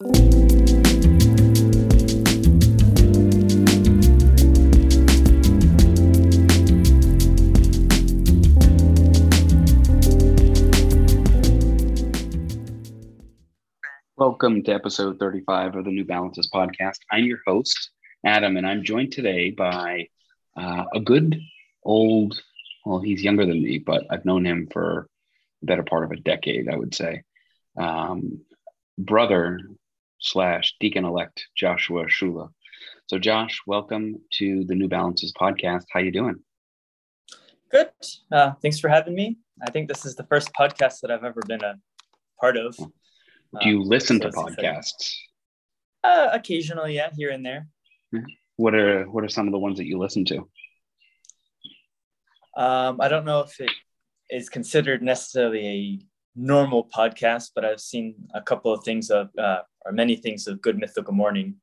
Welcome 0.00 0.12
to 14.62 14.72
episode 14.72 15.18
35 15.18 15.76
of 15.76 15.84
the 15.84 15.90
New 15.90 16.06
Balances 16.06 16.48
podcast. 16.50 17.00
I'm 17.10 17.24
your 17.24 17.40
host, 17.46 17.90
Adam, 18.24 18.56
and 18.56 18.66
I'm 18.66 18.82
joined 18.82 19.12
today 19.12 19.50
by 19.50 20.08
uh, 20.56 20.84
a 20.94 21.00
good 21.00 21.38
old, 21.82 22.40
well, 22.86 23.00
he's 23.00 23.22
younger 23.22 23.44
than 23.44 23.62
me, 23.62 23.76
but 23.76 24.06
I've 24.08 24.24
known 24.24 24.46
him 24.46 24.66
for 24.72 25.08
the 25.60 25.66
better 25.66 25.82
part 25.82 26.04
of 26.04 26.12
a 26.12 26.16
decade, 26.16 26.70
I 26.70 26.76
would 26.76 26.94
say. 26.94 27.22
Um, 27.76 28.40
brother 28.96 29.60
slash 30.20 30.76
deacon 30.80 31.04
elect 31.04 31.46
Joshua 31.56 32.06
Shula. 32.06 32.50
So, 33.08 33.18
Josh, 33.18 33.60
welcome 33.66 34.16
to 34.34 34.64
the 34.64 34.74
New 34.74 34.88
Balances 34.88 35.32
podcast. 35.32 35.84
How 35.90 36.00
you 36.00 36.12
doing? 36.12 36.36
Good. 37.70 37.88
Uh, 38.30 38.52
thanks 38.62 38.78
for 38.78 38.88
having 38.88 39.14
me. 39.14 39.38
I 39.66 39.70
think 39.70 39.88
this 39.88 40.04
is 40.04 40.14
the 40.14 40.24
first 40.24 40.52
podcast 40.52 41.00
that 41.00 41.10
I've 41.10 41.24
ever 41.24 41.40
been 41.46 41.64
a 41.64 41.74
part 42.38 42.56
of. 42.56 42.76
Do 42.76 43.68
you 43.68 43.80
um, 43.80 43.88
listen 43.88 44.20
so 44.20 44.30
to 44.30 44.36
podcasts? 44.36 45.14
Uh, 46.04 46.28
occasionally, 46.32 46.94
yeah, 46.96 47.10
here 47.16 47.30
and 47.30 47.44
there. 47.44 47.66
What 48.56 48.74
are 48.74 49.04
What 49.04 49.24
are 49.24 49.28
some 49.28 49.46
of 49.46 49.52
the 49.52 49.58
ones 49.58 49.78
that 49.78 49.86
you 49.86 49.98
listen 49.98 50.24
to? 50.26 50.48
Um, 52.56 53.00
I 53.00 53.08
don't 53.08 53.24
know 53.24 53.40
if 53.40 53.60
it 53.60 53.70
is 54.28 54.48
considered 54.48 55.02
necessarily 55.02 55.66
a 55.66 55.98
normal 56.34 56.88
podcast, 56.94 57.50
but 57.54 57.64
I've 57.64 57.80
seen 57.80 58.14
a 58.34 58.40
couple 58.40 58.72
of 58.72 58.84
things 58.84 59.10
of, 59.10 59.30
uh, 59.38 59.60
or 59.84 59.92
many 59.92 60.16
things 60.16 60.46
of 60.46 60.60
Good 60.60 60.78
Mythical 60.78 61.14
Morning. 61.14 61.56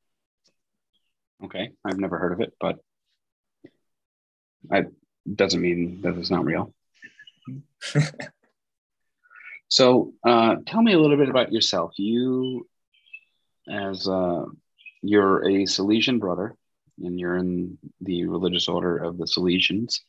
Okay, 1.43 1.71
I've 1.85 1.99
never 1.99 2.17
heard 2.17 2.33
of 2.33 2.41
it, 2.41 2.53
but 2.59 2.79
I 4.71 4.85
doesn't 5.33 5.61
mean 5.61 6.01
that 6.01 6.17
it's 6.17 6.31
not 6.31 6.45
real. 6.45 6.73
So, 9.69 10.13
uh, 10.23 10.55
tell 10.65 10.81
me 10.81 10.93
a 10.93 10.99
little 10.99 11.17
bit 11.17 11.29
about 11.29 11.51
yourself. 11.51 11.91
You, 11.97 12.67
as 13.69 14.07
uh, 14.07 14.45
you're 15.01 15.43
a 15.43 15.63
Salesian 15.63 16.19
brother, 16.19 16.55
and 17.03 17.19
you're 17.19 17.35
in 17.35 17.77
the 18.01 18.25
religious 18.25 18.69
order 18.69 18.97
of 18.97 19.17
the 19.17 19.25
Salesians. 19.25 19.99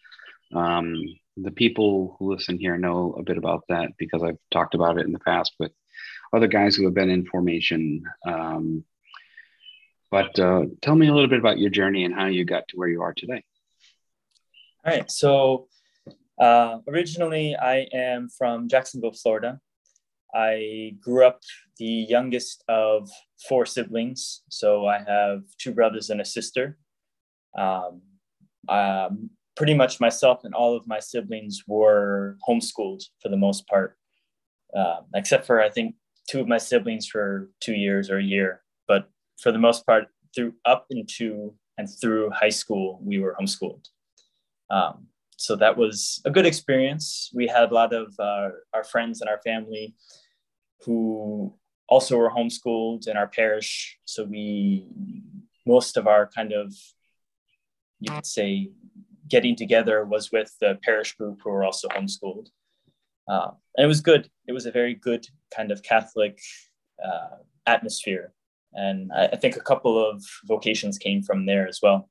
Um, 0.54 0.94
the 1.36 1.50
people 1.50 2.16
who 2.18 2.32
listen 2.32 2.58
here 2.58 2.78
know 2.78 3.14
a 3.18 3.22
bit 3.22 3.38
about 3.38 3.64
that 3.68 3.91
because 3.98 4.22
I've 4.22 4.38
talked 4.50 4.74
about 4.74 4.98
it 4.98 5.06
in 5.06 5.12
the 5.12 5.18
past 5.20 5.52
with 5.58 5.72
other 6.32 6.46
guys 6.46 6.74
who 6.74 6.84
have 6.84 6.94
been 6.94 7.10
in 7.10 7.27
formation. 7.27 8.02
Um, 8.27 8.84
but 10.10 10.38
uh, 10.38 10.64
tell 10.80 10.96
me 10.96 11.08
a 11.08 11.14
little 11.14 11.28
bit 11.28 11.38
about 11.38 11.58
your 11.58 11.70
journey 11.70 12.04
and 12.04 12.14
how 12.14 12.26
you 12.26 12.44
got 12.44 12.66
to 12.69 12.76
where 12.76 12.88
you 12.88 13.02
are 13.02 13.14
today. 13.14 13.44
All 14.84 14.92
right. 14.94 15.10
So 15.10 15.69
uh, 16.41 16.78
originally, 16.88 17.56
I 17.56 17.88
am 17.92 18.28
from 18.28 18.69
Jacksonville, 18.69 19.12
Florida. 19.12 19.60
I 20.34 20.96
grew 21.00 21.26
up 21.26 21.41
the 21.78 21.86
youngest 21.86 22.64
of 22.69 23.10
four 23.48 23.66
siblings. 23.66 24.42
So 24.48 24.86
I 24.86 24.98
have 24.98 25.42
two 25.58 25.72
brothers 25.72 26.10
and 26.10 26.20
a 26.20 26.24
sister. 26.24 26.78
Um, 27.56 28.02
um, 28.69 29.30
pretty 29.58 29.74
much 29.74 29.98
myself 29.98 30.44
and 30.44 30.54
all 30.54 30.76
of 30.76 30.86
my 30.86 31.00
siblings 31.00 31.64
were 31.66 32.38
homeschooled 32.48 33.02
for 33.20 33.28
the 33.28 33.36
most 33.36 33.66
part, 33.66 33.98
uh, 34.72 35.00
except 35.16 35.44
for 35.48 35.60
I 35.60 35.68
think 35.68 35.96
two 36.30 36.40
of 36.40 36.46
my 36.46 36.58
siblings 36.58 37.08
for 37.08 37.50
two 37.58 37.74
years 37.74 38.08
or 38.08 38.18
a 38.18 38.22
year. 38.22 38.62
But 38.86 39.10
for 39.42 39.50
the 39.50 39.58
most 39.58 39.84
part, 39.84 40.04
through 40.32 40.54
up 40.64 40.86
into 40.90 41.54
and 41.76 41.88
through 42.00 42.30
high 42.30 42.54
school, 42.60 43.00
we 43.02 43.18
were 43.18 43.34
homeschooled. 43.40 43.84
Um, 44.70 45.08
so 45.36 45.56
that 45.56 45.76
was 45.76 46.22
a 46.24 46.30
good 46.30 46.47
experience. 46.47 47.28
We 47.34 47.48
had 47.48 47.72
a 47.72 47.74
lot 47.74 47.92
of 47.92 48.14
uh, 48.20 48.50
our 48.72 48.84
friends 48.84 49.20
and 49.20 49.28
our 49.28 49.41
family 49.42 49.97
who 50.84 51.52
also 51.88 52.16
were 52.16 52.30
homeschooled 52.30 53.08
in 53.08 53.16
our 53.16 53.26
parish. 53.26 53.98
So 54.04 54.22
we, 54.22 54.86
most 55.66 55.97
of 55.97 56.06
our 56.06 56.28
kind 56.28 56.52
of, 56.52 56.72
you 57.98 58.12
could 58.12 58.26
say, 58.26 58.70
getting 59.28 59.56
together 59.56 60.05
was 60.05 60.33
with 60.33 60.55
the 60.61 60.78
parish 60.83 61.15
group 61.16 61.41
who 61.43 61.50
were 61.50 61.65
also 61.65 61.89
homeschooled. 61.89 62.49
Uh, 63.28 63.50
and 63.77 63.84
it 63.84 63.89
was 63.89 64.00
good. 64.00 64.31
It 64.47 64.53
was 64.53 64.66
a 64.66 64.72
very 64.72 64.94
good 64.94 65.27
kind 65.55 65.71
of 65.71 65.83
Catholic 65.83 66.41
uh, 67.05 67.37
atmosphere. 67.66 68.33
And 68.72 69.12
I, 69.12 69.27
I, 69.27 69.37
think 69.37 69.56
a 69.56 69.61
couple 69.61 69.99
of 69.99 70.25
vocations 70.47 70.99
came 70.99 71.22
from 71.22 71.47
there 71.47 71.69
as 71.69 71.81
well. 71.83 72.09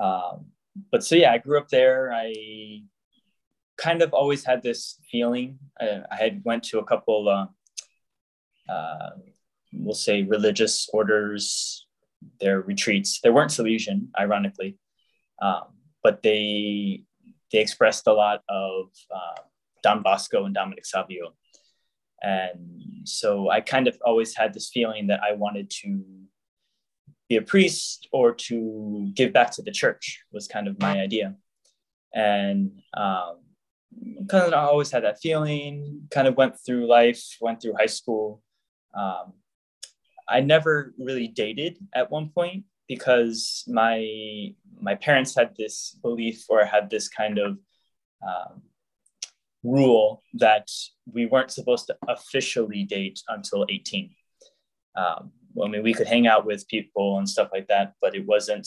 Um, 0.00 0.46
but 0.90 1.04
so 1.04 1.16
yeah, 1.16 1.32
I 1.32 1.38
grew 1.38 1.58
up 1.58 1.68
there. 1.68 2.12
I 2.12 2.82
kind 3.76 4.02
of 4.02 4.12
always 4.12 4.44
had 4.44 4.62
this 4.62 4.98
feeling. 5.10 5.58
I, 5.80 6.02
I 6.10 6.16
had 6.16 6.42
went 6.44 6.64
to 6.64 6.78
a 6.78 6.84
couple, 6.84 7.28
uh, 7.28 8.72
uh, 8.72 9.10
we'll 9.72 9.94
say, 9.94 10.22
religious 10.22 10.88
orders, 10.92 11.86
their 12.40 12.60
retreats. 12.60 13.20
They 13.22 13.30
weren't 13.30 13.50
Salesian, 13.50 14.08
ironically, 14.18 14.78
um, 15.40 15.64
but 16.02 16.22
they 16.22 17.04
they 17.52 17.58
expressed 17.58 18.06
a 18.06 18.12
lot 18.12 18.42
of 18.48 18.90
uh, 19.14 19.40
Don 19.82 20.02
Bosco 20.02 20.44
and 20.44 20.54
Dominic 20.54 20.86
Savio, 20.86 21.34
and 22.22 22.80
so 23.04 23.50
I 23.50 23.60
kind 23.60 23.88
of 23.88 23.98
always 24.04 24.36
had 24.36 24.54
this 24.54 24.70
feeling 24.70 25.08
that 25.08 25.20
I 25.22 25.32
wanted 25.32 25.70
to 25.82 26.04
be 27.30 27.36
a 27.36 27.42
priest 27.42 28.08
or 28.12 28.34
to 28.34 29.10
give 29.14 29.32
back 29.32 29.52
to 29.52 29.62
the 29.62 29.70
church 29.70 30.22
was 30.32 30.48
kind 30.48 30.66
of 30.66 30.78
my 30.80 31.00
idea. 31.00 31.36
And 32.12 32.82
um, 32.92 33.36
kind 34.28 34.52
of 34.52 34.52
always 34.52 34.90
had 34.90 35.04
that 35.04 35.20
feeling, 35.20 36.08
kind 36.10 36.26
of 36.26 36.36
went 36.36 36.56
through 36.58 36.88
life, 36.88 37.22
went 37.40 37.62
through 37.62 37.74
high 37.78 37.86
school. 37.86 38.42
Um, 38.94 39.34
I 40.28 40.40
never 40.40 40.92
really 40.98 41.28
dated 41.28 41.78
at 41.94 42.10
one 42.10 42.30
point 42.30 42.64
because 42.90 43.62
my 43.68 44.52
my 44.80 44.96
parents 44.96 45.36
had 45.36 45.50
this 45.56 45.96
belief 46.02 46.44
or 46.48 46.64
had 46.64 46.90
this 46.90 47.08
kind 47.08 47.38
of 47.38 47.50
um, 48.28 48.62
rule 49.62 50.24
that 50.34 50.66
we 51.06 51.26
weren't 51.26 51.52
supposed 51.52 51.86
to 51.86 51.96
officially 52.08 52.82
date 52.82 53.20
until 53.28 53.64
18. 53.68 54.10
Um, 54.96 55.30
I 55.62 55.68
mean, 55.68 55.84
we 55.84 55.94
could 55.94 56.08
hang 56.08 56.26
out 56.26 56.44
with 56.44 56.66
people 56.66 57.18
and 57.18 57.28
stuff 57.28 57.50
like 57.52 57.68
that, 57.68 57.94
but 58.02 58.16
it 58.16 58.26
wasn't 58.26 58.66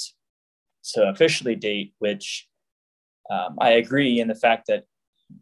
to 0.94 1.10
officially 1.10 1.56
date, 1.56 1.94
which 2.00 2.48
um, 3.30 3.58
I 3.60 3.72
agree 3.72 4.22
in 4.22 4.30
the 4.30 4.42
fact 4.46 4.68
that 4.68 4.86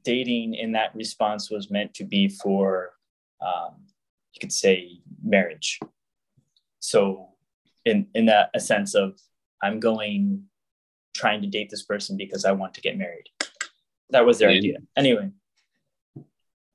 dating 0.03 0.55
in 0.55 0.71
that 0.71 0.95
response 0.95 1.51
was 1.51 1.69
meant 1.69 1.93
to 1.95 2.03
be 2.03 2.29
for, 2.29 2.93
um, 3.45 3.75
you 4.33 4.39
could 4.39 4.53
say, 4.53 5.01
marriage. 5.23 5.79
So, 6.79 7.30
in 7.85 8.07
in 8.13 8.25
that 8.27 8.49
a 8.53 8.59
sense 8.59 8.95
of 8.95 9.19
I'm 9.61 9.79
going, 9.79 10.45
trying 11.13 11.41
to 11.41 11.47
date 11.47 11.69
this 11.69 11.83
person 11.83 12.17
because 12.17 12.45
I 12.45 12.51
want 12.51 12.73
to 12.75 12.81
get 12.81 12.97
married. 12.97 13.25
That 14.09 14.25
was 14.25 14.39
their 14.39 14.49
idea. 14.49 14.79
Anyway, 14.97 15.29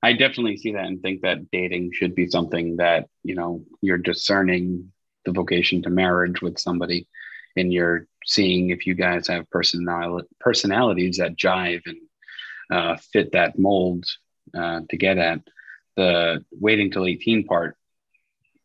I 0.01 0.13
definitely 0.13 0.57
see 0.57 0.71
that 0.73 0.85
and 0.85 1.01
think 1.01 1.21
that 1.21 1.51
dating 1.51 1.91
should 1.93 2.15
be 2.15 2.27
something 2.29 2.77
that, 2.77 3.09
you 3.23 3.35
know, 3.35 3.63
you're 3.81 3.97
discerning 3.97 4.91
the 5.25 5.31
vocation 5.31 5.81
to 5.83 5.89
marriage 5.89 6.41
with 6.41 6.57
somebody 6.57 7.07
and 7.55 7.73
you're 7.73 8.07
seeing 8.25 8.69
if 8.69 8.87
you 8.87 8.93
guys 8.93 9.27
have 9.27 9.49
personal 9.49 10.21
personalities 10.39 11.17
that 11.17 11.35
jive 11.35 11.81
and 11.85 11.97
uh, 12.71 12.97
fit 13.11 13.31
that 13.33 13.57
mold 13.57 14.05
uh, 14.57 14.81
to 14.89 14.97
get 14.97 15.17
at 15.17 15.41
the 15.95 16.43
waiting 16.51 16.91
till 16.91 17.05
18 17.05 17.45
part 17.45 17.75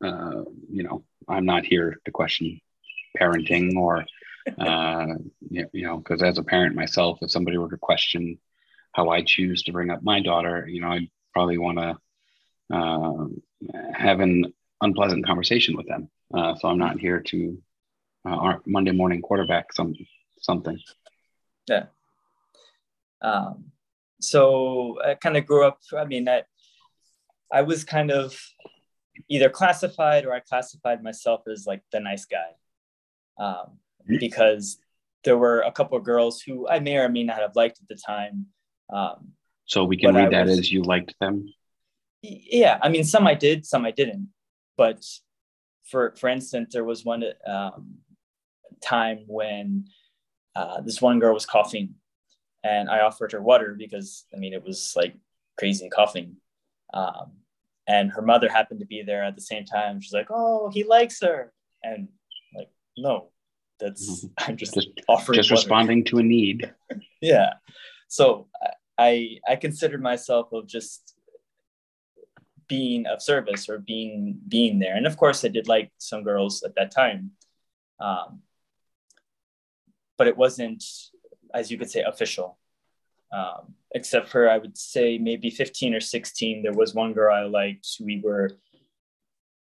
uh, 0.05 0.43
you 0.71 0.83
know 0.83 1.05
i'm 1.33 1.47
not 1.47 1.65
here 1.65 1.99
to 2.05 2.11
question 2.11 2.61
parenting 3.19 3.77
or 3.77 4.05
uh, 4.59 5.07
you 5.51 5.67
know 5.87 5.99
because 5.99 6.23
as 6.23 6.39
a 6.39 6.43
parent 6.43 6.75
myself 6.75 7.19
if 7.23 7.31
somebody 7.31 7.59
were 7.59 7.71
to 7.71 7.77
question 7.77 8.39
how 8.93 9.09
i 9.09 9.23
choose 9.23 9.63
to 9.63 9.73
bring 9.73 9.91
up 9.91 10.03
my 10.03 10.21
daughter 10.21 10.67
you 10.69 10.81
know 10.81 10.89
i'd 10.89 11.11
probably 11.33 11.59
want 11.59 11.79
to 11.79 11.97
uh, 12.73 13.27
have 13.93 14.21
an 14.21 14.53
unpleasant 14.81 15.27
conversation 15.27 15.77
with 15.77 15.87
them. 15.87 16.09
Uh, 16.35 16.55
so 16.57 16.69
I'm 16.69 16.79
not 16.79 16.99
here 16.99 17.21
to 17.21 17.59
uh, 18.25 18.55
Monday 18.67 18.93
morning 18.93 19.23
quarterback 19.23 19.73
some 19.73 19.95
something. 20.41 20.79
Yeah. 21.69 21.87
Um, 23.21 23.67
so 24.21 24.99
I 25.05 25.15
kind 25.15 25.37
of 25.37 25.47
grew 25.47 25.67
up. 25.67 25.81
I 25.97 26.05
mean, 26.05 26.29
I 26.29 26.43
I 27.53 27.63
was 27.63 27.85
kind 27.85 28.11
of 28.11 28.39
either 29.29 29.49
classified 29.49 30.25
or 30.25 30.33
I 30.33 30.41
classified 30.41 31.03
myself 31.03 31.43
as 31.51 31.67
like 31.67 31.83
the 31.93 32.01
nice 32.01 32.25
guy, 32.25 32.53
um, 33.39 33.79
because 34.07 34.79
there 35.25 35.39
were 35.39 35.61
a 35.61 35.73
couple 35.73 35.97
of 35.97 36.05
girls 36.05 36.41
who 36.41 36.69
I 36.69 36.81
may 36.81 36.97
or 36.97 37.09
may 37.09 37.23
not 37.23 37.39
have 37.39 37.57
liked 37.57 37.79
at 37.81 37.89
the 37.89 37.95
time. 37.95 38.47
Um, 38.93 39.33
so 39.65 39.85
we 39.85 39.97
can 39.97 40.15
read 40.15 40.29
I 40.29 40.31
that 40.31 40.47
was, 40.47 40.59
as 40.59 40.73
you 40.73 40.83
liked 40.83 41.15
them. 41.21 41.53
Yeah, 42.23 42.79
I 42.83 42.89
mean, 42.89 43.05
some 43.05 43.27
I 43.27 43.35
did, 43.35 43.65
some 43.67 43.85
I 43.85 43.91
didn't. 43.91 44.29
But 44.77 45.05
for 45.85 46.15
for 46.17 46.29
instance, 46.29 46.73
there 46.73 46.85
was 46.85 47.05
one 47.05 47.25
um, 47.47 47.99
time 48.83 49.25
when 49.27 49.87
uh, 50.55 50.81
this 50.81 51.01
one 51.01 51.19
girl 51.19 51.35
was 51.35 51.47
coughing, 51.47 51.95
and 52.65 52.89
I 52.89 53.01
offered 53.01 53.33
her 53.33 53.43
water 53.43 53.75
because 53.79 54.25
I 54.35 54.39
mean 54.39 54.53
it 54.53 54.65
was 54.65 54.95
like 54.97 55.15
crazy 55.59 55.89
coughing, 55.89 56.37
um, 56.95 57.33
and 57.87 58.11
her 58.13 58.23
mother 58.23 58.49
happened 58.49 58.81
to 58.81 58.87
be 58.87 59.03
there 59.03 59.25
at 59.25 59.35
the 59.35 59.41
same 59.41 59.65
time. 59.65 60.01
She's 60.01 60.13
like, 60.13 60.29
"Oh, 60.31 60.71
he 60.71 60.85
likes 60.85 61.21
her," 61.21 61.53
and 61.83 62.09
like, 62.57 62.71
no, 62.97 63.31
that's 63.81 64.25
mm-hmm. 64.25 64.29
I'm 64.51 64.57
just, 64.57 64.75
just 64.75 64.89
offering 65.09 65.37
just 65.37 65.51
responding 65.51 66.05
to 66.07 66.19
a 66.19 66.23
need. 66.23 66.73
yeah, 67.21 67.55
so 68.09 68.49
I 68.99 69.39
I 69.49 69.57
considered 69.57 70.03
myself 70.03 70.53
of 70.53 70.67
just 70.67 71.15
being 72.69 73.07
of 73.07 73.23
service 73.23 73.69
or 73.69 73.79
being 73.79 74.39
being 74.49 74.79
there, 74.79 74.97
and 74.97 75.07
of 75.07 75.17
course 75.17 75.45
I 75.45 75.49
did 75.49 75.69
like 75.69 75.91
some 75.99 76.23
girls 76.23 76.63
at 76.63 76.75
that 76.77 76.93
time, 76.93 77.33
um, 78.01 78.43
but 80.17 80.29
it 80.29 80.37
wasn't, 80.37 80.85
as 81.53 81.71
you 81.71 81.79
could 81.79 81.91
say, 81.91 82.03
official. 82.03 82.59
Um, 83.33 83.75
except 83.95 84.29
for 84.29 84.49
I 84.49 84.59
would 84.59 84.77
say 84.77 85.19
maybe 85.19 85.51
15 85.51 85.95
or 85.95 86.01
16. 86.01 86.63
There 86.63 86.73
was 86.73 86.95
one 86.95 87.13
girl 87.13 87.35
I 87.35 87.45
liked. 87.45 87.97
We 88.01 88.21
were 88.23 88.51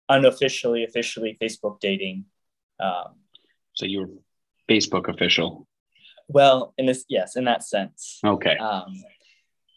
unofficially, 0.08 0.84
officially 0.84 1.36
Facebook 1.40 1.80
dating. 1.80 2.24
Um, 2.80 3.16
so 3.74 3.84
you 3.84 4.00
were 4.00 4.08
Facebook 4.68 5.08
official. 5.08 5.66
Well, 6.28 6.74
in 6.78 6.86
this, 6.86 7.04
yes, 7.08 7.36
in 7.36 7.44
that 7.44 7.62
sense. 7.62 8.20
Okay. 8.24 8.56
Um, 8.56 8.94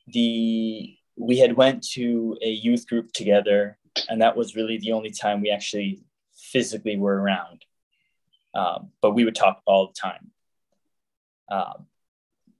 the 0.07 0.95
we 1.17 1.37
had 1.37 1.55
went 1.55 1.83
to 1.91 2.37
a 2.41 2.49
youth 2.49 2.87
group 2.87 3.11
together, 3.13 3.77
and 4.09 4.21
that 4.21 4.35
was 4.35 4.55
really 4.55 4.77
the 4.77 4.93
only 4.93 5.11
time 5.11 5.41
we 5.41 5.51
actually 5.51 6.01
physically 6.35 6.97
were 6.97 7.15
around. 7.21 7.63
Um, 8.53 8.89
but 9.01 9.11
we 9.11 9.23
would 9.23 9.35
talk 9.35 9.61
all 9.65 9.87
the 9.87 9.93
time. 9.93 10.31
Um, 11.49 11.85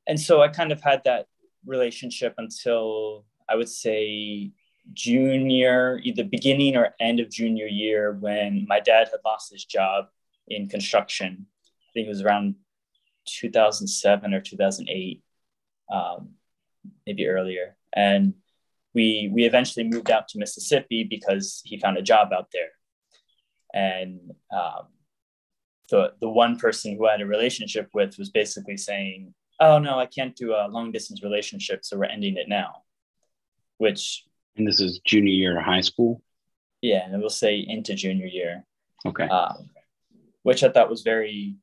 and 0.08 0.20
so 0.20 0.42
I 0.42 0.48
kind 0.48 0.72
of 0.72 0.82
had 0.82 1.04
that 1.06 1.28
relationship 1.66 2.36
until 2.38 3.26
I 3.50 3.56
would 3.56 3.70
say 3.70 4.52
junior, 4.94 6.00
either 6.04 6.24
beginning 6.24 6.76
or 6.76 6.96
end 7.00 7.20
of 7.20 7.30
junior 7.30 7.68
year, 7.68 8.14
when 8.20 8.66
my 8.68 8.80
dad 8.80 9.10
had 9.10 9.20
lost 9.26 9.52
his 9.52 9.66
job 9.66 10.06
in 10.48 10.68
construction. 10.68 11.46
I 11.64 11.90
think 11.94 12.08
it 12.08 12.10
was 12.10 12.22
around 12.22 12.56
2007 13.26 14.34
or 14.34 14.42
2008, 14.42 15.24
um, 15.92 16.32
maybe 17.06 17.28
earlier. 17.28 17.78
And 17.94 18.34
we 18.94 19.30
we 19.34 19.46
eventually 19.46 19.88
moved 19.88 20.12
out 20.12 20.28
to 20.30 20.40
Mississippi 20.40 21.04
because 21.04 21.62
he 21.64 21.80
found 21.80 21.98
a 21.98 22.02
job 22.02 22.34
out 22.34 22.50
there. 22.52 22.72
And 23.74 24.32
um, 24.54 24.88
the 25.90 26.14
the 26.20 26.30
one 26.30 26.58
person 26.58 26.96
who 26.96 27.08
I 27.08 27.12
had 27.12 27.22
a 27.22 27.26
relationship 27.26 27.90
with 27.94 28.18
was 28.18 28.30
basically 28.30 28.78
saying, 28.78 29.34
"Oh 29.62 29.80
no, 29.80 29.98
I 29.98 30.06
can't 30.06 30.36
do 30.36 30.54
a 30.54 30.68
long 30.68 30.92
distance 30.92 31.24
relationship, 31.24 31.86
so 31.86 31.98
we're 31.98 32.06
ending 32.06 32.36
it 32.36 32.50
now." 32.50 32.84
Which 33.78 34.26
and 34.58 34.68
this 34.68 34.82
is 34.82 35.00
junior 35.06 35.32
year 35.32 35.58
of 35.58 35.64
high 35.64 35.82
school. 35.82 36.22
Yeah, 36.82 37.06
and 37.06 37.18
we'll 37.20 37.30
say 37.30 37.58
into 37.58 37.96
junior 37.96 38.26
year. 38.26 38.66
Okay. 39.06 39.28
Um, 39.28 39.70
which 40.44 40.64
I 40.64 40.70
thought 40.70 40.90
was 40.90 41.04
very 41.04 41.56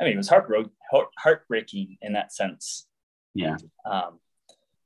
I 0.00 0.04
mean, 0.04 0.14
it 0.14 0.16
was 0.16 0.28
heartbro- 0.28 0.70
heartbreaking 1.18 1.98
in 2.02 2.14
that 2.14 2.32
sense. 2.32 2.86
Yeah. 3.34 3.56
Um, 3.84 4.18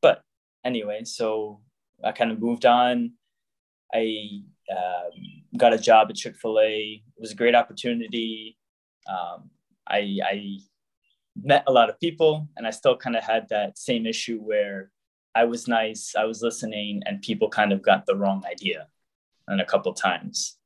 but 0.02 0.22
anyway, 0.64 1.04
so 1.04 1.60
I 2.04 2.12
kind 2.12 2.30
of 2.30 2.40
moved 2.40 2.66
on. 2.66 3.12
I 3.92 4.42
um, 4.70 5.12
got 5.56 5.72
a 5.72 5.78
job 5.78 6.08
at 6.10 6.16
Chick 6.16 6.36
Fil 6.36 6.60
A. 6.60 7.02
It 7.16 7.20
was 7.20 7.32
a 7.32 7.36
great 7.36 7.54
opportunity. 7.54 8.58
Um, 9.08 9.50
I, 9.86 10.18
I 10.22 10.58
met 11.42 11.64
a 11.66 11.72
lot 11.72 11.90
of 11.90 12.00
people, 12.00 12.48
and 12.56 12.66
I 12.66 12.70
still 12.70 12.96
kind 12.96 13.16
of 13.16 13.24
had 13.24 13.48
that 13.50 13.78
same 13.78 14.06
issue 14.06 14.38
where 14.38 14.90
I 15.34 15.44
was 15.44 15.68
nice, 15.68 16.14
I 16.16 16.24
was 16.24 16.42
listening, 16.42 17.02
and 17.06 17.22
people 17.22 17.48
kind 17.48 17.72
of 17.72 17.82
got 17.82 18.06
the 18.06 18.16
wrong 18.16 18.42
idea, 18.50 18.88
and 19.46 19.60
a 19.60 19.66
couple 19.66 19.92
times. 19.94 20.56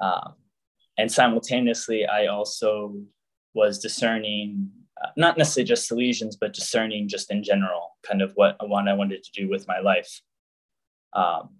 Um, 0.00 0.34
and 0.98 1.10
simultaneously, 1.10 2.06
I 2.06 2.26
also 2.26 2.94
was 3.54 3.78
discerning 3.78 4.70
uh, 5.02 5.08
not 5.16 5.36
necessarily 5.36 5.68
just 5.68 5.90
Salesians, 5.90 6.36
but 6.40 6.54
discerning 6.54 7.06
just 7.08 7.30
in 7.30 7.42
general, 7.42 7.96
kind 8.02 8.22
of 8.22 8.32
what, 8.34 8.56
what 8.66 8.88
I 8.88 8.94
wanted 8.94 9.22
to 9.24 9.32
do 9.32 9.48
with 9.48 9.68
my 9.68 9.80
life. 9.80 10.22
Um, 11.12 11.56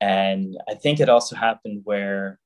and 0.00 0.56
I 0.68 0.74
think 0.74 0.98
it 0.98 1.08
also 1.08 1.36
happened 1.36 1.82
where 1.84 2.38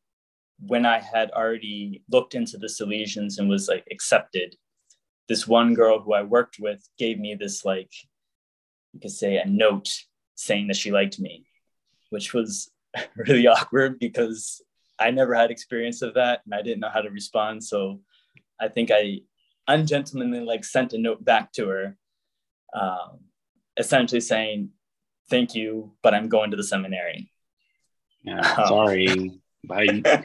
when 0.59 0.85
I 0.85 0.99
had 0.99 1.31
already 1.31 2.03
looked 2.11 2.35
into 2.35 2.59
the 2.59 2.67
Salesians 2.67 3.39
and 3.39 3.49
was 3.49 3.69
like 3.69 3.87
accepted, 3.91 4.57
this 5.29 5.47
one 5.47 5.75
girl 5.75 6.01
who 6.01 6.13
I 6.13 6.23
worked 6.23 6.59
with 6.59 6.87
gave 6.99 7.19
me 7.19 7.35
this 7.35 7.65
like, 7.65 7.93
you 8.93 9.01
could 9.01 9.11
say 9.11 9.37
a 9.39 9.47
note 9.47 9.89
saying 10.35 10.69
that 10.69 10.77
she 10.77 10.93
liked 10.93 11.19
me, 11.19 11.47
which 12.11 12.33
was 12.33 12.71
really 13.17 13.47
awkward 13.47 13.99
because 13.99 14.63
I 14.99 15.11
never 15.11 15.35
had 15.35 15.51
experience 15.51 16.03
of 16.03 16.15
that 16.15 16.41
and 16.45 16.55
I 16.55 16.63
didn't 16.63 16.81
know 16.81 16.91
how 16.91 17.01
to 17.01 17.11
respond. 17.11 17.63
So 17.65 18.01
I 18.61 18.69
think 18.69 18.91
I 18.91 19.21
ungentlemanly 19.69 20.41
like 20.41 20.65
sent 20.65 20.93
a 20.93 20.99
note 20.99 21.25
back 21.25 21.53
to 21.53 21.69
her, 21.69 21.97
um, 22.75 23.21
essentially 23.77 24.21
saying, 24.21 24.71
"Thank 25.29 25.55
you, 25.55 25.93
but 26.03 26.15
I'm 26.15 26.29
going 26.29 26.51
to 26.51 26.57
the 26.57 26.65
seminary." 26.65 27.31
Yeah, 28.23 28.41
um, 28.41 28.67
sorry. 28.69 29.41
I, 29.71 30.25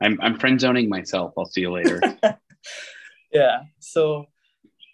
I'm 0.00 0.18
I'm 0.20 0.38
friend 0.38 0.60
zoning 0.60 0.88
myself. 0.88 1.34
I'll 1.36 1.44
see 1.44 1.60
you 1.62 1.72
later. 1.72 2.00
yeah. 3.32 3.60
So 3.78 4.26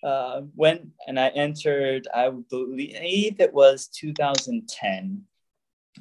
uh, 0.07 0.43
when 0.55 0.93
and 1.09 1.19
I 1.19 1.29
entered, 1.29 2.07
I 2.15 2.31
believe 2.31 3.41
it 3.41 3.53
was 3.53 3.89
2010. 3.89 5.23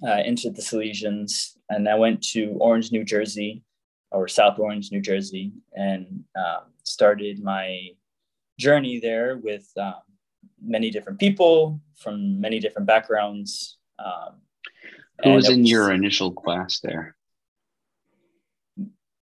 I 0.04 0.08
uh, 0.08 0.16
entered 0.18 0.56
the 0.56 0.62
Salesians, 0.62 1.56
and 1.70 1.90
I 1.90 1.96
went 1.96 2.22
to 2.34 2.56
Orange, 2.60 2.92
New 2.92 3.04
Jersey, 3.04 3.64
or 4.12 4.28
South 4.28 4.60
Orange, 4.60 4.92
New 4.92 5.02
Jersey, 5.02 5.54
and 5.74 6.24
um, 6.38 6.66
started 6.84 7.42
my 7.42 7.90
journey 8.60 9.00
there 9.00 9.38
with 9.38 9.68
um, 9.78 9.96
many 10.62 10.92
different 10.92 11.20
people 11.20 11.82
from 11.96 12.40
many 12.40 12.60
different 12.60 12.88
backgrounds. 12.88 13.78
Um, 13.98 14.42
Who 15.24 15.32
was 15.32 15.50
in 15.50 15.62
was, 15.62 15.72
your 15.72 15.92
initial 15.92 16.32
class 16.32 16.80
there? 16.82 17.16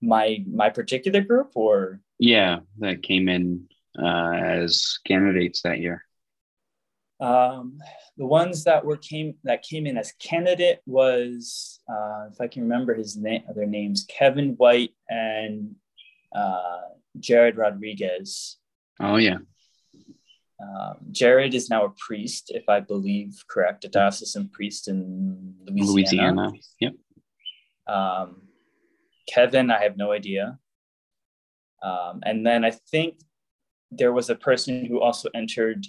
My 0.01 0.43
my 0.49 0.71
particular 0.71 1.21
group, 1.21 1.53
or 1.55 2.01
yeah, 2.19 2.61
that 2.79 3.05
came 3.05 3.29
in 3.29 3.69
uh, 3.99 4.33
as 4.33 4.99
candidates 5.07 5.63
that 5.63 5.81
year. 5.81 6.05
Um, 7.21 7.79
the 8.17 8.27
ones 8.27 8.65
that 8.65 8.85
were 8.85 8.97
came 8.97 9.35
that 9.45 9.63
came 9.63 9.87
in 9.87 9.97
as 9.97 10.13
candidate 10.19 10.81
was, 10.87 11.81
uh, 11.89 12.27
if 12.33 12.41
I 12.41 12.49
can 12.49 12.63
remember 12.63 12.95
his 12.95 13.17
name, 13.17 13.43
their 13.55 13.67
names, 13.67 14.05
Kevin 14.09 14.55
White 14.57 14.91
and 15.09 15.77
uh, 16.35 16.81
Jared 17.21 17.57
Rodriguez. 17.57 18.59
Oh 18.99 19.17
yeah. 19.17 19.39
Um, 20.61 20.97
Jared 21.11 21.55
is 21.55 21.71
now 21.71 21.85
a 21.87 21.91
priest, 21.91 22.53
if 22.55 22.69
I 22.69 22.81
believe 22.81 23.45
correct, 23.49 23.85
a 23.85 23.89
diocesan 23.89 24.49
priest 24.49 24.89
in 24.89 25.55
Louisiana. 25.67 25.93
Louisiana. 25.93 26.53
Yep. 26.81 26.93
Um, 27.89 28.43
Kevin, 29.29 29.71
I 29.71 29.83
have 29.83 29.97
no 29.97 30.13
idea. 30.13 30.59
Um, 31.83 32.21
and 32.25 32.47
then 32.47 32.65
I 32.65 32.71
think 32.71 33.19
there 33.93 34.13
was 34.13 34.31
a 34.31 34.35
person 34.35 34.87
who 34.87 35.01
also 35.01 35.29
entered 35.35 35.87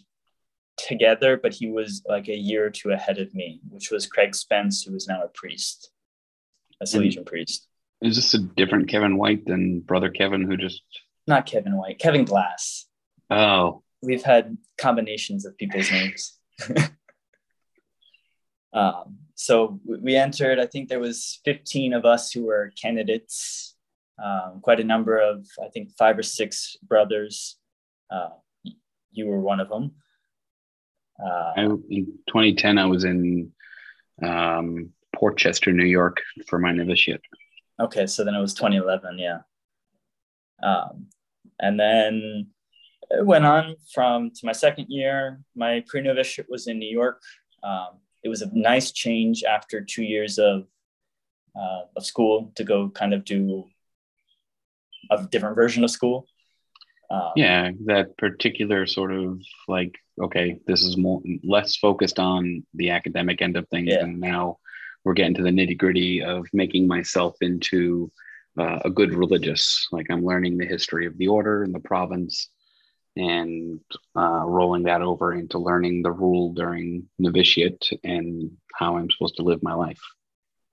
together, 0.77 1.39
but 1.41 1.53
he 1.53 1.71
was 1.71 2.03
like 2.07 2.27
a 2.27 2.35
year 2.35 2.65
or 2.65 2.69
two 2.69 2.91
ahead 2.91 3.17
of 3.17 3.33
me, 3.33 3.61
which 3.69 3.89
was 3.91 4.05
Craig 4.05 4.35
Spence, 4.35 4.83
who 4.83 4.95
is 4.95 5.07
now 5.07 5.23
a 5.23 5.29
priest, 5.29 5.91
a 6.81 6.85
Salesian 6.85 7.25
priest. 7.25 7.67
Is 8.01 8.17
this 8.17 8.33
a 8.33 8.39
different 8.39 8.89
Kevin 8.89 9.17
White 9.17 9.45
than 9.45 9.79
brother 9.79 10.09
Kevin, 10.09 10.43
who 10.43 10.57
just 10.57 10.81
not 11.25 11.45
Kevin 11.45 11.77
White, 11.77 11.99
Kevin 11.99 12.25
Glass? 12.25 12.85
Oh, 13.29 13.83
we've 14.01 14.23
had 14.23 14.57
combinations 14.77 15.45
of 15.45 15.57
people's 15.57 15.89
names. 15.89 16.37
um, 18.73 19.19
so 19.35 19.79
we 19.85 20.17
entered. 20.17 20.59
I 20.59 20.65
think 20.65 20.89
there 20.89 20.99
was 20.99 21.39
15 21.45 21.93
of 21.93 22.05
us 22.05 22.31
who 22.31 22.45
were 22.45 22.73
candidates. 22.81 23.75
Um, 24.23 24.59
quite 24.61 24.79
a 24.79 24.83
number 24.83 25.17
of, 25.17 25.47
I 25.63 25.69
think, 25.69 25.89
five 25.97 26.17
or 26.17 26.23
six 26.23 26.77
brothers. 26.83 27.57
Uh, 28.09 28.29
you 29.11 29.27
were 29.27 29.39
one 29.39 29.59
of 29.59 29.69
them. 29.69 29.91
Uh, 31.23 31.53
I, 31.55 31.61
in 31.61 32.05
2010, 32.27 32.77
I 32.77 32.85
was 32.85 33.03
in 33.03 33.51
um, 34.21 34.89
Port 35.15 35.37
Chester, 35.37 35.71
New 35.71 35.85
York 35.85 36.21
for 36.47 36.59
my 36.59 36.71
novitiate. 36.71 37.21
Okay, 37.79 38.05
so 38.07 38.23
then 38.23 38.35
it 38.35 38.41
was 38.41 38.53
2011, 38.53 39.17
yeah. 39.19 39.39
Um, 40.61 41.07
and 41.59 41.79
then 41.79 42.47
it 43.09 43.25
went 43.25 43.45
on 43.45 43.75
from 43.93 44.31
to 44.31 44.45
my 44.45 44.51
second 44.51 44.87
year. 44.89 45.39
My 45.55 45.83
pre 45.87 46.01
novitiate 46.01 46.49
was 46.49 46.67
in 46.67 46.79
New 46.79 46.89
York. 46.89 47.21
Um, 47.63 47.99
it 48.23 48.29
was 48.29 48.41
a 48.41 48.49
nice 48.53 48.91
change 48.91 49.43
after 49.43 49.81
two 49.81 50.03
years 50.03 50.39
of 50.39 50.65
uh, 51.55 51.81
of 51.95 52.05
school 52.05 52.51
to 52.55 52.63
go 52.63 52.89
kind 52.89 53.13
of 53.13 53.25
do 53.25 53.65
a 55.11 55.23
different 55.27 55.55
version 55.55 55.83
of 55.83 55.91
school. 55.91 56.27
Um, 57.13 57.31
yeah, 57.35 57.69
that 57.85 58.17
particular 58.17 58.87
sort 58.87 59.11
of 59.11 59.39
like, 59.67 59.99
okay, 60.19 60.59
this 60.65 60.81
is 60.81 60.97
more 60.97 61.21
less 61.43 61.75
focused 61.75 62.17
on 62.17 62.65
the 62.73 62.89
academic 62.89 63.39
end 63.39 63.55
of 63.55 63.67
things, 63.69 63.89
yeah. 63.91 64.03
and 64.03 64.19
now 64.19 64.57
we're 65.03 65.13
getting 65.13 65.35
to 65.35 65.43
the 65.43 65.51
nitty 65.51 65.77
gritty 65.77 66.23
of 66.23 66.47
making 66.53 66.87
myself 66.87 67.35
into 67.41 68.11
uh, 68.57 68.79
a 68.83 68.89
good 68.89 69.13
religious. 69.13 69.87
Like 69.91 70.07
I'm 70.09 70.25
learning 70.25 70.57
the 70.57 70.65
history 70.65 71.05
of 71.05 71.15
the 71.19 71.27
order 71.27 71.61
and 71.61 71.73
the 71.73 71.79
province, 71.79 72.49
and 73.15 73.79
uh, 74.17 74.43
rolling 74.45 74.83
that 74.83 75.03
over 75.03 75.35
into 75.35 75.59
learning 75.59 76.01
the 76.01 76.11
rule 76.11 76.53
during 76.53 77.07
novitiate 77.19 77.89
and 78.03 78.49
how 78.73 78.97
I'm 78.97 79.11
supposed 79.11 79.35
to 79.35 79.43
live 79.43 79.61
my 79.61 79.75
life. 79.75 80.01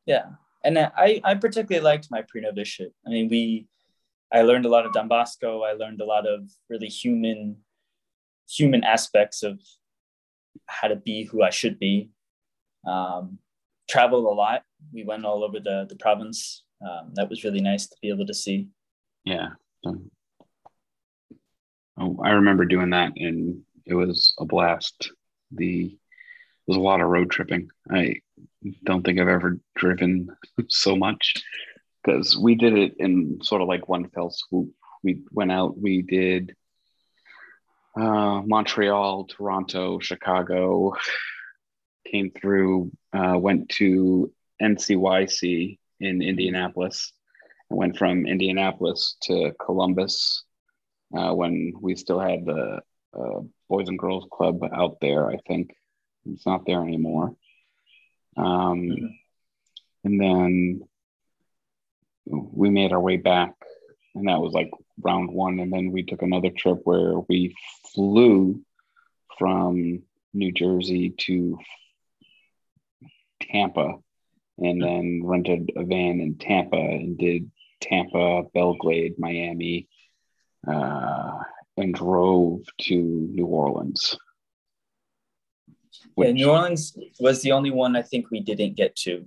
Yeah, 0.06 0.24
and 0.64 0.78
I 0.78 1.20
I 1.22 1.34
particularly 1.34 1.84
liked 1.84 2.10
my 2.10 2.22
pre-novitiate. 2.22 2.94
I 3.06 3.10
mean, 3.10 3.28
we 3.28 3.66
I 4.32 4.42
learned 4.42 4.64
a 4.64 4.68
lot 4.68 4.86
of 4.86 4.92
Don. 4.92 5.10
I 5.10 5.72
learned 5.72 6.00
a 6.00 6.04
lot 6.04 6.26
of 6.26 6.50
really 6.68 6.88
human 6.88 7.56
human 8.48 8.84
aspects 8.84 9.42
of 9.42 9.60
how 10.66 10.88
to 10.88 10.96
be 10.96 11.24
who 11.24 11.42
I 11.42 11.50
should 11.50 11.78
be. 11.78 12.10
Um, 12.86 13.38
traveled 13.88 14.24
a 14.24 14.28
lot. 14.28 14.62
We 14.92 15.04
went 15.04 15.24
all 15.24 15.44
over 15.44 15.60
the 15.60 15.86
the 15.88 15.96
province. 15.96 16.64
Um, 16.82 17.10
that 17.14 17.28
was 17.28 17.44
really 17.44 17.60
nice 17.60 17.86
to 17.88 17.96
be 18.00 18.08
able 18.08 18.26
to 18.26 18.34
see. 18.34 18.68
Yeah. 19.24 19.50
Um, 19.84 20.10
oh, 21.98 22.18
I 22.24 22.30
remember 22.30 22.64
doing 22.64 22.90
that, 22.90 23.12
and 23.16 23.62
it 23.84 23.94
was 23.94 24.34
a 24.38 24.44
blast. 24.44 25.10
The 25.52 25.96
was 26.66 26.76
a 26.76 26.80
lot 26.80 27.00
of 27.00 27.08
road 27.08 27.30
tripping. 27.30 27.68
I 27.90 28.16
don't 28.84 29.04
think 29.04 29.18
I've 29.18 29.28
ever 29.28 29.58
driven 29.74 30.28
so 30.68 30.94
much 30.94 31.42
because 32.10 32.36
we 32.36 32.54
did 32.54 32.76
it 32.76 32.96
in 32.98 33.38
sort 33.42 33.62
of 33.62 33.68
like 33.68 33.88
one 33.88 34.08
fell 34.08 34.30
swoop. 34.30 34.72
We 35.02 35.22
went 35.30 35.52
out, 35.52 35.78
we 35.78 36.02
did 36.02 36.54
uh, 37.96 38.42
Montreal, 38.44 39.24
Toronto, 39.24 39.98
Chicago, 39.98 40.94
came 42.06 42.30
through, 42.30 42.90
uh, 43.12 43.36
went 43.38 43.68
to 43.70 44.32
NCYC 44.62 45.78
in 46.00 46.22
Indianapolis, 46.22 47.12
and 47.68 47.78
went 47.78 47.96
from 47.96 48.26
Indianapolis 48.26 49.16
to 49.22 49.52
Columbus 49.64 50.44
uh, 51.16 51.32
when 51.32 51.72
we 51.80 51.96
still 51.96 52.20
had 52.20 52.44
the 52.44 52.80
uh, 53.18 53.40
Boys 53.68 53.88
and 53.88 53.98
Girls 53.98 54.26
Club 54.30 54.62
out 54.72 54.98
there. 55.00 55.28
I 55.28 55.38
think 55.46 55.74
it's 56.26 56.46
not 56.46 56.66
there 56.66 56.82
anymore. 56.82 57.34
Um, 58.36 58.46
mm-hmm. 58.46 59.06
And 60.04 60.20
then 60.20 60.80
we 62.30 62.70
made 62.70 62.92
our 62.92 63.00
way 63.00 63.16
back, 63.16 63.54
and 64.14 64.28
that 64.28 64.40
was 64.40 64.52
like 64.52 64.70
round 65.02 65.30
one. 65.30 65.58
And 65.60 65.72
then 65.72 65.92
we 65.92 66.02
took 66.02 66.22
another 66.22 66.50
trip 66.50 66.80
where 66.84 67.18
we 67.28 67.56
flew 67.94 68.60
from 69.38 70.02
New 70.32 70.52
Jersey 70.52 71.14
to 71.18 71.58
Tampa 73.40 73.94
and 74.58 74.82
then 74.82 75.22
rented 75.24 75.70
a 75.76 75.84
van 75.84 76.20
in 76.20 76.36
Tampa 76.36 76.76
and 76.76 77.16
did 77.16 77.50
Tampa, 77.80 78.42
Belle 78.52 78.74
Glade, 78.74 79.14
Miami, 79.18 79.88
uh, 80.68 81.38
and 81.76 81.94
drove 81.94 82.60
to 82.82 82.94
New 82.94 83.46
Orleans. 83.46 84.18
Which, 86.14 86.28
yeah, 86.28 86.32
New 86.32 86.50
Orleans 86.50 86.96
was 87.18 87.40
the 87.40 87.52
only 87.52 87.70
one 87.70 87.96
I 87.96 88.02
think 88.02 88.30
we 88.30 88.40
didn't 88.40 88.76
get 88.76 88.94
to. 88.96 89.26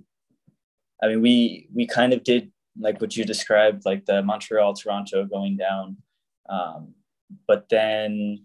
I 1.02 1.08
mean, 1.08 1.20
we 1.20 1.68
we 1.74 1.86
kind 1.86 2.12
of 2.12 2.22
did 2.22 2.52
like 2.78 3.00
what 3.00 3.16
you 3.16 3.24
described, 3.24 3.84
like 3.84 4.04
the 4.06 4.22
Montreal, 4.22 4.74
Toronto 4.74 5.24
going 5.24 5.56
down, 5.56 5.96
um, 6.48 6.94
but 7.46 7.68
then 7.68 8.44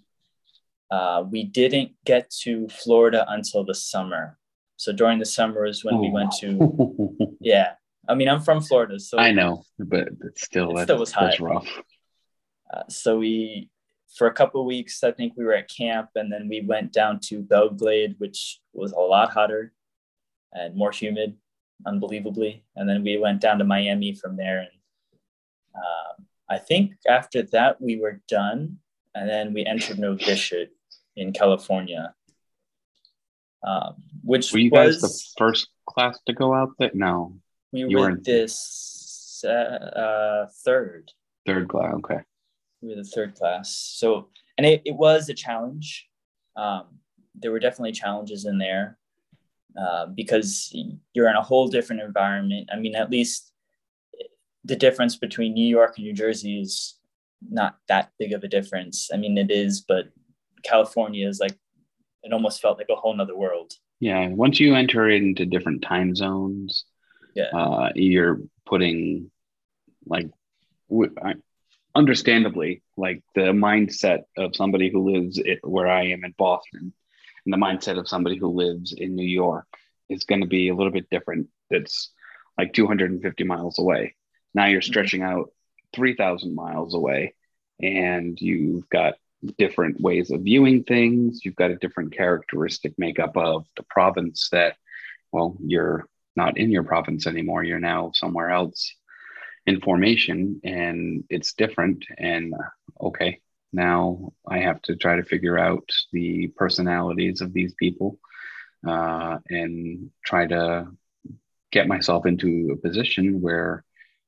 uh, 0.91 1.23
we 1.29 1.43
didn't 1.43 1.91
get 2.05 2.29
to 2.41 2.67
Florida 2.69 3.25
until 3.29 3.63
the 3.63 3.75
summer. 3.75 4.37
So 4.77 4.91
during 4.93 5.19
the 5.19 5.25
summer 5.25 5.65
is 5.65 5.83
when 5.83 5.99
we 5.99 6.09
went 6.09 6.31
to, 6.39 7.15
yeah. 7.41 7.73
I 8.07 8.15
mean, 8.15 8.29
I'm 8.29 8.41
from 8.41 8.61
Florida, 8.61 8.99
so 8.99 9.19
I 9.19 9.31
know, 9.31 9.63
but 9.77 10.07
it's 10.21 10.43
still 10.43 10.75
it 10.77 10.83
still 10.83 10.97
was 10.97 11.11
hot. 11.11 11.39
rough. 11.39 11.67
Uh, 12.73 12.83
so 12.87 13.19
we, 13.19 13.69
for 14.15 14.25
a 14.25 14.33
couple 14.33 14.65
weeks, 14.65 15.03
I 15.03 15.11
think 15.11 15.33
we 15.35 15.43
were 15.43 15.53
at 15.53 15.69
camp, 15.69 16.09
and 16.15 16.31
then 16.31 16.47
we 16.47 16.61
went 16.61 16.91
down 16.91 17.19
to 17.25 17.41
Belle 17.41 17.69
Glade, 17.69 18.15
which 18.17 18.61
was 18.73 18.93
a 18.93 18.99
lot 18.99 19.31
hotter 19.31 19.73
and 20.53 20.75
more 20.75 20.91
humid 20.91 21.35
unbelievably. 21.85 22.63
And 22.75 22.87
then 22.87 23.03
we 23.03 23.17
went 23.17 23.41
down 23.41 23.59
to 23.59 23.63
Miami 23.63 24.13
from 24.13 24.35
there. 24.35 24.59
And 24.59 24.69
um, 25.75 26.25
I 26.49 26.57
think 26.57 26.93
after 27.07 27.43
that, 27.43 27.81
we 27.81 27.99
were 27.99 28.21
done. 28.27 28.79
And 29.15 29.29
then 29.29 29.53
we 29.53 29.65
entered 29.65 29.99
novitiate 29.99 30.71
in 31.15 31.33
California, 31.33 32.13
um, 33.65 33.95
which 34.23 34.53
were 34.53 34.59
you 34.59 34.69
was, 34.71 35.01
guys 35.01 35.01
the 35.01 35.23
first 35.37 35.69
class 35.87 36.19
to 36.27 36.33
go 36.33 36.53
out 36.53 36.69
there? 36.77 36.91
No, 36.93 37.35
we 37.71 37.85
you 37.85 37.97
were 37.97 38.15
this 38.15 39.43
uh, 39.45 39.49
uh, 39.49 40.47
third. 40.63 41.11
Third 41.45 41.67
class, 41.67 41.93
okay. 41.95 42.19
We 42.81 42.89
were 42.89 42.95
the 42.95 43.03
third 43.03 43.35
class. 43.35 43.75
So, 43.75 44.29
and 44.57 44.65
it, 44.65 44.81
it 44.85 44.95
was 44.95 45.29
a 45.29 45.33
challenge. 45.33 46.07
Um, 46.55 46.99
there 47.35 47.51
were 47.51 47.59
definitely 47.59 47.93
challenges 47.93 48.45
in 48.45 48.57
there. 48.57 48.98
Uh, 49.77 50.07
because 50.07 50.75
you're 51.13 51.29
in 51.29 51.35
a 51.35 51.41
whole 51.41 51.67
different 51.67 52.01
environment. 52.01 52.67
I 52.73 52.77
mean, 52.77 52.95
at 52.95 53.11
least 53.11 53.53
the 54.65 54.75
difference 54.75 55.15
between 55.15 55.53
New 55.53 55.67
York 55.67 55.93
and 55.95 56.05
New 56.05 56.13
Jersey 56.13 56.59
is 56.59 56.97
not 57.49 57.77
that 57.87 58.11
big 58.17 58.33
of 58.33 58.43
a 58.43 58.47
difference. 58.47 59.09
I 59.13 59.17
mean, 59.17 59.37
it 59.37 59.51
is, 59.51 59.81
but 59.81 60.09
California 60.63 61.27
is 61.27 61.39
like, 61.39 61.55
it 62.23 62.33
almost 62.33 62.61
felt 62.61 62.77
like 62.77 62.89
a 62.89 62.95
whole 62.95 63.15
nother 63.15 63.37
world. 63.37 63.73
Yeah. 63.99 64.27
Once 64.29 64.59
you 64.59 64.75
enter 64.75 65.09
into 65.09 65.45
different 65.45 65.83
time 65.83 66.15
zones, 66.15 66.85
yeah, 67.35 67.51
uh, 67.53 67.89
you're 67.95 68.41
putting 68.65 69.31
like, 70.05 70.29
understandably, 71.95 72.81
like 72.97 73.23
the 73.35 73.51
mindset 73.53 74.23
of 74.35 74.55
somebody 74.55 74.89
who 74.89 75.11
lives 75.11 75.37
it, 75.37 75.59
where 75.63 75.87
I 75.87 76.07
am 76.07 76.25
in 76.25 76.33
Boston 76.37 76.93
and 77.49 77.53
the 77.61 77.65
mindset 77.65 77.97
of 77.97 78.07
somebody 78.07 78.37
who 78.37 78.47
lives 78.47 78.93
in 78.93 79.15
New 79.15 79.25
York 79.25 79.65
is 80.07 80.23
going 80.23 80.41
to 80.41 80.47
be 80.47 80.69
a 80.69 80.75
little 80.75 80.91
bit 80.91 81.09
different. 81.09 81.47
It's 81.71 82.11
like 82.59 82.73
250 82.73 83.43
miles 83.43 83.79
away. 83.79 84.15
Now 84.53 84.67
you're 84.67 84.81
mm-hmm. 84.81 84.91
stretching 84.91 85.23
out 85.23 85.51
3,000 85.95 86.53
miles 86.53 86.93
away, 86.93 87.33
and 87.81 88.39
you've 88.39 88.87
got 88.89 89.15
different 89.57 89.99
ways 89.99 90.29
of 90.29 90.41
viewing 90.41 90.83
things. 90.83 91.43
You've 91.43 91.55
got 91.55 91.71
a 91.71 91.77
different 91.77 92.15
characteristic 92.15 92.93
makeup 92.99 93.35
of 93.35 93.65
the 93.75 93.83
province 93.83 94.49
that, 94.51 94.75
well, 95.31 95.57
you're 95.59 96.07
not 96.35 96.57
in 96.57 96.69
your 96.69 96.83
province 96.83 97.25
anymore. 97.25 97.63
You're 97.63 97.79
now 97.79 98.11
somewhere 98.13 98.51
else 98.51 98.93
in 99.65 99.81
formation, 99.81 100.61
and 100.63 101.23
it's 101.31 101.53
different. 101.53 102.05
And 102.15 102.53
okay, 103.01 103.39
now 103.71 104.33
I 104.47 104.59
have 104.59 104.81
to 104.83 104.95
try 104.95 105.15
to 105.15 105.23
figure 105.23 105.57
out 105.57 105.89
the 106.11 106.47
personalities 106.55 107.41
of 107.41 107.53
these 107.53 107.73
people 107.75 108.17
uh, 108.87 109.37
and 109.49 110.09
try 110.25 110.47
to 110.47 110.87
get 111.71 111.87
myself 111.87 112.25
into 112.25 112.71
a 112.73 112.87
position 112.87 113.41
where 113.41 113.83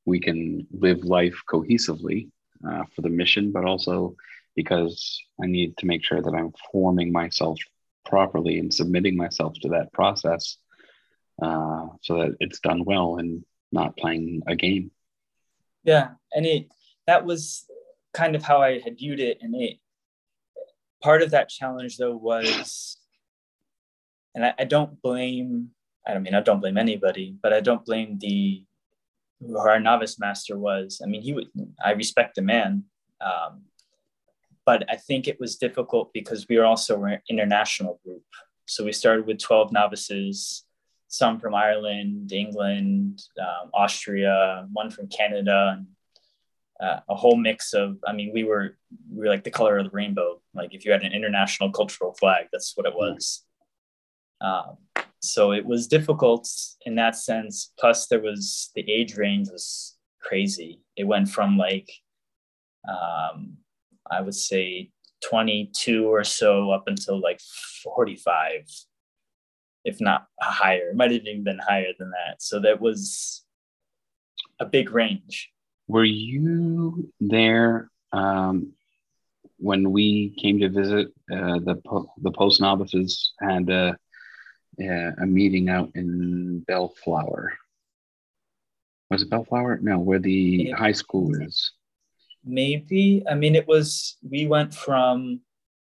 we 0.05 0.19
can 0.19 0.67
live 0.71 1.03
life 1.03 1.41
cohesively 1.49 2.29
uh, 2.67 2.83
for 2.95 3.01
the 3.01 3.09
mission, 3.09 3.51
but 3.51 3.65
also 3.65 4.15
because 4.55 5.19
I 5.41 5.47
need 5.47 5.77
to 5.77 5.85
make 5.85 6.03
sure 6.03 6.21
that 6.21 6.33
I'm 6.33 6.53
forming 6.71 7.11
myself 7.11 7.57
properly 8.05 8.59
and 8.59 8.73
submitting 8.73 9.15
myself 9.15 9.53
to 9.61 9.69
that 9.69 9.93
process 9.93 10.57
uh, 11.41 11.87
so 12.01 12.17
that 12.19 12.35
it's 12.39 12.59
done 12.59 12.83
well 12.85 13.17
and 13.17 13.43
not 13.71 13.97
playing 13.97 14.43
a 14.47 14.55
game. 14.55 14.91
Yeah, 15.83 16.09
and 16.33 16.45
it 16.45 16.67
that 17.07 17.25
was 17.25 17.65
kind 18.13 18.35
of 18.35 18.43
how 18.43 18.61
I 18.61 18.79
had 18.79 18.97
viewed 18.97 19.19
it. 19.19 19.39
And 19.41 19.55
it, 19.55 19.77
part 21.01 21.21
of 21.21 21.31
that 21.31 21.49
challenge 21.49 21.97
though 21.97 22.15
was, 22.15 22.97
and 24.35 24.45
I, 24.45 24.53
I 24.59 24.63
don't 24.65 25.01
blame, 25.01 25.69
I 26.05 26.13
don't 26.13 26.23
mean, 26.23 26.35
I 26.35 26.41
don't 26.41 26.59
blame 26.59 26.77
anybody, 26.77 27.35
but 27.41 27.53
I 27.53 27.59
don't 27.59 27.85
blame 27.85 28.17
the, 28.19 28.63
who 29.39 29.57
our 29.57 29.79
novice 29.79 30.19
master 30.19 30.57
was. 30.57 31.01
I 31.03 31.07
mean, 31.07 31.21
he 31.21 31.33
would, 31.33 31.47
I 31.83 31.91
respect 31.91 32.35
the 32.35 32.41
man. 32.41 32.83
Um, 33.19 33.63
but 34.65 34.85
I 34.89 34.95
think 34.95 35.27
it 35.27 35.39
was 35.39 35.55
difficult 35.55 36.13
because 36.13 36.47
we 36.47 36.57
were 36.57 36.65
also 36.65 37.03
an 37.03 37.19
international 37.29 37.99
group. 38.03 38.23
So 38.65 38.85
we 38.85 38.93
started 38.93 39.25
with 39.25 39.39
12 39.39 39.71
novices, 39.71 40.63
some 41.07 41.39
from 41.39 41.53
Ireland, 41.53 42.31
England, 42.31 43.21
um, 43.39 43.69
Austria, 43.73 44.67
one 44.71 44.89
from 44.89 45.07
Canada, 45.07 45.75
and 45.77 45.87
uh, 46.81 46.99
a 47.09 47.15
whole 47.15 47.37
mix 47.37 47.73
of 47.73 47.97
i 48.07 48.13
mean 48.13 48.31
we 48.33 48.43
were 48.43 48.77
we 49.11 49.19
were 49.19 49.29
like 49.29 49.43
the 49.43 49.51
color 49.51 49.77
of 49.77 49.85
the 49.85 49.91
rainbow 49.91 50.41
like 50.53 50.73
if 50.73 50.85
you 50.85 50.91
had 50.91 51.03
an 51.03 51.13
international 51.13 51.71
cultural 51.71 52.13
flag 52.13 52.45
that's 52.51 52.73
what 52.75 52.85
it 52.85 52.93
was 52.93 53.43
um, 54.41 54.77
so 55.19 55.51
it 55.51 55.63
was 55.63 55.87
difficult 55.87 56.49
in 56.85 56.95
that 56.95 57.15
sense 57.15 57.71
plus 57.79 58.07
there 58.07 58.21
was 58.21 58.71
the 58.75 58.89
age 58.91 59.15
range 59.15 59.49
was 59.49 59.97
crazy 60.21 60.81
it 60.95 61.03
went 61.03 61.29
from 61.29 61.57
like 61.57 61.89
um, 62.89 63.57
I 64.09 64.21
would 64.21 64.35
say 64.35 64.91
22 65.23 66.07
or 66.07 66.23
so 66.23 66.71
up 66.71 66.83
until 66.87 67.19
like 67.19 67.39
45, 67.83 68.65
if 69.85 70.01
not 70.01 70.27
higher. 70.41 70.89
It 70.89 70.95
might 70.95 71.11
have 71.11 71.21
even 71.21 71.43
been 71.43 71.59
higher 71.59 71.93
than 71.97 72.11
that. 72.11 72.41
So 72.41 72.59
that 72.61 72.81
was 72.81 73.43
a 74.59 74.65
big 74.65 74.91
range. 74.91 75.51
Were 75.91 76.05
you 76.05 77.11
there 77.19 77.89
um, 78.13 78.73
when 79.57 79.91
we 79.91 80.29
came 80.41 80.59
to 80.59 80.69
visit? 80.69 81.07
Uh, 81.31 81.59
the 81.59 81.75
the 82.21 82.31
post 82.31 82.61
novices 82.61 83.33
had 83.39 83.69
a, 83.69 83.97
a 84.79 85.25
meeting 85.25 85.67
out 85.69 85.91
in 85.95 86.63
Bellflower. 86.67 87.53
Was 89.09 89.21
it 89.21 89.29
Bellflower? 89.29 89.79
No, 89.81 89.99
where 89.99 90.19
the 90.19 90.71
high 90.71 90.93
school 90.93 91.35
is 91.41 91.73
maybe 92.43 93.23
i 93.29 93.35
mean 93.35 93.55
it 93.55 93.67
was 93.67 94.17
we 94.27 94.47
went 94.47 94.73
from 94.73 95.39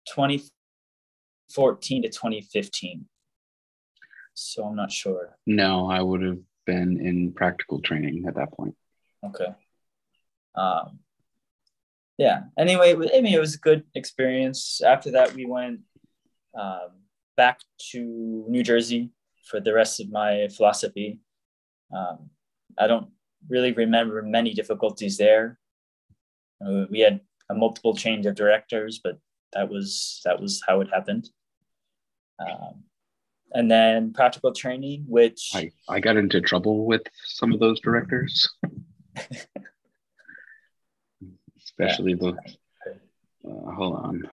2014 0.08 2.02
to 2.02 2.08
2015 2.08 3.06
so 4.34 4.64
i'm 4.64 4.74
not 4.74 4.90
sure 4.90 5.36
no 5.46 5.88
i 5.90 6.02
would 6.02 6.22
have 6.22 6.38
been 6.66 7.00
in 7.00 7.32
practical 7.32 7.80
training 7.80 8.24
at 8.26 8.34
that 8.34 8.52
point 8.52 8.74
okay 9.24 9.54
um 10.60 10.98
yeah 12.18 12.38
anyway 12.58 12.92
i 12.92 13.20
mean 13.20 13.34
it 13.34 13.40
was 13.46 13.54
a 13.54 13.64
good 13.68 13.82
experience. 13.94 14.80
After 14.94 15.10
that 15.12 15.34
we 15.34 15.46
went 15.46 15.80
um, 16.58 16.90
back 17.36 17.60
to 17.92 18.00
new 18.48 18.62
jersey 18.62 19.10
for 19.48 19.58
the 19.60 19.74
rest 19.80 20.00
of 20.00 20.10
my 20.10 20.48
philosophy. 20.56 21.20
Um, 21.96 22.30
i 22.78 22.86
don't 22.86 23.08
really 23.48 23.72
remember 23.72 24.22
many 24.22 24.52
difficulties 24.52 25.16
there. 25.16 25.58
Uh, 26.64 26.84
we 26.90 27.00
had 27.00 27.20
a 27.48 27.54
multiple 27.54 27.94
change 27.94 28.26
of 28.26 28.34
directors, 28.34 29.00
but 29.02 29.18
that 29.52 29.68
was 29.68 30.20
that 30.24 30.40
was 30.40 30.62
how 30.66 30.80
it 30.80 30.88
happened. 30.92 31.28
Um, 32.38 32.84
and 33.52 33.70
then 33.70 34.12
practical 34.12 34.52
training, 34.52 35.04
which 35.08 35.50
I, 35.54 35.70
I 35.88 36.00
got 36.00 36.16
into 36.16 36.40
trouble 36.40 36.86
with 36.86 37.02
some 37.24 37.52
of 37.52 37.60
those 37.60 37.80
directors, 37.80 38.48
especially 41.70 42.14
the. 42.14 42.36
Uh, 43.42 43.72
hold 43.72 43.96
on. 43.96 44.30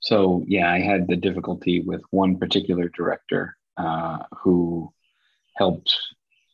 So 0.00 0.44
yeah, 0.46 0.72
I 0.72 0.80
had 0.80 1.06
the 1.06 1.16
difficulty 1.16 1.80
with 1.80 2.02
one 2.10 2.38
particular 2.38 2.88
director 2.88 3.56
uh, 3.76 4.18
who 4.42 4.92
helped 5.56 5.94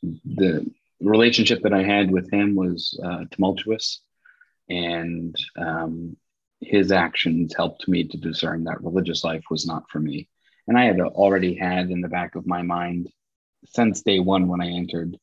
the 0.03 0.71
relationship 1.01 1.63
that 1.63 1.73
I 1.73 1.83
had 1.83 2.11
with 2.11 2.31
him 2.31 2.55
was 2.55 2.99
uh, 3.03 3.25
tumultuous, 3.31 4.01
and 4.69 5.35
um, 5.57 6.17
his 6.61 6.91
actions 6.91 7.55
helped 7.57 7.87
me 7.89 8.05
to 8.05 8.17
discern 8.17 8.65
that 8.65 8.83
religious 8.83 9.25
life 9.25 9.45
was 9.51 9.67
not 9.67 9.85
for 9.91 10.01
me. 10.01 10.29
And 10.69 10.77
I 10.77 10.85
had 10.85 11.01
already 11.01 11.55
had 11.55 11.91
in 11.91 12.01
the 12.01 12.09
back 12.09 12.35
of 12.35 12.47
my 12.47 12.63
mind 12.63 13.09
since 13.67 14.03
day 14.03 14.19
one 14.21 14.49
when 14.49 14.61
I 14.61 14.69
entered 14.69 15.17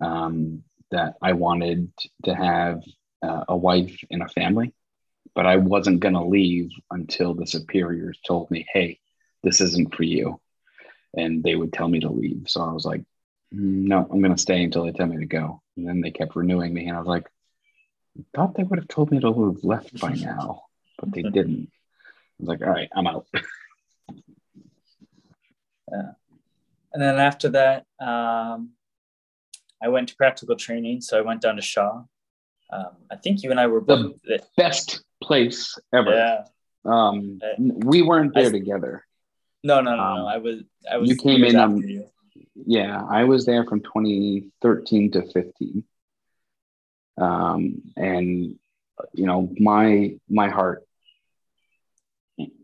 um, 0.00 0.62
that 0.92 1.16
I 1.20 1.32
wanted 1.32 1.92
to 2.24 2.34
have 2.34 2.82
uh, 3.22 3.44
a 3.48 3.56
wife 3.56 3.98
and 4.10 4.22
a 4.22 4.28
family, 4.28 4.72
but 5.34 5.46
I 5.46 5.56
wasn't 5.56 6.00
going 6.00 6.14
to 6.14 6.24
leave 6.24 6.70
until 6.90 7.34
the 7.34 7.46
superiors 7.46 8.18
told 8.26 8.50
me, 8.50 8.66
hey, 8.72 9.00
this 9.42 9.60
isn't 9.60 9.94
for 9.94 10.04
you. 10.04 10.40
And 11.14 11.42
they 11.42 11.56
would 11.56 11.72
tell 11.72 11.88
me 11.88 12.00
to 12.00 12.10
leave. 12.10 12.44
So 12.46 12.62
I 12.62 12.72
was 12.72 12.84
like, 12.84 13.02
no, 13.50 14.06
I'm 14.10 14.20
going 14.22 14.34
to 14.34 14.40
stay 14.40 14.62
until 14.62 14.84
they 14.84 14.92
tell 14.92 15.06
me 15.06 15.18
to 15.18 15.26
go. 15.26 15.60
And 15.76 15.86
then 15.86 16.00
they 16.00 16.10
kept 16.10 16.36
renewing 16.36 16.72
me. 16.72 16.86
And 16.86 16.96
I 16.96 17.00
was 17.00 17.08
like, 17.08 17.26
I 18.18 18.22
thought 18.34 18.54
they 18.54 18.62
would 18.62 18.78
have 18.78 18.88
told 18.88 19.10
me 19.10 19.20
to 19.20 19.32
have 19.32 19.64
left 19.64 19.98
by 20.00 20.14
now, 20.14 20.62
but 20.98 21.12
they 21.12 21.22
didn't. 21.22 21.70
I 21.70 22.36
was 22.38 22.48
like, 22.48 22.62
all 22.62 22.68
right, 22.68 22.88
I'm 22.94 23.06
out. 23.06 23.26
yeah. 25.90 26.12
And 26.92 27.02
then 27.02 27.18
after 27.18 27.50
that, 27.50 27.86
um, 28.00 28.70
I 29.82 29.88
went 29.88 30.08
to 30.10 30.16
practical 30.16 30.56
training. 30.56 31.00
So 31.00 31.18
I 31.18 31.22
went 31.22 31.40
down 31.40 31.56
to 31.56 31.62
Shaw. 31.62 32.02
Um, 32.70 32.88
I 33.10 33.16
think 33.16 33.42
you 33.42 33.50
and 33.50 33.60
I 33.60 33.66
were 33.66 33.80
both 33.80 34.22
the 34.22 34.40
best 34.56 35.02
place 35.22 35.78
ever. 35.92 36.14
Yeah. 36.14 36.44
Um, 36.84 37.40
we 37.58 38.02
weren't 38.02 38.34
there 38.34 38.48
I, 38.48 38.50
together. 38.50 39.04
No, 39.62 39.80
no, 39.80 39.94
no, 39.94 40.02
um, 40.02 40.18
no. 40.18 40.26
I 40.26 40.38
was. 40.38 40.62
I 40.90 40.96
was. 40.96 41.08
You 41.10 41.16
came 41.16 41.44
in 41.44 41.56
on. 41.56 41.76
You 41.86 42.06
yeah, 42.54 43.02
I 43.08 43.24
was 43.24 43.46
there 43.46 43.64
from 43.64 43.80
2013 43.80 45.12
to 45.12 45.22
15. 45.22 45.84
Um, 47.18 47.82
and 47.96 48.58
you 49.12 49.26
know, 49.26 49.52
my 49.58 50.16
my 50.28 50.48
heart 50.48 50.84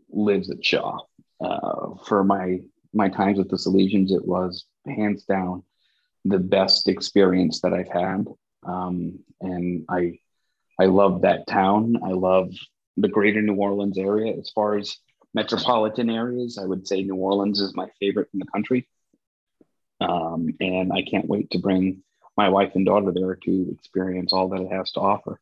lives 0.09 0.49
at 0.49 0.65
Shaw. 0.65 0.99
Uh, 1.39 1.95
for 2.05 2.23
my 2.23 2.59
my 2.93 3.09
times 3.09 3.37
with 3.37 3.49
the 3.49 3.57
Salesians, 3.57 4.11
it 4.11 4.25
was 4.25 4.65
hands 4.85 5.23
down 5.23 5.63
the 6.25 6.39
best 6.39 6.87
experience 6.87 7.61
that 7.61 7.73
I've 7.73 7.89
had. 7.89 8.27
Um, 8.63 9.19
and 9.41 9.85
I 9.89 10.19
I 10.79 10.85
love 10.85 11.21
that 11.21 11.47
town. 11.47 11.97
I 12.03 12.11
love 12.11 12.53
the 12.95 13.09
greater 13.09 13.41
New 13.41 13.55
Orleans 13.55 13.97
area. 13.97 14.33
As 14.37 14.49
far 14.49 14.77
as 14.77 14.97
metropolitan 15.33 16.09
areas, 16.09 16.57
I 16.57 16.65
would 16.65 16.87
say 16.87 17.03
New 17.03 17.15
Orleans 17.15 17.59
is 17.59 17.75
my 17.75 17.87
favorite 17.99 18.29
in 18.33 18.39
the 18.39 18.45
country. 18.45 18.87
Um, 20.01 20.53
and 20.61 20.93
I 20.93 21.01
can't 21.01 21.27
wait 21.27 21.51
to 21.51 21.59
bring 21.59 22.03
my 22.37 22.47
wife 22.47 22.71
and 22.75 22.85
daughter 22.85 23.11
there 23.11 23.35
to 23.35 23.75
experience 23.77 24.31
all 24.31 24.47
that 24.49 24.61
it 24.61 24.71
has 24.71 24.91
to 24.93 25.01
offer. 25.01 25.41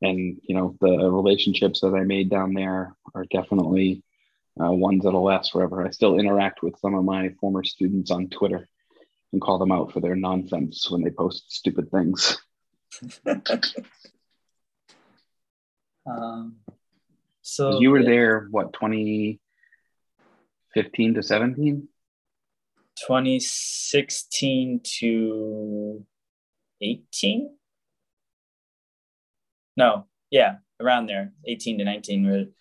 And, 0.00 0.40
you 0.44 0.54
know, 0.54 0.76
the 0.80 1.10
relationships 1.10 1.80
that 1.80 1.94
I 1.94 2.04
made 2.04 2.30
down 2.30 2.54
there 2.54 2.94
are 3.14 3.24
definitely 3.32 4.04
uh, 4.60 4.70
ones 4.70 5.02
that'll 5.02 5.24
last 5.24 5.50
forever. 5.50 5.84
I 5.84 5.90
still 5.90 6.18
interact 6.18 6.62
with 6.62 6.78
some 6.78 6.94
of 6.94 7.04
my 7.04 7.30
former 7.40 7.64
students 7.64 8.12
on 8.12 8.28
Twitter 8.28 8.68
and 9.32 9.40
call 9.40 9.58
them 9.58 9.72
out 9.72 9.92
for 9.92 10.00
their 10.00 10.16
nonsense 10.16 10.90
when 10.90 11.02
they 11.02 11.10
post 11.10 11.52
stupid 11.52 11.90
things. 11.90 12.38
um, 16.06 16.56
so 17.42 17.80
you 17.80 17.90
were 17.90 18.02
there, 18.02 18.48
what, 18.50 18.72
2015 18.72 21.14
to 21.14 21.22
17? 21.22 21.88
2016 23.06 24.80
to 24.82 26.04
18 26.80 27.50
no 29.76 30.06
yeah 30.30 30.56
around 30.80 31.06
there 31.06 31.32
18 31.46 31.78
to 31.78 31.84
19 31.84 32.52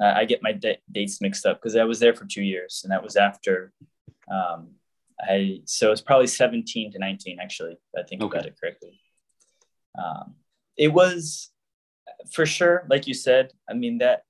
uh, 0.00 0.04
i 0.04 0.24
get 0.24 0.42
my 0.42 0.58
dates 0.92 1.20
mixed 1.20 1.46
up 1.46 1.60
because 1.60 1.76
i 1.76 1.84
was 1.84 2.00
there 2.00 2.14
for 2.14 2.26
two 2.26 2.42
years 2.42 2.80
and 2.84 2.92
that 2.92 3.02
was 3.02 3.16
after 3.16 3.72
um, 4.30 4.70
i 5.20 5.60
so 5.64 5.92
it's 5.92 6.00
probably 6.00 6.26
17 6.26 6.92
to 6.92 6.98
19 6.98 7.38
actually 7.40 7.76
i 7.98 8.02
think 8.02 8.22
okay. 8.22 8.38
about 8.38 8.46
it 8.46 8.56
correctly 8.60 9.00
um, 9.98 10.34
it 10.76 10.92
was 10.92 11.50
for 12.32 12.46
sure 12.46 12.86
like 12.90 13.06
you 13.06 13.14
said 13.14 13.52
i 13.68 13.74
mean 13.74 13.98
that 13.98 14.22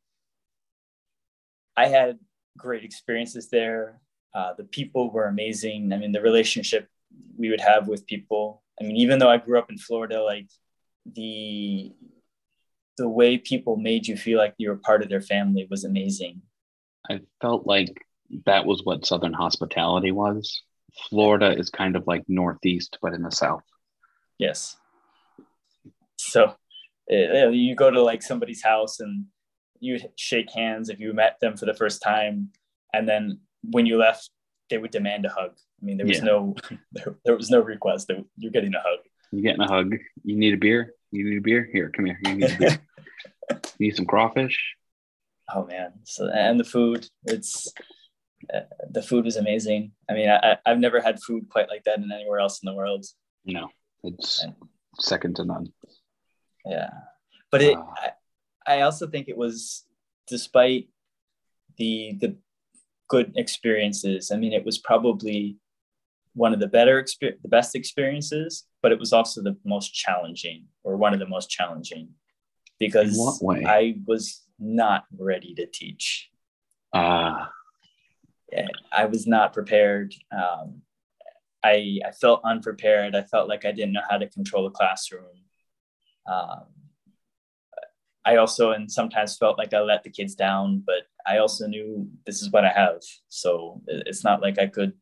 i 1.77 1.87
had 1.87 2.19
great 2.57 2.85
experiences 2.85 3.49
there 3.51 4.01
uh, 4.35 4.53
the 4.55 4.65
people 4.65 5.13
were 5.13 5.27
amazing. 5.27 5.93
I 5.93 5.99
mean, 5.99 6.13
the 6.13 6.21
relationship 6.21 6.89
we 7.37 7.51
would 7.51 7.61
have 7.61 7.87
with 7.87 8.07
people. 8.07 8.63
I 8.81 8.85
mean, 8.85 8.97
even 8.97 9.19
though 9.19 9.31
I 9.31 9.37
grew 9.37 9.59
up 9.59 9.71
in 9.71 9.79
Florida, 9.79 10.23
like 10.23 10.49
the 11.07 11.93
the 12.97 13.09
way 13.09 13.39
people 13.39 13.77
made 13.77 14.07
you 14.07 14.17
feel 14.17 14.39
like 14.39 14.55
you 14.59 14.69
were 14.71 14.77
part 14.77 15.03
of 15.03 15.09
their 15.09 15.21
family 15.21 15.67
was 15.71 15.85
amazing. 15.85 16.43
I 17.09 17.21
felt 17.41 17.67
like 17.67 18.05
that 18.47 18.67
was 18.67 18.83
what 18.85 19.07
Southern 19.07 19.33
hospitality 19.33 20.11
was. 20.11 20.63
Florida 21.09 21.57
is 21.57 21.71
kind 21.71 21.97
of 21.97 22.07
like 22.07 22.25
Northeast, 22.29 22.99
but 23.03 23.15
in 23.15 23.23
the 23.23 23.31
South. 23.31 23.65
Yes. 24.39 24.77
So 26.17 26.55
eh, 27.11 27.49
you 27.49 27.75
go 27.75 27.91
to 27.91 28.03
like 28.03 28.23
somebody's 28.23 28.63
house 28.63 29.01
and 29.01 29.27
you 29.81 29.99
shake 30.17 30.51
hands 30.53 30.89
if 30.89 30.99
you 30.99 31.13
met 31.13 31.39
them 31.41 31.57
for 31.57 31.67
the 31.67 31.75
first 31.75 32.03
time, 32.03 32.51
and 32.93 33.09
then 33.09 33.41
when 33.63 33.87
you 33.87 33.99
left, 33.99 34.31
they 34.71 34.79
would 34.79 34.91
demand 34.91 35.27
a 35.27 35.29
hug. 35.29 35.53
I 35.81 35.85
mean, 35.85 35.99
there 35.99 36.07
was 36.07 36.19
yeah. 36.19 36.25
no 36.25 36.55
there, 36.93 37.17
there, 37.25 37.37
was 37.37 37.51
no 37.51 37.61
request. 37.61 38.11
You're 38.39 38.53
getting 38.53 38.75
a 38.75 38.81
hug. 38.81 39.01
You're 39.31 39.43
getting 39.43 39.63
a 39.63 39.69
hug. 39.69 39.95
You 40.23 40.37
need 40.37 40.55
a 40.55 40.57
beer. 40.57 40.95
You 41.11 41.29
need 41.29 41.39
a 41.39 41.43
beer. 41.43 41.69
Here, 41.71 41.91
come 41.91 42.07
here. 42.07 42.19
You 42.25 42.35
need 42.35 42.51
a 42.51 42.59
beer. 42.59 42.79
you 43.51 43.87
need 43.87 43.97
some 43.97 44.07
crawfish. 44.07 44.75
Oh 45.55 45.67
man! 45.67 45.93
So 46.05 46.29
and 46.29 46.59
the 46.59 46.65
food, 46.65 47.07
it's 47.25 47.67
uh, 47.67 47.83
the 48.91 49.03
food 49.03 49.25
was 49.25 49.37
amazing. 49.37 49.93
I 50.09 50.15
mean, 50.15 50.29
I, 50.29 50.57
I've 50.67 50.79
never 50.79 51.01
had 51.01 51.23
food 51.23 51.49
quite 51.49 51.69
like 51.69 51.85
that 51.85 51.99
in 51.99 52.11
anywhere 52.13 52.39
else 52.39 52.61
in 52.63 52.67
the 52.67 52.75
world. 52.75 53.05
No, 53.45 53.69
it's 54.03 54.43
and, 54.43 54.55
second 54.99 55.37
to 55.37 55.45
none. 55.45 55.73
Yeah, 56.65 56.91
but 57.51 57.63
it. 57.63 57.77
Uh, 57.77 57.83
I, 57.97 58.11
I 58.67 58.81
also 58.81 59.07
think 59.07 59.29
it 59.29 59.37
was, 59.37 59.85
despite 60.27 60.89
the 61.77 62.17
the 62.21 62.37
good 63.09 63.33
experiences. 63.37 64.31
I 64.31 64.37
mean, 64.37 64.53
it 64.53 64.65
was 64.65 64.79
probably 64.79 65.59
one 66.35 66.53
of 66.53 66.61
the 66.61 66.67
better 66.67 66.99
experience, 66.99 67.41
the 67.43 67.49
best 67.49 67.75
experiences, 67.75 68.65
but 68.83 68.93
it 68.93 68.99
was 68.99 69.13
also 69.13 69.43
the 69.43 69.57
most 69.65 69.95
challenging, 69.95 70.67
or 70.83 70.97
one 70.97 71.13
of 71.13 71.21
the 71.21 71.29
most 71.29 71.51
challenging, 71.51 72.09
because 72.79 73.43
I 73.67 73.97
was 74.07 74.43
not 74.59 75.05
ready 75.17 75.55
to 75.55 75.67
teach. 75.67 76.31
Ah. 76.93 77.45
Uh. 77.45 77.47
I 78.93 79.07
was 79.07 79.27
not 79.27 79.53
prepared. 79.53 80.15
Um, 80.33 80.83
I 81.63 81.99
I 82.07 82.11
felt 82.13 82.43
unprepared. 82.45 83.15
I 83.15 83.23
felt 83.23 83.49
like 83.49 83.65
I 83.65 83.73
didn't 83.73 83.93
know 83.93 84.03
how 84.09 84.19
to 84.19 84.29
control 84.29 84.67
a 84.67 84.71
classroom. 84.71 85.25
Um, 86.31 86.65
I 88.25 88.37
also 88.37 88.73
and 88.73 88.91
sometimes 88.91 89.37
felt 89.37 89.59
like 89.59 89.75
I 89.75 89.81
let 89.81 90.03
the 90.03 90.11
kids 90.11 90.35
down, 90.35 90.83
but 90.85 91.03
I 91.27 91.39
also 91.39 91.67
knew 91.67 92.09
this 92.27 92.43
is 92.43 92.51
what 92.51 92.65
I 92.65 92.71
have. 92.71 93.03
So 93.29 93.83
it's 93.87 94.25
not 94.25 94.41
like 94.41 94.59
I 94.59 94.67
could 94.67 94.95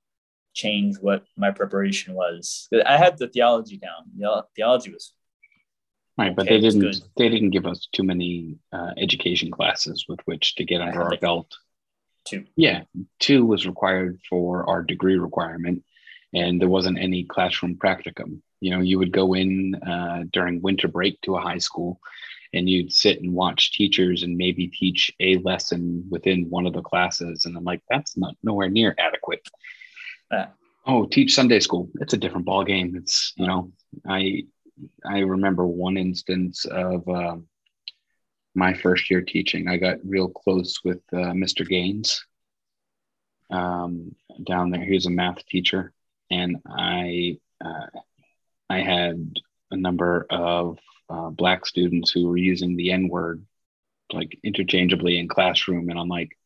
change 0.54 0.96
what 1.00 1.24
my 1.36 1.50
preparation 1.50 2.14
was. 2.14 2.68
I 2.86 2.96
had 2.96 3.18
the 3.18 3.28
theology 3.28 3.76
down. 3.76 4.10
The 4.16 4.44
theology 4.56 4.92
was 4.92 5.14
right, 6.18 6.34
but 6.34 6.46
okay, 6.46 6.60
they 6.60 6.68
didn't. 6.68 7.02
They 7.16 7.28
didn't 7.28 7.50
give 7.50 7.66
us 7.66 7.88
too 7.92 8.02
many 8.02 8.58
uh, 8.72 8.90
education 8.96 9.50
classes 9.50 10.06
with 10.08 10.20
which 10.24 10.56
to 10.56 10.64
get 10.64 10.80
under 10.80 11.02
our 11.02 11.16
belt. 11.16 11.54
Two. 12.24 12.44
Yeah, 12.56 12.82
two 13.18 13.44
was 13.44 13.66
required 13.66 14.20
for 14.28 14.68
our 14.68 14.82
degree 14.82 15.16
requirement, 15.16 15.84
and 16.32 16.60
there 16.60 16.68
wasn't 16.68 16.98
any 16.98 17.24
classroom 17.24 17.76
practicum. 17.76 18.40
You 18.60 18.70
know, 18.70 18.80
you 18.80 18.98
would 18.98 19.12
go 19.12 19.34
in 19.34 19.74
uh, 19.74 20.24
during 20.30 20.62
winter 20.62 20.88
break 20.88 21.20
to 21.22 21.36
a 21.36 21.40
high 21.40 21.58
school, 21.58 22.00
and 22.52 22.68
you'd 22.68 22.92
sit 22.92 23.20
and 23.20 23.32
watch 23.32 23.72
teachers 23.72 24.22
and 24.22 24.36
maybe 24.36 24.68
teach 24.68 25.10
a 25.18 25.38
lesson 25.38 26.06
within 26.10 26.48
one 26.48 26.66
of 26.66 26.74
the 26.74 26.82
classes, 26.82 27.44
and 27.44 27.56
I'm 27.56 27.64
like, 27.64 27.82
that's 27.90 28.16
not 28.16 28.36
nowhere 28.42 28.68
near 28.68 28.94
adequate. 28.98 29.48
Uh, 30.30 30.46
oh, 30.86 31.06
teach 31.06 31.34
Sunday 31.34 31.60
school. 31.60 31.90
It's 32.00 32.14
a 32.14 32.18
different 32.18 32.46
ball 32.46 32.64
game. 32.64 32.94
It's 32.96 33.32
you 33.36 33.46
know, 33.46 33.72
I 34.06 34.44
I 35.04 35.18
remember 35.20 35.66
one 35.66 35.96
instance 35.96 36.64
of 36.66 37.08
um, 37.08 37.46
my 38.54 38.74
first 38.74 39.10
year 39.10 39.22
teaching. 39.22 39.68
I 39.68 39.76
got 39.76 39.98
real 40.04 40.28
close 40.28 40.80
with 40.84 41.00
uh, 41.12 41.32
Mr. 41.32 41.66
Gaines 41.66 42.24
um, 43.50 44.14
down 44.44 44.70
there. 44.70 44.84
He 44.84 44.94
was 44.94 45.06
a 45.06 45.10
math 45.10 45.44
teacher, 45.46 45.92
and 46.30 46.56
I 46.66 47.38
uh, 47.64 47.86
I 48.68 48.80
had 48.80 49.38
a 49.70 49.76
number 49.76 50.26
of 50.30 50.78
uh, 51.08 51.30
black 51.30 51.66
students 51.66 52.10
who 52.10 52.28
were 52.28 52.36
using 52.36 52.76
the 52.76 52.92
N 52.92 53.08
word 53.08 53.44
like 54.12 54.38
interchangeably 54.42 55.18
in 55.18 55.28
classroom, 55.28 55.88
and 55.88 55.98
I'm 55.98 56.08
like, 56.08 56.36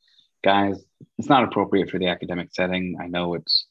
guys, 0.45 0.83
it's 1.19 1.29
not 1.29 1.45
appropriate 1.45 1.91
for 1.91 1.99
the 1.99 2.09
academic 2.09 2.51
setting. 2.53 2.97
I 3.01 3.07
know 3.07 3.35
it's 3.35 3.67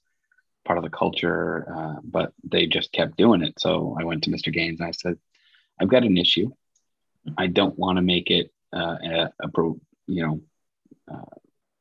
part 0.65 0.77
of 0.77 0.83
the 0.83 0.89
culture, 0.89 1.65
uh, 1.73 2.01
but 2.03 2.33
they 2.43 2.65
just 2.65 2.91
kept 2.91 3.17
doing 3.17 3.43
it. 3.43 3.53
So 3.59 3.95
I 3.99 4.03
went 4.03 4.23
to 4.23 4.31
Mr. 4.31 4.51
Gaines 4.51 4.79
and 4.79 4.87
I 4.87 4.91
said, 4.91 5.17
I've 5.79 5.89
got 5.89 6.03
an 6.03 6.17
issue. 6.17 6.51
I 7.37 7.47
don't 7.47 7.77
want 7.77 7.97
to 7.97 8.01
make 8.01 8.29
it 8.29 8.51
uh, 8.75 8.97
a, 9.03 9.33
a 9.41 9.49
pro, 9.49 9.79
you 10.07 10.25
know, 10.25 10.41
uh, 11.11 11.35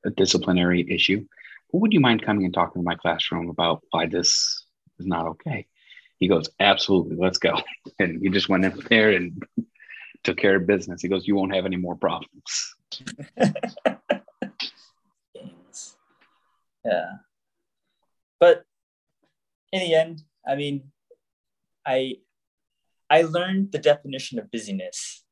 a 0.06 0.10
disciplinary 0.10 0.86
issue. 0.88 1.26
But 1.72 1.78
would 1.80 1.92
you 1.92 2.00
mind 2.00 2.22
coming 2.22 2.44
and 2.44 2.54
talking 2.54 2.82
to 2.82 2.84
my 2.84 2.94
classroom 2.94 3.48
about 3.50 3.82
why 3.90 4.06
this 4.06 4.64
is 4.98 5.06
not 5.06 5.26
okay? 5.26 5.66
He 6.18 6.28
goes, 6.28 6.48
absolutely, 6.60 7.16
let's 7.16 7.38
go. 7.38 7.60
And 7.98 8.20
he 8.22 8.30
just 8.30 8.48
went 8.48 8.64
in 8.64 8.80
there 8.88 9.10
and 9.10 9.42
took 10.22 10.36
care 10.36 10.56
of 10.56 10.66
business. 10.66 11.02
He 11.02 11.08
goes, 11.08 11.26
you 11.26 11.36
won't 11.36 11.54
have 11.54 11.66
any 11.66 11.76
more 11.76 11.96
problems. 11.96 12.74
yeah. 16.84 17.10
But 18.40 18.64
in 19.72 19.80
the 19.80 19.94
end, 19.94 20.22
I 20.46 20.54
mean, 20.54 20.92
I 21.86 22.16
I 23.10 23.22
learned 23.22 23.72
the 23.72 23.78
definition 23.78 24.38
of 24.38 24.50
busyness. 24.50 25.23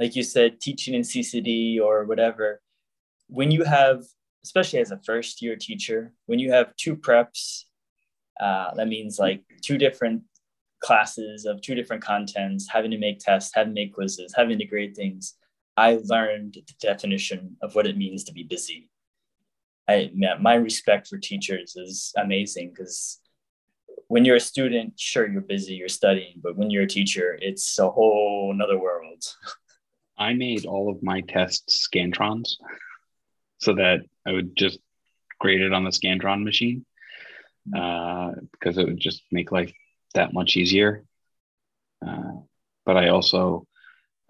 Like 0.00 0.16
you 0.16 0.22
said, 0.22 0.60
teaching 0.60 0.94
in 0.94 1.02
CCD 1.02 1.78
or 1.78 2.04
whatever. 2.06 2.62
When 3.28 3.50
you 3.50 3.64
have, 3.64 4.02
especially 4.42 4.80
as 4.80 4.90
a 4.90 5.00
first 5.04 5.42
year 5.42 5.56
teacher, 5.56 6.14
when 6.26 6.38
you 6.38 6.50
have 6.50 6.74
two 6.76 6.96
preps, 6.96 7.64
uh, 8.40 8.74
that 8.74 8.88
means 8.88 9.18
like 9.18 9.42
two 9.62 9.76
different 9.76 10.22
classes 10.80 11.44
of 11.44 11.60
two 11.60 11.74
different 11.74 12.02
contents, 12.02 12.66
having 12.68 12.90
to 12.90 12.98
make 12.98 13.18
tests, 13.18 13.52
having 13.54 13.74
to 13.74 13.80
make 13.82 13.94
quizzes, 13.94 14.32
having 14.34 14.58
to 14.58 14.64
grade 14.64 14.96
things. 14.96 15.34
I 15.76 16.00
learned 16.04 16.54
the 16.54 16.74
definition 16.80 17.56
of 17.62 17.74
what 17.74 17.86
it 17.86 17.98
means 17.98 18.24
to 18.24 18.32
be 18.32 18.42
busy. 18.42 18.90
I 19.86 20.10
my 20.40 20.54
respect 20.54 21.08
for 21.08 21.18
teachers 21.18 21.76
is 21.76 22.12
amazing 22.16 22.72
because 22.74 23.18
when 24.08 24.24
you're 24.24 24.36
a 24.36 24.40
student, 24.40 24.98
sure, 24.98 25.28
you're 25.28 25.40
busy, 25.40 25.74
you're 25.74 25.88
studying, 25.88 26.40
but 26.42 26.56
when 26.56 26.70
you're 26.70 26.84
a 26.84 26.88
teacher, 26.88 27.38
it's 27.40 27.78
a 27.78 27.88
whole 27.88 28.50
another 28.52 28.78
world. 28.78 29.22
I 30.20 30.34
made 30.34 30.66
all 30.66 30.90
of 30.90 31.02
my 31.02 31.22
tests 31.22 31.88
Scantrons 31.88 32.56
so 33.58 33.74
that 33.74 34.00
I 34.26 34.32
would 34.32 34.56
just 34.56 34.78
grade 35.38 35.62
it 35.62 35.72
on 35.72 35.84
the 35.84 35.90
Scantron 35.90 36.44
machine 36.44 36.84
uh, 37.76 38.32
because 38.52 38.78
it 38.78 38.86
would 38.86 39.00
just 39.00 39.22
make 39.32 39.50
life 39.50 39.72
that 40.14 40.32
much 40.32 40.56
easier. 40.56 41.04
Uh, 42.06 42.32
but 42.84 42.96
I 42.96 43.08
also 43.08 43.66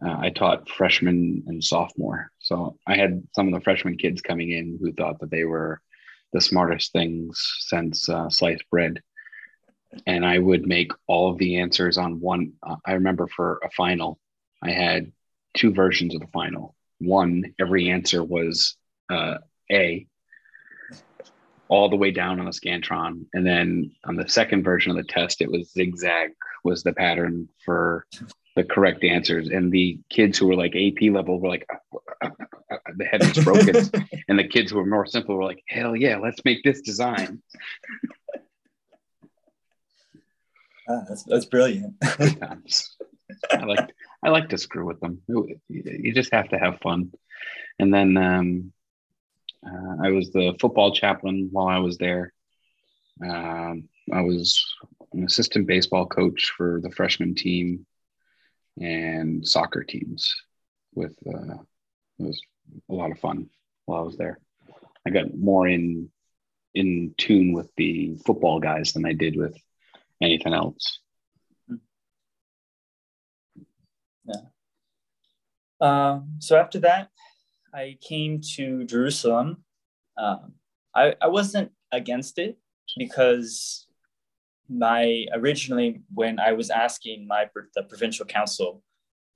uh, 0.05 0.17
I 0.19 0.31
taught 0.31 0.71
freshman 0.71 1.45
and 1.47 1.63
sophomore, 1.63 2.31
so 2.39 2.79
I 2.87 2.97
had 2.97 3.23
some 3.35 3.49
of 3.49 3.53
the 3.53 3.61
freshman 3.61 3.99
kids 3.99 4.23
coming 4.23 4.51
in 4.51 4.79
who 4.81 4.93
thought 4.93 5.19
that 5.21 5.31
they 5.31 5.45
were 5.45 5.83
the 6.33 6.41
smartest 6.41 6.93
things 6.93 7.43
since 7.59 8.09
uh, 8.09 8.31
sliced 8.31 8.65
bread 8.71 9.03
and 10.07 10.25
I 10.25 10.39
would 10.39 10.67
make 10.67 10.93
all 11.07 11.31
of 11.31 11.39
the 11.39 11.61
answers 11.61 11.99
on 11.99 12.21
one. 12.21 12.53
Uh, 12.63 12.77
I 12.87 12.93
remember 12.93 13.27
for 13.27 13.61
a 13.65 13.71
final, 13.71 14.19
I 14.63 14.71
had 14.71 15.13
two 15.55 15.73
versions 15.73 16.15
of 16.15 16.21
the 16.21 16.27
final. 16.29 16.75
One, 16.99 17.55
every 17.59 17.91
answer 17.91 18.23
was 18.23 18.77
uh, 19.11 19.39
A, 19.71 20.07
all 21.69 21.89
the 21.89 21.97
way 21.97 22.11
down 22.11 22.41
on 22.41 22.47
the 22.47 22.53
Scantron, 22.53 23.27
and 23.33 23.47
then 23.47 23.93
on 24.05 24.17
the 24.17 24.29
second 24.29 24.65
version 24.65 24.91
of 24.91 24.97
the 24.97 25.05
test, 25.05 25.41
it 25.41 25.51
was 25.51 25.73
zigzag 25.73 26.31
was 26.65 26.83
the 26.83 26.93
pattern 26.93 27.49
for 27.65 28.07
the 28.57 28.65
correct 28.65 29.05
answers. 29.05 29.49
And 29.49 29.73
the 29.73 29.99
kids 30.11 30.37
who 30.37 30.49
were 30.49 30.57
like 30.57 30.75
AP 30.75 31.11
level 31.13 31.41
were 31.41 31.49
like, 31.49 31.67
uh, 31.73 31.97
uh, 32.23 32.31
uh, 32.71 32.77
the 32.97 33.05
head 33.05 33.21
was 33.21 33.45
broken, 33.45 33.77
and 34.29 34.39
the 34.39 34.49
kids 34.49 34.71
who 34.71 34.79
were 34.79 34.87
more 34.87 35.07
simple 35.07 35.37
were 35.37 35.45
like, 35.45 35.63
hell 35.69 35.95
yeah, 35.95 36.17
let's 36.17 36.45
make 36.45 36.63
this 36.65 36.81
design. 36.81 37.41
Ah, 40.89 41.03
that's, 41.09 41.23
that's 41.23 41.45
brilliant. 41.45 41.95
I 43.53 43.65
like 43.65 43.91
I 44.23 44.31
like 44.31 44.49
to 44.51 44.59
screw 44.59 44.87
with 44.87 45.01
them. 45.01 45.23
You 45.69 46.13
just 46.13 46.33
have 46.33 46.49
to 46.51 46.59
have 46.59 46.81
fun. 46.81 47.13
And 47.79 47.93
then 47.93 48.17
um, 48.17 48.73
uh, 49.67 49.97
I 50.05 50.11
was 50.11 50.31
the 50.31 50.57
football 50.61 50.93
chaplain 50.93 51.49
while 51.51 51.69
I 51.69 51.79
was 51.79 51.99
there. 51.99 52.33
Um, 53.23 53.89
I 54.13 54.23
was 54.23 54.65
an 55.13 55.25
assistant 55.25 55.67
baseball 55.67 56.07
coach 56.07 56.53
for 56.57 56.81
the 56.83 56.91
freshman 56.91 57.35
team 57.35 57.87
and 58.81 59.47
soccer 59.47 59.85
teams. 59.85 60.35
With 60.95 61.17
uh, 61.27 61.55
it 62.19 62.25
was 62.25 62.41
a 62.89 62.95
lot 62.95 63.11
of 63.11 63.19
fun 63.19 63.49
while 63.85 64.01
I 64.01 64.05
was 64.05 64.17
there. 64.17 64.39
I 65.07 65.11
got 65.11 65.35
more 65.37 65.69
in 65.69 66.11
in 66.75 67.15
tune 67.19 67.53
with 67.53 67.71
the 67.77 68.17
football 68.25 68.61
guys 68.61 68.93
than 68.93 69.05
I 69.05 69.13
did 69.13 69.37
with 69.37 69.57
anything 70.21 70.53
else. 70.53 71.01
Yeah. 74.25 74.35
Um, 75.81 76.37
so 76.39 76.57
after 76.57 76.79
that, 76.81 77.09
I 77.73 77.99
came 78.01 78.41
to 78.57 78.85
Jerusalem. 78.85 79.65
Um, 80.19 80.53
I, 80.95 81.15
I 81.21 81.29
wasn't 81.29 81.71
against 81.93 82.39
it 82.39 82.59
because 82.97 83.87
my 84.69 85.27
originally 85.33 86.03
when 86.15 86.39
I 86.39 86.53
was 86.53 86.71
asking 86.71 87.27
my 87.27 87.47
the 87.75 87.83
provincial 87.83 88.27
council, 88.27 88.83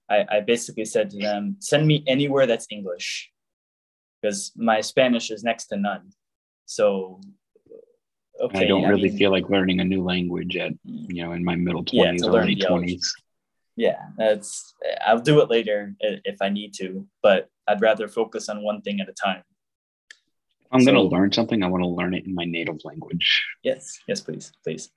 I, 0.09 0.25
I 0.31 0.41
basically 0.41 0.85
said 0.85 1.11
to 1.11 1.19
them, 1.19 1.57
send 1.61 1.87
me 1.87 2.05
anywhere 2.07 2.47
that's 2.47 2.67
English 2.71 3.31
because 4.21 4.53
my 4.57 4.81
Spanish 4.81 5.31
is 5.31 5.43
next 5.43 5.67
to 5.67 5.77
none. 5.77 6.11
So 6.67 7.21
okay. 8.41 8.61
I 8.61 8.65
don't 8.65 8.89
really 8.89 9.09
I 9.09 9.11
mean, 9.11 9.19
feel 9.19 9.31
like 9.31 9.49
learning 9.49 9.81
a 9.81 9.85
new 9.85 10.03
language 10.03 10.57
at 10.57 10.73
you 10.85 11.23
know 11.23 11.33
in 11.33 11.45
my 11.45 11.57
middle 11.57 11.85
twenties 11.85 12.23
yeah, 12.23 12.31
or 12.31 12.45
late 12.45 12.65
twenties. 12.67 13.13
Yeah, 13.77 13.99
that's 14.17 14.73
I'll 15.05 15.21
do 15.21 15.41
it 15.41 15.51
later 15.51 15.95
if 16.01 16.41
I 16.41 16.49
need 16.49 16.73
to, 16.75 17.07
but 17.23 17.51
I'd 17.67 17.81
rather 17.81 18.07
focus 18.09 18.49
on 18.49 18.63
one 18.63 18.83
thing 18.83 19.01
at 19.01 19.09
a 19.09 19.13
time. 19.13 19.43
If 20.61 20.69
I'm 20.71 20.83
so, 20.83 20.93
going 20.93 20.97
to 20.97 21.03
learn 21.15 21.33
something, 21.33 21.61
I 21.63 21.67
want 21.67 21.83
to 21.83 21.89
learn 21.89 22.15
it 22.15 22.25
in 22.25 22.35
my 22.35 22.45
native 22.45 22.79
language. 22.85 23.45
Yes, 23.63 23.99
yes, 24.07 24.21
please, 24.21 24.53
please. 24.63 24.91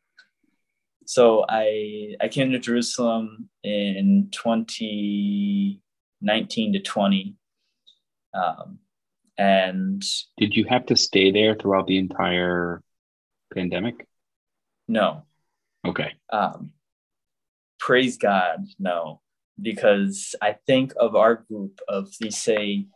So 1.06 1.46
I 1.50 2.16
I 2.22 2.28
came 2.28 2.52
to 2.52 2.60
Jerusalem 2.60 3.50
in 3.64 4.30
2019 4.32 6.74
to 6.74 6.80
20. 6.80 7.36
Um, 8.34 8.80
and 9.38 10.04
did 10.38 10.56
you 10.56 10.66
have 10.66 10.86
to 10.88 10.96
stay 10.96 11.32
there 11.32 11.56
throughout 11.56 11.88
the 11.88 11.98
entire 11.98 12.82
pandemic? 13.54 14.08
No. 14.88 15.24
Okay. 15.86 16.14
Um, 16.32 16.72
praise 17.80 18.18
God, 18.18 18.66
no, 18.80 19.22
because 19.62 20.36
I 20.42 20.54
think 20.66 20.94
of 21.00 21.16
our 21.16 21.36
group 21.36 21.80
of 21.88 22.10
these 22.20 22.38
say 22.38 22.88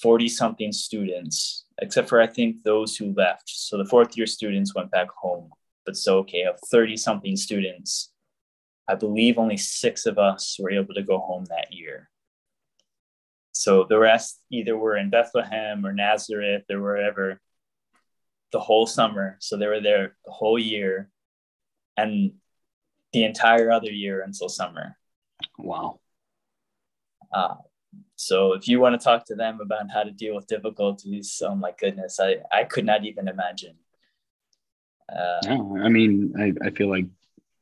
40 0.00 0.28
something 0.28 0.72
students, 0.72 1.64
except 1.78 2.08
for 2.08 2.20
I 2.20 2.26
think 2.26 2.62
those 2.62 2.96
who 2.96 3.14
left. 3.14 3.48
So 3.48 3.78
the 3.78 3.84
fourth 3.84 4.16
year 4.16 4.26
students 4.26 4.74
went 4.74 4.90
back 4.90 5.08
home. 5.10 5.50
But 5.84 5.96
so, 5.96 6.18
okay, 6.18 6.42
of 6.42 6.58
30 6.68 6.96
something 6.96 7.36
students, 7.36 8.12
I 8.88 8.94
believe 8.94 9.38
only 9.38 9.56
six 9.56 10.06
of 10.06 10.18
us 10.18 10.56
were 10.58 10.70
able 10.70 10.94
to 10.94 11.02
go 11.02 11.18
home 11.18 11.44
that 11.46 11.72
year. 11.72 12.10
So 13.52 13.84
the 13.84 13.98
rest 13.98 14.40
either 14.50 14.76
were 14.76 14.96
in 14.96 15.10
Bethlehem 15.10 15.86
or 15.86 15.92
Nazareth 15.92 16.64
or 16.70 16.80
wherever 16.80 17.40
the 18.52 18.60
whole 18.60 18.86
summer. 18.86 19.36
So 19.40 19.56
they 19.56 19.66
were 19.66 19.80
there 19.80 20.16
the 20.24 20.32
whole 20.32 20.58
year 20.58 21.10
and 21.96 22.32
the 23.12 23.24
entire 23.24 23.70
other 23.70 23.90
year 23.90 24.22
until 24.22 24.48
summer. 24.48 24.96
Wow. 25.58 26.00
Uh, 27.32 27.56
so 28.16 28.52
if 28.54 28.66
you 28.68 28.80
want 28.80 28.98
to 28.98 29.04
talk 29.04 29.26
to 29.26 29.34
them 29.34 29.60
about 29.60 29.90
how 29.92 30.02
to 30.02 30.10
deal 30.10 30.34
with 30.34 30.46
difficulties, 30.46 31.40
oh 31.44 31.54
my 31.54 31.72
goodness, 31.78 32.18
I, 32.20 32.36
I 32.52 32.64
could 32.64 32.86
not 32.86 33.04
even 33.04 33.28
imagine. 33.28 33.76
Uh, 35.10 35.40
no, 35.44 35.78
I 35.78 35.88
mean, 35.88 36.34
I, 36.38 36.66
I 36.66 36.70
feel 36.70 36.88
like 36.88 37.06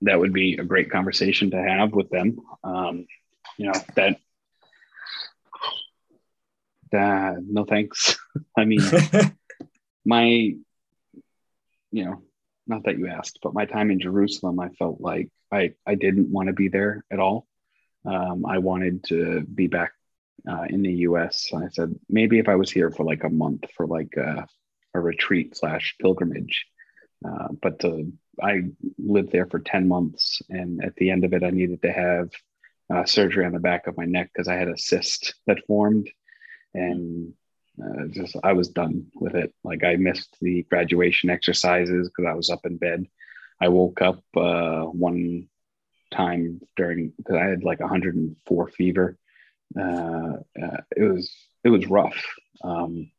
that 0.02 0.18
would 0.18 0.32
be 0.32 0.56
a 0.56 0.64
great 0.64 0.90
conversation 0.90 1.50
to 1.50 1.62
have 1.62 1.92
with 1.92 2.08
them. 2.10 2.38
Um, 2.62 3.06
you 3.58 3.66
know, 3.66 3.80
that, 3.96 4.18
that 6.92 7.36
no 7.42 7.64
thanks. 7.64 8.16
I 8.56 8.64
mean, 8.64 8.80
my, 10.04 10.24
you 10.24 12.04
know, 12.04 12.22
not 12.66 12.84
that 12.84 12.98
you 12.98 13.08
asked, 13.08 13.38
but 13.42 13.54
my 13.54 13.66
time 13.66 13.90
in 13.90 14.00
Jerusalem, 14.00 14.58
I 14.58 14.68
felt 14.70 15.00
like 15.00 15.28
I, 15.52 15.74
I 15.86 15.94
didn't 15.94 16.30
want 16.30 16.48
to 16.48 16.52
be 16.52 16.68
there 16.68 17.04
at 17.10 17.18
all. 17.18 17.46
Um, 18.04 18.44
I 18.46 18.58
wanted 18.58 19.04
to 19.04 19.42
be 19.42 19.66
back 19.66 19.92
uh, 20.48 20.64
in 20.68 20.82
the 20.82 20.92
US. 21.08 21.50
I 21.54 21.68
said, 21.70 21.94
maybe 22.08 22.38
if 22.38 22.48
I 22.48 22.56
was 22.56 22.70
here 22.70 22.90
for 22.90 23.04
like 23.04 23.24
a 23.24 23.30
month 23.30 23.64
for 23.76 23.86
like 23.86 24.14
a, 24.16 24.46
a 24.94 25.00
retreat 25.00 25.56
slash 25.56 25.96
pilgrimage. 26.00 26.66
Uh, 27.26 27.48
but 27.62 27.78
to, 27.80 28.12
I 28.42 28.64
lived 28.98 29.32
there 29.32 29.46
for 29.46 29.58
10 29.58 29.88
months. 29.88 30.42
And 30.50 30.84
at 30.84 30.94
the 30.96 31.10
end 31.10 31.24
of 31.24 31.32
it, 31.32 31.42
I 31.42 31.50
needed 31.50 31.82
to 31.82 31.92
have 31.92 32.30
uh, 32.92 33.04
surgery 33.04 33.46
on 33.46 33.52
the 33.52 33.58
back 33.58 33.86
of 33.86 33.96
my 33.96 34.04
neck 34.04 34.30
because 34.32 34.48
I 34.48 34.54
had 34.54 34.68
a 34.68 34.76
cyst 34.76 35.34
that 35.46 35.64
formed. 35.66 36.10
And 36.74 37.32
uh, 37.82 38.06
just 38.10 38.36
I 38.42 38.52
was 38.52 38.68
done 38.68 39.06
with 39.14 39.34
it. 39.34 39.52
Like 39.64 39.84
I 39.84 39.96
missed 39.96 40.36
the 40.40 40.62
graduation 40.64 41.30
exercises 41.30 42.08
because 42.08 42.28
I 42.28 42.34
was 42.34 42.50
up 42.50 42.64
in 42.66 42.76
bed. 42.76 43.06
I 43.60 43.68
woke 43.68 44.00
up 44.02 44.22
uh, 44.36 44.82
one 44.82 45.48
time 46.12 46.60
during 46.76 47.12
because 47.16 47.36
I 47.36 47.44
had 47.46 47.64
like 47.64 47.80
104 47.80 48.68
fever. 48.68 49.18
Uh, 49.76 50.36
uh, 50.62 50.80
it 50.96 51.02
was 51.02 51.34
it 51.64 51.70
was 51.70 51.86
rough. 51.88 52.22
Um, 52.62 53.10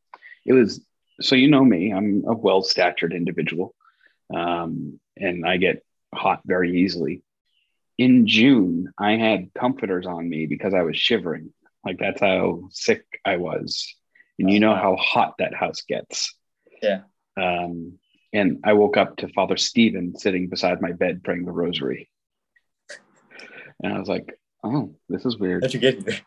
it 0.46 0.54
was 0.54 0.82
so 1.22 1.36
you 1.36 1.50
know 1.50 1.64
me. 1.64 1.94
I'm 1.94 2.24
a 2.26 2.34
well 2.34 2.62
statured 2.62 3.14
individual, 3.14 3.76
um, 4.34 5.00
and 5.18 5.46
I 5.46 5.58
get 5.58 5.84
hot 6.14 6.42
very 6.46 6.82
easily. 6.82 7.24
In 7.98 8.28
June, 8.28 8.94
I 8.98 9.14
had 9.14 9.54
comforters 9.54 10.06
on 10.06 10.30
me 10.30 10.46
because 10.46 10.74
I 10.74 10.84
was 10.84 10.98
shivering. 10.98 11.52
Like 11.86 12.00
that's 12.00 12.22
how 12.22 12.70
sick 12.72 13.06
I 13.26 13.38
was 13.38 13.96
and 14.40 14.52
you 14.52 14.60
know 14.60 14.76
how 14.76 14.96
hot 14.96 15.36
that 15.40 15.54
house 15.54 15.82
gets. 15.88 16.36
Yeah. 16.82 17.02
Um, 17.38 18.00
and 18.34 18.60
I 18.64 18.74
woke 18.74 18.98
up 18.98 19.18
to 19.18 19.30
Father 19.30 19.58
Stephen 19.58 20.18
sitting 20.18 20.50
beside 20.50 20.82
my 20.82 20.92
bed 20.92 21.24
praying 21.24 21.46
the 21.46 21.52
rosary. 21.52 22.10
And 23.82 23.94
I 23.94 24.00
was 24.00 24.10
like, 24.10 24.38
oh, 24.64 24.96
this 25.10 25.26
is 25.26 25.38
weird. 25.38 25.64
That's 25.64 25.76
good. 25.78 26.22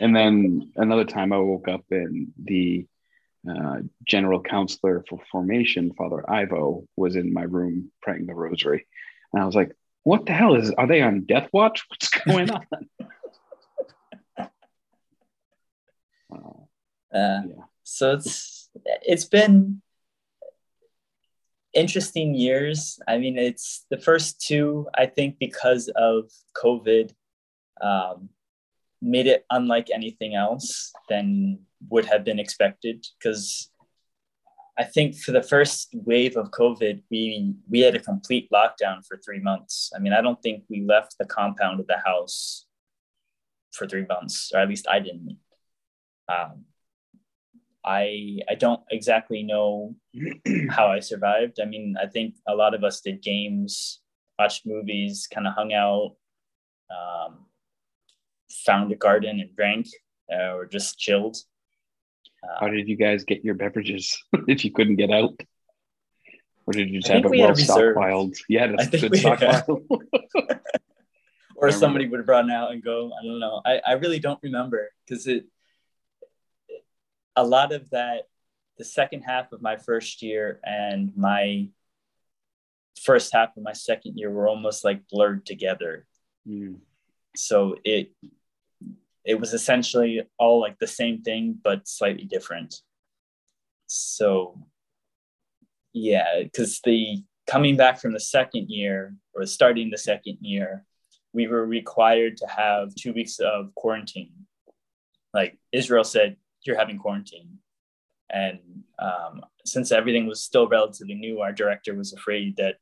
and 0.00 0.14
then 0.14 0.72
another 0.76 1.04
time 1.04 1.32
I 1.32 1.38
woke 1.38 1.68
up 1.68 1.84
and 1.90 2.28
the 2.42 2.86
uh, 3.48 3.78
general 4.06 4.42
counselor 4.42 5.04
for 5.08 5.18
formation, 5.30 5.92
Father 5.94 6.28
Ivo, 6.30 6.84
was 6.96 7.16
in 7.16 7.32
my 7.32 7.42
room 7.42 7.90
praying 8.02 8.26
the 8.26 8.34
rosary. 8.34 8.86
And 9.32 9.42
I 9.42 9.46
was 9.46 9.54
like, 9.54 9.72
what 10.04 10.26
the 10.26 10.32
hell 10.32 10.54
is, 10.54 10.70
are 10.70 10.86
they 10.86 11.02
on 11.02 11.24
death 11.24 11.48
watch? 11.52 11.84
What's 11.88 12.08
going 12.08 12.50
on? 12.50 12.66
Uh, 17.12 17.42
yeah. 17.48 17.64
So 17.84 18.12
it's 18.12 18.70
it's 18.84 19.24
been 19.24 19.82
interesting 21.74 22.34
years. 22.34 22.98
I 23.06 23.18
mean, 23.18 23.38
it's 23.38 23.86
the 23.90 23.98
first 23.98 24.40
two. 24.40 24.86
I 24.94 25.06
think 25.06 25.38
because 25.38 25.88
of 25.94 26.30
COVID, 26.56 27.12
um, 27.80 28.28
made 29.00 29.26
it 29.26 29.46
unlike 29.50 29.88
anything 29.92 30.34
else 30.34 30.92
than 31.08 31.60
would 31.88 32.04
have 32.06 32.24
been 32.24 32.38
expected. 32.38 33.06
Because 33.18 33.70
I 34.78 34.84
think 34.84 35.16
for 35.16 35.32
the 35.32 35.42
first 35.42 35.88
wave 35.92 36.36
of 36.36 36.50
COVID, 36.50 37.02
we 37.10 37.54
we 37.68 37.80
had 37.80 37.94
a 37.94 38.00
complete 38.00 38.48
lockdown 38.52 39.04
for 39.06 39.16
three 39.16 39.40
months. 39.40 39.92
I 39.94 39.98
mean, 39.98 40.12
I 40.12 40.20
don't 40.20 40.42
think 40.42 40.64
we 40.68 40.82
left 40.82 41.16
the 41.18 41.26
compound 41.26 41.80
of 41.80 41.86
the 41.86 41.98
house 42.04 42.66
for 43.72 43.86
three 43.86 44.06
months, 44.06 44.50
or 44.52 44.60
at 44.60 44.68
least 44.68 44.86
I 44.88 45.00
didn't. 45.00 45.38
Um, 46.28 46.64
I 47.88 48.40
I 48.50 48.54
don't 48.54 48.82
exactly 48.90 49.42
know 49.42 49.94
how 50.70 50.88
I 50.88 51.00
survived. 51.00 51.58
I 51.58 51.64
mean, 51.64 51.96
I 52.00 52.06
think 52.06 52.34
a 52.46 52.54
lot 52.54 52.74
of 52.74 52.84
us 52.84 53.00
did 53.00 53.22
games, 53.22 54.00
watched 54.38 54.66
movies, 54.66 55.26
kind 55.32 55.46
of 55.46 55.54
hung 55.54 55.72
out, 55.72 56.16
um, 56.90 57.46
found 58.50 58.92
a 58.92 58.96
garden 58.96 59.40
and 59.40 59.56
drank, 59.56 59.86
uh, 60.30 60.54
or 60.54 60.66
just 60.66 60.98
chilled. 60.98 61.38
Uh, 62.44 62.60
how 62.60 62.68
did 62.68 62.86
you 62.86 62.96
guys 62.96 63.24
get 63.24 63.42
your 63.42 63.54
beverages 63.54 64.22
if 64.48 64.66
you 64.66 64.70
couldn't 64.70 64.96
get 64.96 65.10
out? 65.10 65.40
Or 66.66 66.74
did 66.74 66.90
you 66.90 67.00
just 67.00 67.10
have 67.10 67.24
it 67.24 67.30
well 67.30 67.52
stockpiled? 67.52 68.36
You 68.48 68.58
had 68.58 68.78
a 68.78 68.86
good 68.86 69.16
stockpile. 69.16 69.80
or 71.56 71.72
somebody 71.72 72.06
would 72.06 72.20
have 72.20 72.28
run 72.28 72.50
out 72.50 72.72
and 72.72 72.84
go. 72.84 73.10
I 73.18 73.24
don't 73.24 73.40
know. 73.40 73.62
I, 73.64 73.80
I 73.86 73.92
really 73.92 74.18
don't 74.18 74.38
remember 74.42 74.90
because 75.06 75.26
it 75.26 75.46
a 77.38 77.44
lot 77.44 77.72
of 77.72 77.88
that, 77.90 78.24
the 78.78 78.84
second 78.84 79.22
half 79.22 79.52
of 79.52 79.62
my 79.62 79.76
first 79.76 80.22
year 80.22 80.60
and 80.64 81.16
my 81.16 81.68
first 83.00 83.32
half 83.32 83.56
of 83.56 83.62
my 83.62 83.72
second 83.72 84.18
year 84.18 84.30
were 84.30 84.48
almost 84.48 84.84
like 84.84 85.08
blurred 85.08 85.46
together. 85.46 86.04
Mm. 86.46 86.78
So 87.36 87.76
it 87.84 88.10
it 89.24 89.38
was 89.38 89.54
essentially 89.54 90.22
all 90.36 90.60
like 90.60 90.78
the 90.78 90.86
same 90.86 91.22
thing 91.22 91.58
but 91.62 91.86
slightly 91.86 92.24
different. 92.24 92.74
So 93.86 94.58
yeah, 95.92 96.42
because 96.42 96.80
the 96.82 97.22
coming 97.46 97.76
back 97.76 98.00
from 98.00 98.12
the 98.12 98.20
second 98.20 98.68
year 98.68 99.14
or 99.32 99.46
starting 99.46 99.90
the 99.90 99.98
second 99.98 100.38
year, 100.40 100.84
we 101.32 101.46
were 101.46 101.64
required 101.64 102.36
to 102.38 102.46
have 102.48 102.94
two 102.96 103.12
weeks 103.12 103.38
of 103.38 103.72
quarantine. 103.76 104.32
Like 105.32 105.56
Israel 105.70 106.04
said, 106.04 106.36
you're 106.64 106.78
having 106.78 106.98
quarantine. 106.98 107.58
And 108.30 108.58
um, 108.98 109.42
since 109.64 109.90
everything 109.90 110.26
was 110.26 110.42
still 110.42 110.68
relatively 110.68 111.14
new, 111.14 111.40
our 111.40 111.52
director 111.52 111.94
was 111.94 112.12
afraid 112.12 112.56
that 112.56 112.76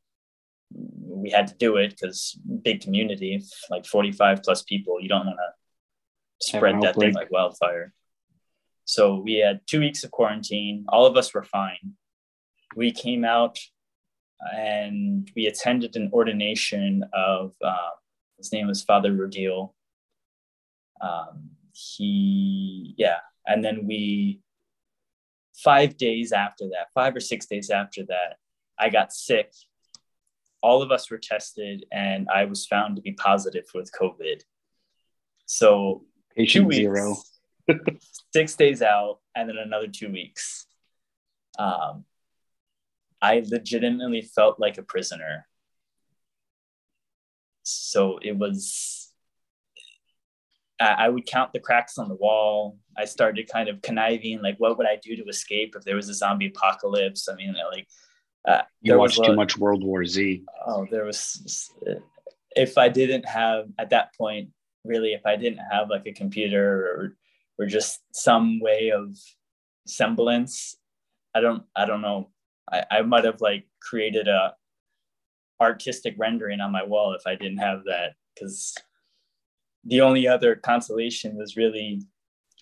we 0.73 1.31
had 1.31 1.47
to 1.49 1.55
do 1.55 1.77
it 1.77 1.91
because 1.91 2.39
big 2.63 2.81
community, 2.81 3.43
like 3.71 3.87
45 3.87 4.43
plus 4.43 4.63
people, 4.63 5.01
you 5.01 5.09
don't 5.09 5.27
want 5.27 5.39
to 5.39 6.47
spread 6.47 6.81
that 6.83 6.97
thing 6.97 7.15
like 7.15 7.31
wildfire. 7.31 7.93
So 8.85 9.17
we 9.17 9.35
had 9.35 9.61
two 9.67 9.81
weeks 9.81 10.05
of 10.05 10.11
quarantine. 10.11 10.85
All 10.89 11.07
of 11.07 11.17
us 11.17 11.33
were 11.35 11.45
fine. 11.45 11.95
We 12.75 12.93
came 12.93 13.25
out 13.25 13.59
and 14.55 15.31
we 15.35 15.47
attended 15.47 15.97
an 15.97 16.11
ordination 16.13 17.05
of 17.13 17.55
uh, 17.65 17.91
his 18.37 18.53
name 18.53 18.67
was 18.67 18.83
Father 18.83 19.13
Rodil. 19.13 19.73
Um, 21.01 21.51
he, 21.73 22.95
yeah, 22.97 23.19
and 23.47 23.65
then 23.65 23.87
we, 23.87 24.41
five 25.55 25.97
days 25.97 26.33
after 26.33 26.69
that, 26.69 26.89
five 26.95 27.15
or 27.17 27.21
six 27.21 27.47
days 27.47 27.71
after 27.71 28.05
that, 28.07 28.37
I 28.79 28.91
got 28.91 29.13
sick. 29.13 29.53
All 30.63 30.83
of 30.83 30.91
us 30.91 31.11
were 31.11 31.19
tested, 31.19 31.87
and 31.93 32.29
I 32.33 32.45
was 32.47 32.67
found 32.67 32.97
to 32.97 33.03
be 33.03 33.13
positive 33.13 33.67
with 33.75 33.93
COVID. 33.93 34.43
So, 35.47 36.05
Patient 36.37 36.65
two 36.65 36.69
weeks, 36.69 36.79
zero. 36.79 37.17
six 38.33 38.57
days 38.57 38.83
out, 38.83 39.19
and 39.35 39.49
then 39.49 39.57
another 39.59 39.89
two 39.89 40.11
weeks. 40.11 40.67
Um, 41.59 42.05
I 43.23 43.43
legitimately 43.47 44.23
felt 44.23 44.61
like 44.61 44.79
a 44.79 44.83
prisoner. 44.83 45.47
So 47.63 48.19
it 48.23 48.37
was 48.37 49.06
I 50.85 51.09
would 51.09 51.27
count 51.27 51.53
the 51.53 51.61
cracks 51.61 51.97
on 51.99 52.09
the 52.09 52.15
wall. 52.17 52.79
I 52.99 53.07
started 53.07 53.49
kind 53.51 53.69
of 53.69 53.81
conniving, 53.83 54.43
like, 54.43 54.57
what 54.59 54.77
would 54.77 54.87
I 54.87 54.97
do 55.03 55.17
to 55.17 55.25
escape 55.25 55.75
if 55.77 55.85
there 55.85 55.97
was 55.97 56.09
a 56.11 56.15
zombie 56.15 56.49
apocalypse? 56.49 57.29
I 57.29 57.35
mean, 57.35 57.55
like, 57.73 57.87
Uh, 58.47 58.63
you 58.81 58.97
watched 58.99 59.25
too 59.25 59.35
much 59.35 59.59
World 59.59 59.83
War 59.83 60.05
Z. 60.05 60.45
oh 60.67 60.87
there 60.91 61.05
was 61.05 61.73
if 62.55 62.79
i 62.79 62.89
didn't 62.89 63.27
have 63.27 63.67
at 63.79 63.91
that 63.91 64.15
point 64.17 64.49
really 64.85 65.13
if 65.13 65.25
i 65.27 65.35
didn't 65.37 65.59
have 65.73 65.91
like 65.91 66.07
a 66.07 66.13
computer 66.13 66.65
or 66.95 67.17
or 67.59 67.67
just 67.67 68.01
some 68.13 68.61
way 68.61 68.93
of 68.93 69.05
semblance 69.87 70.77
i 71.35 71.41
don't 71.41 71.65
i 71.75 71.85
don't 71.85 72.03
know 72.03 72.31
i, 72.71 72.85
I 72.97 73.03
might 73.03 73.25
have 73.25 73.41
like 73.41 73.65
created 73.83 74.29
a 74.29 74.55
artistic 75.61 76.15
rendering 76.19 76.61
on 76.61 76.71
my 76.71 76.85
wall 76.85 77.15
if 77.15 77.27
i 77.27 77.35
didn't 77.35 77.59
have 77.59 77.83
that 77.85 78.15
because 78.35 78.75
the 79.87 80.01
only 80.01 80.27
other 80.27 80.57
consolation 80.57 81.37
was 81.37 81.57
really 81.57 82.03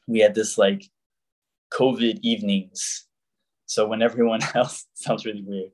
we 0.06 0.20
had 0.20 0.34
this 0.34 0.58
like 0.58 0.84
covid 1.72 2.18
evenings 2.22 3.06
so 3.66 3.86
when 3.86 4.02
everyone 4.02 4.40
else 4.54 4.86
sounds 4.94 5.24
really 5.24 5.42
weird 5.46 5.70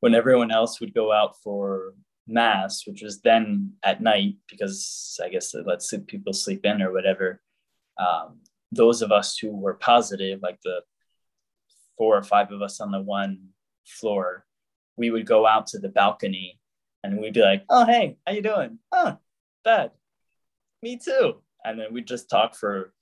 when 0.00 0.14
everyone 0.14 0.50
else 0.50 0.80
would 0.80 0.92
go 0.94 1.12
out 1.12 1.36
for 1.44 1.94
mass, 2.26 2.86
which 2.86 3.02
was 3.02 3.20
then 3.20 3.72
at 3.82 4.02
night 4.02 4.36
because 4.48 5.18
I 5.22 5.28
guess 5.28 5.54
it 5.54 5.66
lets 5.66 5.92
people 6.06 6.32
sleep 6.32 6.64
in 6.64 6.82
or 6.82 6.92
whatever. 6.92 7.40
Um, 7.98 8.40
those 8.70 9.02
of 9.02 9.12
us 9.12 9.36
who 9.38 9.54
were 9.54 9.74
positive, 9.74 10.40
like 10.42 10.58
the 10.64 10.80
four 11.98 12.16
or 12.16 12.22
five 12.22 12.50
of 12.50 12.62
us 12.62 12.80
on 12.80 12.90
the 12.90 13.00
one 13.00 13.48
floor, 13.86 14.46
we 14.96 15.10
would 15.10 15.26
go 15.26 15.46
out 15.46 15.68
to 15.68 15.78
the 15.78 15.88
balcony 15.88 16.58
and 17.04 17.18
we'd 17.18 17.34
be 17.34 17.42
like, 17.42 17.64
"Oh, 17.68 17.84
hey, 17.84 18.16
how 18.26 18.32
you 18.32 18.42
doing? 18.42 18.78
Oh, 18.90 19.18
bad. 19.64 19.90
Me 20.82 20.98
too." 20.98 21.42
And 21.64 21.78
then 21.78 21.92
we'd 21.92 22.06
just 22.06 22.28
talk 22.28 22.56
for 22.56 22.92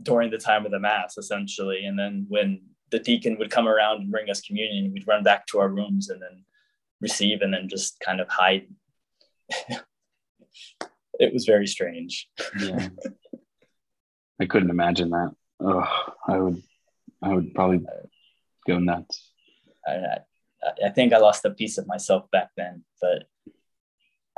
during 0.00 0.30
the 0.30 0.38
time 0.38 0.64
of 0.64 0.72
the 0.72 0.78
mass, 0.78 1.18
essentially. 1.18 1.84
And 1.84 1.98
then 1.98 2.26
when 2.28 2.62
the 2.90 2.98
deacon 2.98 3.38
would 3.38 3.50
come 3.50 3.68
around 3.68 4.00
and 4.00 4.10
bring 4.10 4.30
us 4.30 4.40
communion, 4.40 4.92
we'd 4.92 5.06
run 5.06 5.22
back 5.22 5.46
to 5.46 5.58
our 5.58 5.68
rooms 5.68 6.10
and 6.10 6.20
then 6.22 6.44
receive 7.00 7.42
and 7.42 7.52
then 7.52 7.68
just 7.68 7.98
kind 8.00 8.20
of 8.20 8.28
hide. 8.28 8.68
it 11.18 11.32
was 11.32 11.44
very 11.44 11.66
strange. 11.66 12.28
Yeah. 12.58 12.88
I 14.40 14.46
couldn't 14.46 14.70
imagine 14.70 15.10
that. 15.10 15.30
Ugh, 15.64 16.12
I 16.26 16.38
would, 16.38 16.62
I 17.22 17.34
would 17.34 17.54
probably 17.54 17.84
go 18.66 18.78
nuts. 18.78 19.30
I, 19.86 20.18
I, 20.84 20.90
think 20.90 21.12
I 21.12 21.18
lost 21.18 21.44
a 21.44 21.50
piece 21.50 21.78
of 21.78 21.86
myself 21.86 22.30
back 22.30 22.50
then, 22.56 22.84
but 23.00 23.24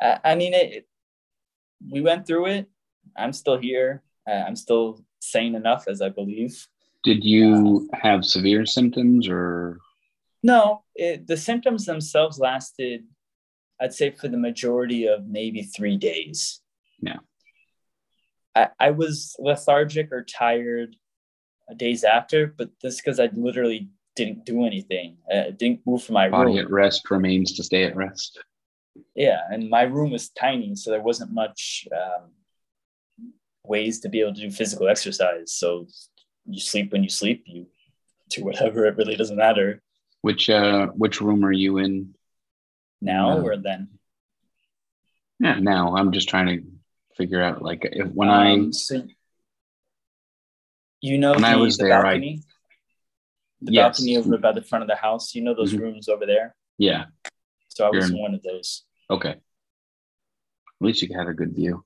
I, 0.01 0.33
I 0.33 0.35
mean, 0.35 0.55
it- 0.55 0.89
we 1.91 2.01
went 2.01 2.27
through 2.27 2.47
it. 2.47 2.67
I'm 3.17 3.33
still 3.33 3.59
here. 3.59 4.03
Uh, 4.29 4.43
I'm 4.47 4.57
still 4.57 5.05
sane 5.21 5.55
enough, 5.55 5.85
as 5.89 6.01
I 6.01 6.09
believe. 6.09 6.67
Did 7.03 7.25
you 7.25 7.89
have 7.93 8.25
severe 8.25 8.65
symptoms 8.67 9.29
or? 9.29 9.79
No, 10.43 10.85
it, 10.95 11.27
the 11.27 11.37
symptoms 11.37 11.87
themselves 11.87 12.39
lasted, 12.39 13.05
I'd 13.81 13.95
say, 13.95 14.11
for 14.11 14.29
the 14.29 14.37
majority 14.37 15.07
of 15.07 15.27
maybe 15.27 15.63
three 15.63 15.97
days. 15.97 16.61
Yeah. 17.01 17.19
I, 18.55 18.69
I 18.79 18.91
was 18.91 19.37
lethargic 19.39 20.13
or 20.13 20.23
tired 20.23 20.97
days 21.77 22.05
after, 22.05 22.47
but 22.47 22.71
that's 22.83 22.97
because 22.97 23.21
I 23.21 23.29
literally 23.33 23.89
didn't 24.17 24.45
do 24.47 24.65
anything. 24.65 25.17
I 25.33 25.51
didn't 25.51 25.81
move 25.87 26.05
from 26.05 26.15
my 26.15 26.29
Body 26.29 26.53
room. 26.53 26.59
at 26.59 26.71
rest 26.71 27.11
remains 27.11 27.55
to 27.55 27.63
stay 27.65 27.85
at 27.85 27.97
rest. 27.97 28.39
Yeah, 29.15 29.41
and 29.51 29.69
my 29.71 29.83
room 29.83 30.11
was 30.11 30.29
tiny, 30.31 30.75
so 30.77 30.91
there 30.91 31.01
wasn't 31.03 31.33
much 31.33 31.87
um, 31.93 32.31
ways 33.65 34.01
to 34.01 34.09
be 34.09 34.21
able 34.21 34.35
to 34.35 34.41
do 34.41 34.51
physical 34.51 34.89
exercise. 34.89 35.53
So 35.53 35.87
you 36.47 36.61
sleep 36.61 36.93
when 36.93 37.03
you 37.03 37.09
sleep. 37.09 37.45
You 37.47 37.67
do 38.31 38.45
whatever. 38.45 38.87
It 38.87 38.97
really 38.97 39.17
doesn't 39.17 39.37
matter 39.37 39.83
Which 40.23 40.49
uh, 40.51 40.87
which 40.89 41.21
room 41.21 41.45
are 41.45 41.53
you 41.53 41.79
in 41.79 42.15
now 43.01 43.37
Yeah. 43.37 43.43
or 43.43 43.57
then. 43.57 43.89
Yeah, 45.41 45.59
now 45.61 45.97
I'm 45.97 46.13
just 46.13 46.29
trying 46.29 46.47
to 46.47 46.63
figure 47.17 47.43
out 47.43 47.63
like 47.63 47.81
if 47.85 48.09
when 48.13 48.29
Um, 48.31 48.73
so 48.73 49.07
you 51.01 51.19
know 51.19 51.33
When 51.33 51.43
the, 51.43 51.49
I 51.49 51.57
was 51.57 51.77
the 51.77 51.85
there, 51.85 51.99
I- 51.99 52.03
balcony, 52.15 52.41
I 52.43 52.45
the 53.63 53.73
yes, 53.73 53.99
balcony 53.99 54.17
over 54.17 54.39
by 54.39 54.53
the 54.53 54.63
front 54.63 54.83
of 54.83 54.89
the 54.89 54.97
house. 54.97 55.35
You 55.35 55.43
know 55.43 55.55
those 55.55 55.73
Mhm. 55.75 55.81
rooms 55.81 56.09
over 56.09 56.27
there. 56.27 56.55
yeah, 56.79 57.05
So 57.75 57.85
I 57.87 57.91
was 57.91 58.11
one 58.13 58.35
of 58.35 58.43
those. 58.43 58.85
okay. 59.11 59.31
At 59.31 60.87
least 60.87 61.03
you 61.03 61.17
had 61.17 61.29
a 61.29 61.35
good 61.35 61.55
view. 61.55 61.85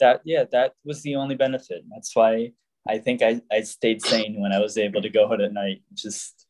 That 0.00 0.20
yeah, 0.24 0.44
that 0.52 0.74
was 0.84 1.02
the 1.02 1.16
only 1.16 1.34
benefit. 1.34 1.82
That's 1.90 2.14
why 2.14 2.52
I 2.88 2.98
think 2.98 3.22
I, 3.22 3.40
I 3.50 3.62
stayed 3.62 4.02
sane 4.02 4.40
when 4.40 4.52
I 4.52 4.60
was 4.60 4.76
able 4.78 5.02
to 5.02 5.08
go 5.08 5.32
out 5.32 5.40
at 5.40 5.52
night. 5.52 5.82
Just 5.94 6.46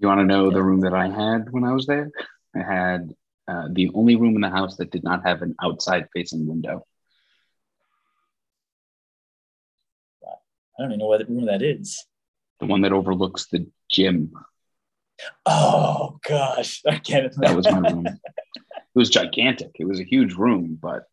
You 0.00 0.08
want 0.08 0.20
to 0.20 0.24
know 0.26 0.50
the 0.50 0.62
room 0.62 0.80
that 0.80 0.94
I 0.94 1.08
had 1.08 1.50
when 1.50 1.64
I 1.64 1.72
was 1.72 1.86
there? 1.86 2.10
I 2.54 2.62
had 2.62 3.14
uh, 3.48 3.68
the 3.70 3.90
only 3.94 4.16
room 4.16 4.34
in 4.34 4.40
the 4.40 4.50
house 4.50 4.76
that 4.76 4.90
did 4.90 5.04
not 5.04 5.26
have 5.26 5.42
an 5.42 5.54
outside 5.62 6.08
facing 6.12 6.46
window. 6.46 6.86
I 10.78 10.82
don't 10.82 10.90
even 10.90 10.98
know 10.98 11.06
what 11.06 11.28
room 11.28 11.46
that 11.46 11.62
is. 11.62 12.04
The 12.60 12.66
one 12.66 12.82
that 12.82 12.92
overlooks 12.92 13.46
the 13.46 13.66
gym. 13.90 14.32
Oh 15.46 16.18
gosh, 16.26 16.82
I 16.86 16.98
can't. 16.98 17.32
That 17.36 17.56
was 17.56 17.70
my 17.70 17.78
room. 17.78 18.06
it 18.06 18.18
was 18.94 19.10
gigantic. 19.10 19.72
It 19.78 19.86
was 19.86 20.00
a 20.00 20.04
huge 20.04 20.34
room, 20.34 20.78
but 20.80 21.04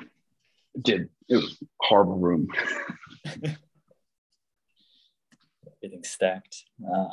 it 0.00 0.82
did 0.82 1.08
it 1.28 1.36
was 1.36 1.58
a 1.62 1.66
horrible 1.80 2.18
room. 2.18 2.48
everything 5.82 6.04
stacked. 6.04 6.64
Um, 6.92 7.08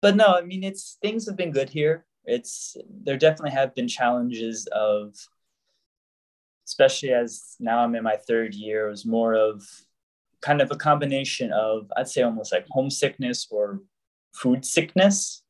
but 0.00 0.16
no, 0.16 0.26
I 0.26 0.42
mean, 0.42 0.64
it's 0.64 0.98
things 1.02 1.26
have 1.26 1.36
been 1.36 1.52
good 1.52 1.70
here. 1.70 2.04
It's 2.24 2.76
there 2.88 3.16
definitely 3.16 3.50
have 3.50 3.74
been 3.74 3.88
challenges 3.88 4.66
of, 4.72 5.14
especially 6.66 7.12
as 7.12 7.56
now 7.60 7.78
I'm 7.78 7.94
in 7.94 8.02
my 8.02 8.16
third 8.16 8.54
year. 8.54 8.86
It 8.86 8.90
was 8.90 9.06
more 9.06 9.34
of 9.34 9.62
kind 10.40 10.60
of 10.60 10.70
a 10.70 10.76
combination 10.76 11.52
of 11.52 11.90
I'd 11.96 12.08
say 12.08 12.22
almost 12.22 12.52
like 12.52 12.66
homesickness 12.70 13.46
or 13.50 13.80
food 14.34 14.64
sickness, 14.64 15.42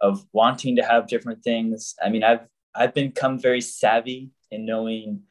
of 0.00 0.24
wanting 0.32 0.76
to 0.76 0.82
have 0.82 1.08
different 1.08 1.42
things. 1.42 1.94
I 2.02 2.08
mean, 2.08 2.24
I've 2.24 2.46
I've 2.74 2.94
become 2.94 3.38
very 3.38 3.60
savvy 3.60 4.30
in 4.50 4.64
knowing 4.64 5.22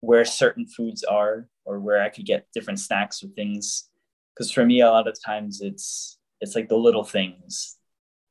where 0.00 0.24
certain 0.24 0.66
foods 0.66 1.04
are 1.04 1.48
or 1.64 1.80
where 1.80 2.02
I 2.02 2.08
could 2.08 2.26
get 2.26 2.46
different 2.54 2.80
snacks 2.80 3.22
or 3.22 3.28
things 3.28 3.90
because 4.40 4.50
for 4.50 4.64
me 4.64 4.80
a 4.80 4.90
lot 4.90 5.06
of 5.06 5.16
times 5.22 5.60
it's 5.60 6.18
it's 6.40 6.54
like 6.54 6.68
the 6.68 6.76
little 6.76 7.04
things 7.04 7.76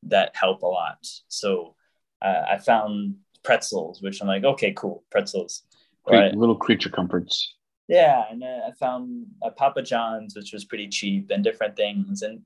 that 0.03 0.31
help 0.33 0.63
a 0.63 0.65
lot 0.65 0.97
so 1.27 1.75
uh, 2.23 2.43
i 2.49 2.57
found 2.57 3.15
pretzels 3.43 4.01
which 4.01 4.21
i'm 4.21 4.27
like 4.27 4.43
okay 4.43 4.73
cool 4.75 5.03
pretzels 5.11 5.63
right 6.09 6.33
Little 6.33 6.55
creature 6.55 6.89
comforts. 6.89 7.53
yeah 7.87 8.23
and 8.31 8.43
uh, 8.43 8.61
i 8.67 8.71
found 8.79 9.27
a 9.43 9.51
papa 9.51 9.83
john's 9.83 10.35
which 10.35 10.51
was 10.51 10.65
pretty 10.65 10.87
cheap 10.87 11.29
and 11.29 11.43
different 11.43 11.75
things 11.75 12.23
and 12.23 12.41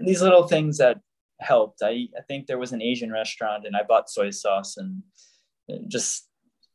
these 0.00 0.22
little 0.22 0.46
things 0.46 0.78
that 0.78 0.98
helped 1.40 1.82
i 1.82 2.08
i 2.18 2.22
think 2.28 2.46
there 2.46 2.58
was 2.58 2.72
an 2.72 2.80
asian 2.80 3.10
restaurant 3.12 3.66
and 3.66 3.76
i 3.76 3.82
bought 3.82 4.08
soy 4.08 4.30
sauce 4.30 4.76
and 4.76 5.02
uh, 5.70 5.76
just 5.88 6.28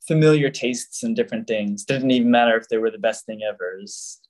familiar 0.07 0.49
tastes 0.49 1.03
and 1.03 1.15
different 1.15 1.47
things 1.47 1.83
didn't 1.83 2.11
even 2.11 2.29
matter 2.29 2.55
if 2.57 2.67
they 2.69 2.77
were 2.77 2.91
the 2.91 2.97
best 2.97 3.25
thing 3.25 3.41
ever 3.43 3.77
was 3.79 4.21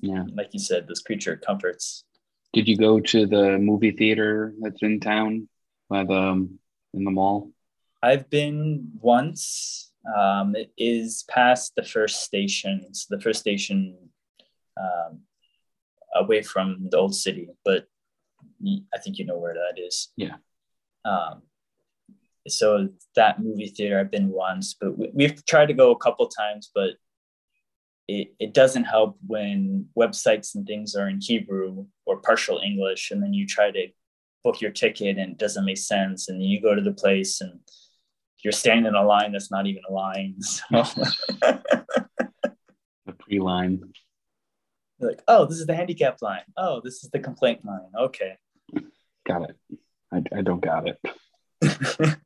Yeah. 0.00 0.24
like 0.34 0.50
you 0.52 0.60
said, 0.60 0.86
those 0.86 1.00
creature 1.00 1.36
comforts. 1.36 2.04
Did 2.52 2.68
you 2.68 2.76
go 2.76 3.00
to 3.00 3.26
the 3.26 3.58
movie 3.58 3.92
theater 3.92 4.52
that's 4.60 4.82
in 4.82 5.00
town 5.00 5.48
by 5.88 6.04
the 6.04 6.20
um, 6.32 6.58
in 6.92 7.04
the 7.04 7.10
mall? 7.10 7.50
I've 8.02 8.28
been 8.28 8.90
once. 9.00 9.90
Um, 10.16 10.54
it 10.54 10.70
is 10.76 11.24
past 11.28 11.72
the 11.76 11.82
first 11.82 12.22
station. 12.28 12.92
So 12.92 13.16
the 13.16 13.22
first 13.22 13.40
station 13.40 13.96
um, 14.76 15.20
away 16.14 16.42
from 16.42 16.88
the 16.90 16.98
old 16.98 17.14
city, 17.14 17.48
but 17.64 17.88
I 18.94 18.98
think 18.98 19.18
you 19.18 19.24
know 19.26 19.38
where 19.38 19.54
that 19.54 19.80
is. 19.80 20.12
Yeah. 20.16 20.36
Um, 21.04 21.42
so 22.48 22.88
that 23.16 23.40
movie 23.42 23.68
theater, 23.68 23.98
I've 23.98 24.10
been 24.10 24.28
once, 24.28 24.74
but 24.80 24.96
we, 24.96 25.10
we've 25.12 25.44
tried 25.46 25.66
to 25.66 25.74
go 25.74 25.90
a 25.90 25.98
couple 25.98 26.28
times, 26.28 26.70
but 26.74 26.90
it, 28.08 28.34
it 28.38 28.54
doesn't 28.54 28.84
help 28.84 29.16
when 29.26 29.86
websites 29.98 30.54
and 30.54 30.66
things 30.66 30.94
are 30.94 31.08
in 31.08 31.20
Hebrew 31.20 31.86
or 32.04 32.20
partial 32.20 32.60
English, 32.64 33.10
and 33.10 33.22
then 33.22 33.34
you 33.34 33.46
try 33.46 33.70
to 33.70 33.88
book 34.44 34.60
your 34.60 34.70
ticket 34.70 35.18
and 35.18 35.32
it 35.32 35.38
doesn't 35.38 35.64
make 35.64 35.78
sense, 35.78 36.28
and 36.28 36.40
then 36.40 36.48
you 36.48 36.60
go 36.60 36.74
to 36.74 36.82
the 36.82 36.92
place 36.92 37.40
and 37.40 37.58
you're 38.44 38.52
standing 38.52 38.86
in 38.86 38.94
a 38.94 39.04
line 39.04 39.32
that's 39.32 39.50
not 39.50 39.66
even 39.66 39.82
a 39.88 39.92
line. 39.92 40.36
So 40.42 40.62
The 43.06 43.12
pre 43.12 43.38
line. 43.38 43.80
you're 44.98 45.10
like, 45.10 45.22
oh, 45.28 45.46
this 45.46 45.58
is 45.58 45.66
the 45.66 45.74
handicap 45.74 46.18
line. 46.22 46.42
Oh, 46.56 46.80
this 46.82 47.04
is 47.04 47.10
the 47.10 47.20
complaint 47.20 47.64
line. 47.64 47.90
Okay. 47.96 48.36
Got 49.26 49.50
it. 49.50 49.56
I, 50.12 50.22
I 50.38 50.42
don't 50.42 50.60
got 50.62 50.88
it. 50.88 50.98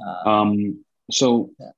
Uh, 0.00 0.28
Um, 0.30 0.84
so, 1.10 1.50
Yeah. 1.58 1.70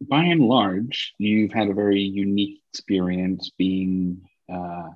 by 0.00 0.24
and 0.24 0.40
large, 0.40 1.14
you've 1.18 1.52
had 1.52 1.68
a 1.68 1.74
very 1.74 2.00
unique 2.00 2.62
experience 2.72 3.50
being 3.58 4.26
uh, 4.48 4.88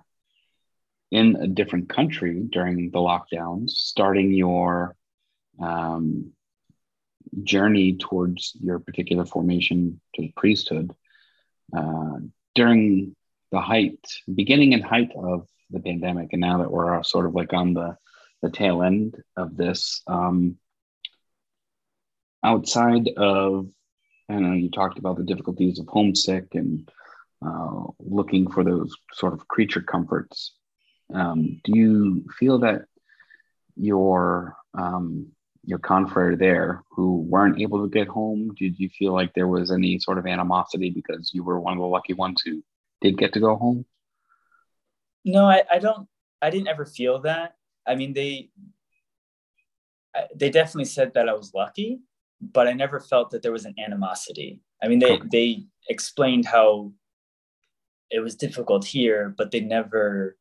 in 1.10 1.36
a 1.36 1.46
different 1.46 1.90
country 1.90 2.40
during 2.50 2.90
the 2.90 2.98
lockdowns, 2.98 3.70
starting 3.70 4.32
your 4.32 4.96
um, 5.60 6.32
journey 7.42 7.96
towards 7.96 8.56
your 8.62 8.78
particular 8.78 9.26
formation 9.26 10.00
to 10.14 10.22
the 10.22 10.32
priesthood 10.34 10.94
uh, 11.76 12.16
during 12.54 13.14
the 13.52 13.60
height, 13.60 14.00
beginning 14.34 14.72
and 14.72 14.82
height 14.82 15.10
of 15.16 15.46
the 15.74 15.80
pandemic, 15.80 16.28
and 16.32 16.40
now 16.40 16.58
that 16.58 16.70
we're 16.70 17.02
sort 17.02 17.26
of 17.26 17.34
like 17.34 17.52
on 17.52 17.74
the 17.74 17.96
the 18.42 18.50
tail 18.50 18.82
end 18.82 19.16
of 19.36 19.56
this. 19.56 20.02
Um, 20.06 20.58
outside 22.44 23.08
of, 23.16 23.68
I 24.28 24.34
know 24.34 24.52
you 24.52 24.70
talked 24.70 24.98
about 24.98 25.16
the 25.16 25.24
difficulties 25.24 25.78
of 25.78 25.88
homesick 25.88 26.54
and 26.54 26.90
uh, 27.44 27.84
looking 27.98 28.50
for 28.50 28.62
those 28.62 28.94
sort 29.14 29.32
of 29.32 29.48
creature 29.48 29.80
comforts. 29.80 30.52
Um, 31.12 31.60
do 31.64 31.72
you 31.74 32.24
feel 32.38 32.58
that 32.60 32.82
your 33.76 34.56
um, 34.74 35.32
your 35.66 35.78
confrere 35.78 36.36
there 36.36 36.82
who 36.90 37.22
weren't 37.22 37.60
able 37.60 37.82
to 37.82 37.88
get 37.88 38.08
home, 38.08 38.54
did 38.54 38.78
you 38.78 38.90
feel 38.90 39.12
like 39.12 39.32
there 39.32 39.48
was 39.48 39.72
any 39.72 39.98
sort 39.98 40.18
of 40.18 40.26
animosity 40.26 40.90
because 40.90 41.30
you 41.32 41.42
were 41.42 41.58
one 41.58 41.72
of 41.72 41.78
the 41.78 41.86
lucky 41.86 42.12
ones 42.12 42.42
who 42.44 42.62
did 43.00 43.16
get 43.16 43.32
to 43.32 43.40
go 43.40 43.56
home? 43.56 43.84
No, 45.24 45.46
I, 45.46 45.62
I 45.70 45.78
don't. 45.78 46.06
I 46.42 46.50
didn't 46.50 46.68
ever 46.68 46.84
feel 46.84 47.20
that. 47.22 47.56
I 47.86 47.94
mean, 47.94 48.12
they 48.12 48.50
they 50.34 50.50
definitely 50.50 50.84
said 50.84 51.14
that 51.14 51.28
I 51.28 51.34
was 51.34 51.52
lucky, 51.54 52.00
but 52.40 52.68
I 52.68 52.72
never 52.72 53.00
felt 53.00 53.30
that 53.30 53.42
there 53.42 53.52
was 53.52 53.64
an 53.64 53.74
animosity. 53.78 54.60
I 54.82 54.88
mean, 54.88 54.98
they 54.98 55.12
okay. 55.12 55.28
they 55.30 55.64
explained 55.88 56.46
how 56.46 56.92
it 58.10 58.20
was 58.20 58.36
difficult 58.36 58.84
here, 58.84 59.34
but 59.36 59.50
they 59.50 59.60
never, 59.60 60.36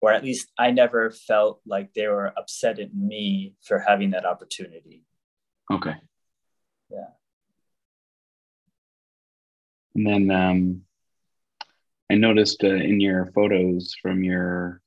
or 0.00 0.12
at 0.12 0.24
least 0.24 0.50
I 0.58 0.70
never 0.72 1.10
felt 1.10 1.60
like 1.64 1.94
they 1.94 2.08
were 2.08 2.32
upset 2.36 2.78
at 2.78 2.94
me 2.94 3.54
for 3.62 3.78
having 3.78 4.10
that 4.10 4.26
opportunity. 4.26 5.04
Okay. 5.70 5.94
Yeah. 6.90 7.06
And 9.94 10.06
then 10.06 10.30
um, 10.30 10.82
I 12.12 12.14
noticed 12.14 12.62
uh, 12.62 12.74
in 12.74 13.00
your 13.00 13.32
photos 13.34 13.94
from 14.02 14.22
your 14.22 14.82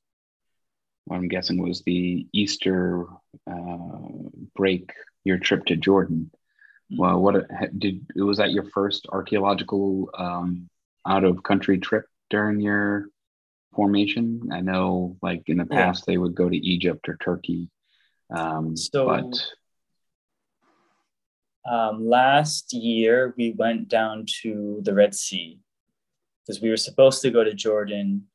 what 1.05 1.17
I'm 1.17 1.27
guessing 1.27 1.59
was 1.59 1.81
the 1.81 2.27
Easter 2.33 3.07
uh, 3.49 3.97
break, 4.55 4.91
your 5.23 5.39
trip 5.39 5.65
to 5.65 5.75
Jordan. 5.75 6.29
Mm-hmm. 6.91 7.01
Well, 7.01 7.19
what 7.19 7.35
did 7.79 8.05
was 8.15 8.37
that 8.37 8.51
your 8.51 8.65
first 8.65 9.07
archaeological 9.09 10.11
um, 10.15 10.69
out 11.07 11.23
of 11.23 11.41
country 11.41 11.79
trip 11.79 12.05
during 12.29 12.59
your 12.59 13.07
formation? 13.73 14.49
I 14.51 14.61
know, 14.61 15.17
like 15.23 15.43
in 15.47 15.57
the 15.57 15.65
past, 15.65 16.03
yeah. 16.07 16.13
they 16.13 16.17
would 16.19 16.35
go 16.35 16.47
to 16.47 16.57
Egypt 16.57 17.09
or 17.09 17.17
Turkey. 17.17 17.71
Um, 18.29 18.77
so, 18.77 19.07
but 19.07 19.47
um, 21.67 22.07
last 22.07 22.71
year 22.71 23.33
we 23.35 23.55
went 23.57 23.87
down 23.89 24.25
to 24.43 24.79
the 24.83 24.93
Red 24.93 25.15
Sea 25.15 25.59
because 26.45 26.61
we 26.61 26.69
were 26.69 26.77
supposed 26.77 27.21
to 27.21 27.31
go 27.31 27.43
to 27.43 27.53
Jordan, 27.53 28.25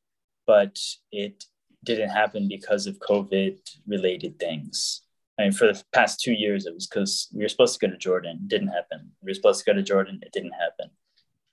but 0.45 0.79
it 1.11 1.45
didn't 1.83 2.09
happen 2.09 2.47
because 2.47 2.87
of 2.87 2.99
COVID 2.99 3.57
related 3.87 4.39
things. 4.39 5.01
I 5.39 5.43
mean, 5.43 5.51
for 5.53 5.67
the 5.67 5.81
past 5.93 6.19
two 6.19 6.33
years, 6.33 6.65
it 6.65 6.73
was 6.73 6.87
because 6.87 7.27
we 7.33 7.43
were 7.43 7.49
supposed 7.49 7.79
to 7.79 7.87
go 7.87 7.91
to 7.91 7.97
Jordan, 7.97 8.41
didn't 8.47 8.67
happen. 8.67 9.11
We 9.21 9.29
were 9.29 9.33
supposed 9.33 9.63
to 9.63 9.71
go 9.71 9.75
to 9.75 9.83
Jordan, 9.83 10.19
it 10.21 10.33
didn't 10.33 10.51
happen. 10.51 10.91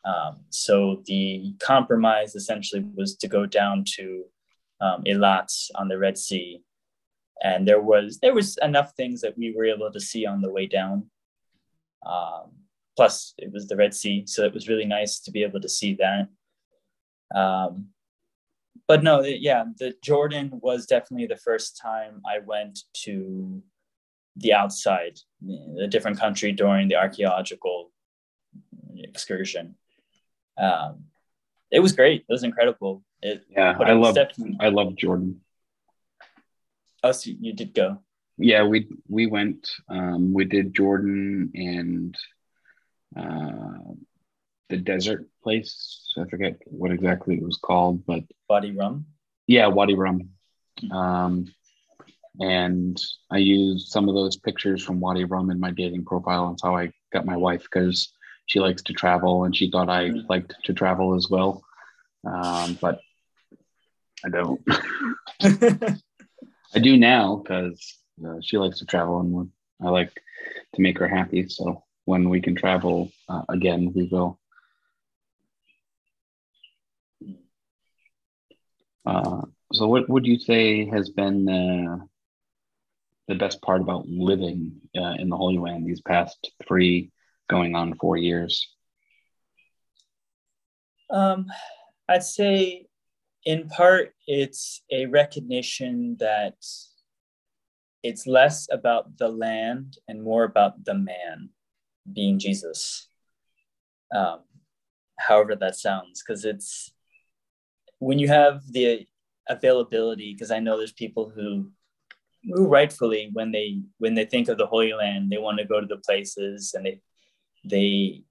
Um, 0.04 0.40
so 0.50 1.02
the 1.06 1.54
compromise 1.60 2.34
essentially 2.34 2.84
was 2.94 3.16
to 3.16 3.28
go 3.28 3.46
down 3.46 3.84
to 3.96 4.24
um, 4.80 5.04
Eilat 5.04 5.50
on 5.74 5.88
the 5.88 5.98
Red 5.98 6.16
Sea, 6.16 6.62
and 7.42 7.66
there 7.66 7.80
was 7.80 8.18
there 8.20 8.34
was 8.34 8.58
enough 8.62 8.94
things 8.94 9.20
that 9.20 9.36
we 9.36 9.54
were 9.56 9.64
able 9.64 9.90
to 9.92 10.00
see 10.00 10.24
on 10.24 10.40
the 10.40 10.50
way 10.50 10.66
down. 10.66 11.10
Um, 12.06 12.52
plus, 12.96 13.34
it 13.38 13.52
was 13.52 13.68
the 13.68 13.76
Red 13.76 13.94
Sea, 13.94 14.24
so 14.26 14.44
it 14.44 14.54
was 14.54 14.68
really 14.68 14.84
nice 14.84 15.20
to 15.20 15.30
be 15.30 15.42
able 15.42 15.60
to 15.60 15.68
see 15.68 15.94
that. 15.94 16.28
Um, 17.34 17.88
but 18.86 19.02
no, 19.02 19.22
yeah, 19.22 19.64
the 19.78 19.94
Jordan 20.02 20.50
was 20.62 20.86
definitely 20.86 21.26
the 21.26 21.36
first 21.36 21.76
time 21.76 22.22
I 22.26 22.38
went 22.38 22.80
to 23.04 23.62
the 24.36 24.54
outside, 24.54 25.18
a 25.80 25.86
different 25.86 26.18
country 26.18 26.52
during 26.52 26.88
the 26.88 26.96
archaeological 26.96 27.92
excursion. 28.96 29.74
Um, 30.56 31.04
it 31.70 31.80
was 31.80 31.92
great. 31.92 32.24
It 32.28 32.32
was 32.32 32.44
incredible. 32.44 33.04
It, 33.20 33.44
yeah, 33.50 33.76
I 33.78 33.92
love 33.92 34.16
I 34.60 34.68
love 34.68 34.96
Jordan. 34.96 35.40
Oh, 37.02 37.12
so 37.12 37.30
you 37.38 37.52
did 37.52 37.74
go. 37.74 37.98
Yeah, 38.38 38.64
we 38.64 38.88
we 39.08 39.26
went. 39.26 39.68
Um, 39.88 40.32
we 40.32 40.44
did 40.44 40.74
Jordan 40.74 41.50
and 41.54 42.16
uh, 43.16 43.92
the 44.68 44.76
desert 44.76 45.26
place. 45.42 46.12
I 46.18 46.28
forget 46.28 46.56
what 46.66 46.90
exactly 46.90 47.36
it 47.36 47.42
was 47.42 47.56
called, 47.56 48.04
but 48.06 48.22
Wadi 48.48 48.72
Rum. 48.72 49.06
Yeah, 49.46 49.68
Wadi 49.68 49.94
Rum. 49.94 50.30
Um, 50.90 51.46
and 52.40 53.00
I 53.30 53.38
used 53.38 53.88
some 53.88 54.08
of 54.08 54.14
those 54.14 54.36
pictures 54.36 54.82
from 54.82 55.00
Wadi 55.00 55.24
Rum 55.24 55.50
in 55.50 55.58
my 55.58 55.70
dating 55.70 56.04
profile. 56.04 56.50
That's 56.50 56.62
how 56.62 56.76
I 56.76 56.92
got 57.12 57.26
my 57.26 57.36
wife 57.36 57.62
because 57.62 58.12
she 58.46 58.60
likes 58.60 58.82
to 58.82 58.92
travel 58.92 59.44
and 59.44 59.54
she 59.54 59.70
thought 59.70 59.88
I 59.88 60.10
mm. 60.10 60.28
liked 60.28 60.54
to 60.64 60.72
travel 60.72 61.14
as 61.14 61.28
well. 61.28 61.62
Um, 62.24 62.78
but 62.80 63.00
I 64.24 64.28
don't. 64.28 64.60
I 66.74 66.78
do 66.80 66.96
now 66.96 67.36
because 67.36 67.98
uh, 68.24 68.36
she 68.42 68.58
likes 68.58 68.78
to 68.80 68.86
travel 68.86 69.20
and 69.20 69.50
I 69.82 69.90
like 69.90 70.12
to 70.74 70.82
make 70.82 70.98
her 70.98 71.08
happy. 71.08 71.48
So 71.48 71.84
when 72.04 72.28
we 72.28 72.40
can 72.40 72.54
travel 72.54 73.10
uh, 73.28 73.42
again, 73.48 73.92
we 73.94 74.08
will. 74.10 74.38
Uh, 79.08 79.40
so, 79.72 79.88
what 79.88 80.06
would 80.10 80.26
you 80.26 80.38
say 80.38 80.84
has 80.84 81.08
been 81.08 81.48
uh, 81.48 82.04
the 83.26 83.34
best 83.34 83.62
part 83.62 83.80
about 83.80 84.06
living 84.06 84.72
uh, 84.94 85.14
in 85.18 85.30
the 85.30 85.36
Holy 85.36 85.56
Land 85.56 85.86
these 85.86 86.02
past 86.02 86.50
three, 86.66 87.10
going 87.48 87.74
on 87.74 87.94
four 87.94 88.18
years? 88.18 88.68
Um, 91.08 91.46
I'd 92.06 92.22
say, 92.22 92.86
in 93.46 93.68
part, 93.70 94.14
it's 94.26 94.82
a 94.92 95.06
recognition 95.06 96.18
that 96.20 96.56
it's 98.02 98.26
less 98.26 98.68
about 98.70 99.16
the 99.16 99.28
land 99.28 99.96
and 100.06 100.22
more 100.22 100.44
about 100.44 100.84
the 100.84 100.94
man 100.94 101.48
being 102.12 102.38
Jesus. 102.38 103.08
Um, 104.14 104.40
however 105.18 105.56
that 105.56 105.76
sounds, 105.76 106.22
because 106.22 106.44
it's 106.44 106.92
when 107.98 108.18
you 108.18 108.28
have 108.28 108.62
the 108.70 109.06
availability, 109.48 110.32
because 110.32 110.50
I 110.50 110.60
know 110.60 110.76
there's 110.76 110.92
people 110.92 111.30
who 111.34 111.70
who 112.44 112.66
rightfully 112.66 113.30
when 113.32 113.50
they 113.50 113.80
when 113.98 114.14
they 114.14 114.24
think 114.24 114.48
of 114.48 114.58
the 114.58 114.66
Holy 114.66 114.92
Land, 114.92 115.30
they 115.30 115.38
want 115.38 115.58
to 115.58 115.64
go 115.64 115.80
to 115.80 115.86
the 115.86 115.98
places 115.98 116.74
and 116.74 116.86
they 116.86 117.00
they 117.64 118.22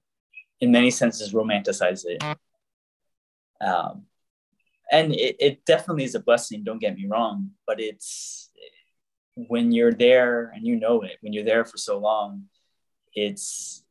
in 0.60 0.72
many 0.72 0.90
senses 0.90 1.32
romanticize 1.32 2.04
it. 2.04 2.22
Um, 3.60 4.06
and 4.90 5.12
it, 5.12 5.36
it 5.38 5.64
definitely 5.66 6.04
is 6.04 6.14
a 6.14 6.20
blessing, 6.20 6.64
don't 6.64 6.80
get 6.80 6.96
me 6.96 7.06
wrong, 7.06 7.50
but 7.66 7.80
it's 7.80 8.50
when 9.34 9.70
you're 9.70 9.92
there 9.92 10.50
and 10.54 10.66
you 10.66 10.76
know 10.76 11.02
it, 11.02 11.18
when 11.20 11.32
you're 11.32 11.44
there 11.44 11.64
for 11.64 11.76
so 11.76 11.98
long, 11.98 12.44
it's 13.14 13.84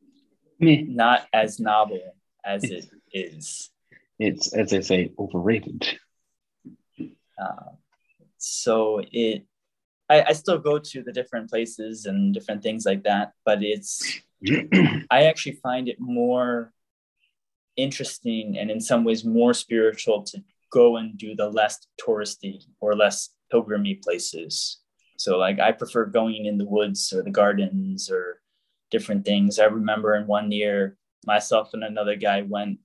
not 0.58 1.26
as 1.32 1.60
novel 1.60 2.16
as 2.44 2.64
it 2.64 2.86
is 3.12 3.70
it's 4.18 4.52
as 4.52 4.72
I 4.72 4.80
say, 4.80 5.12
overrated. 5.18 5.98
Uh, 7.40 7.72
so 8.38 9.02
it, 9.12 9.46
I, 10.08 10.22
I 10.28 10.32
still 10.32 10.58
go 10.58 10.78
to 10.78 11.02
the 11.02 11.12
different 11.12 11.50
places 11.50 12.06
and 12.06 12.34
different 12.34 12.62
things 12.62 12.84
like 12.84 13.04
that, 13.04 13.32
but 13.44 13.62
it's, 13.62 14.20
I 15.10 15.24
actually 15.24 15.60
find 15.62 15.88
it 15.88 16.00
more 16.00 16.72
interesting 17.76 18.58
and 18.58 18.70
in 18.70 18.80
some 18.80 19.04
ways 19.04 19.24
more 19.24 19.54
spiritual 19.54 20.22
to 20.24 20.42
go 20.70 20.96
and 20.96 21.16
do 21.16 21.34
the 21.34 21.48
less 21.48 21.86
touristy 22.00 22.64
or 22.80 22.94
less 22.94 23.30
pilgrimy 23.50 23.94
places. 23.94 24.80
So 25.16 25.38
like 25.38 25.60
I 25.60 25.72
prefer 25.72 26.04
going 26.06 26.46
in 26.46 26.58
the 26.58 26.66
woods 26.66 27.12
or 27.12 27.22
the 27.22 27.30
gardens 27.30 28.10
or 28.10 28.40
different 28.90 29.24
things. 29.24 29.58
I 29.58 29.64
remember 29.64 30.16
in 30.16 30.26
one 30.26 30.50
year 30.50 30.96
myself 31.24 31.70
and 31.72 31.84
another 31.84 32.16
guy 32.16 32.42
went 32.42 32.78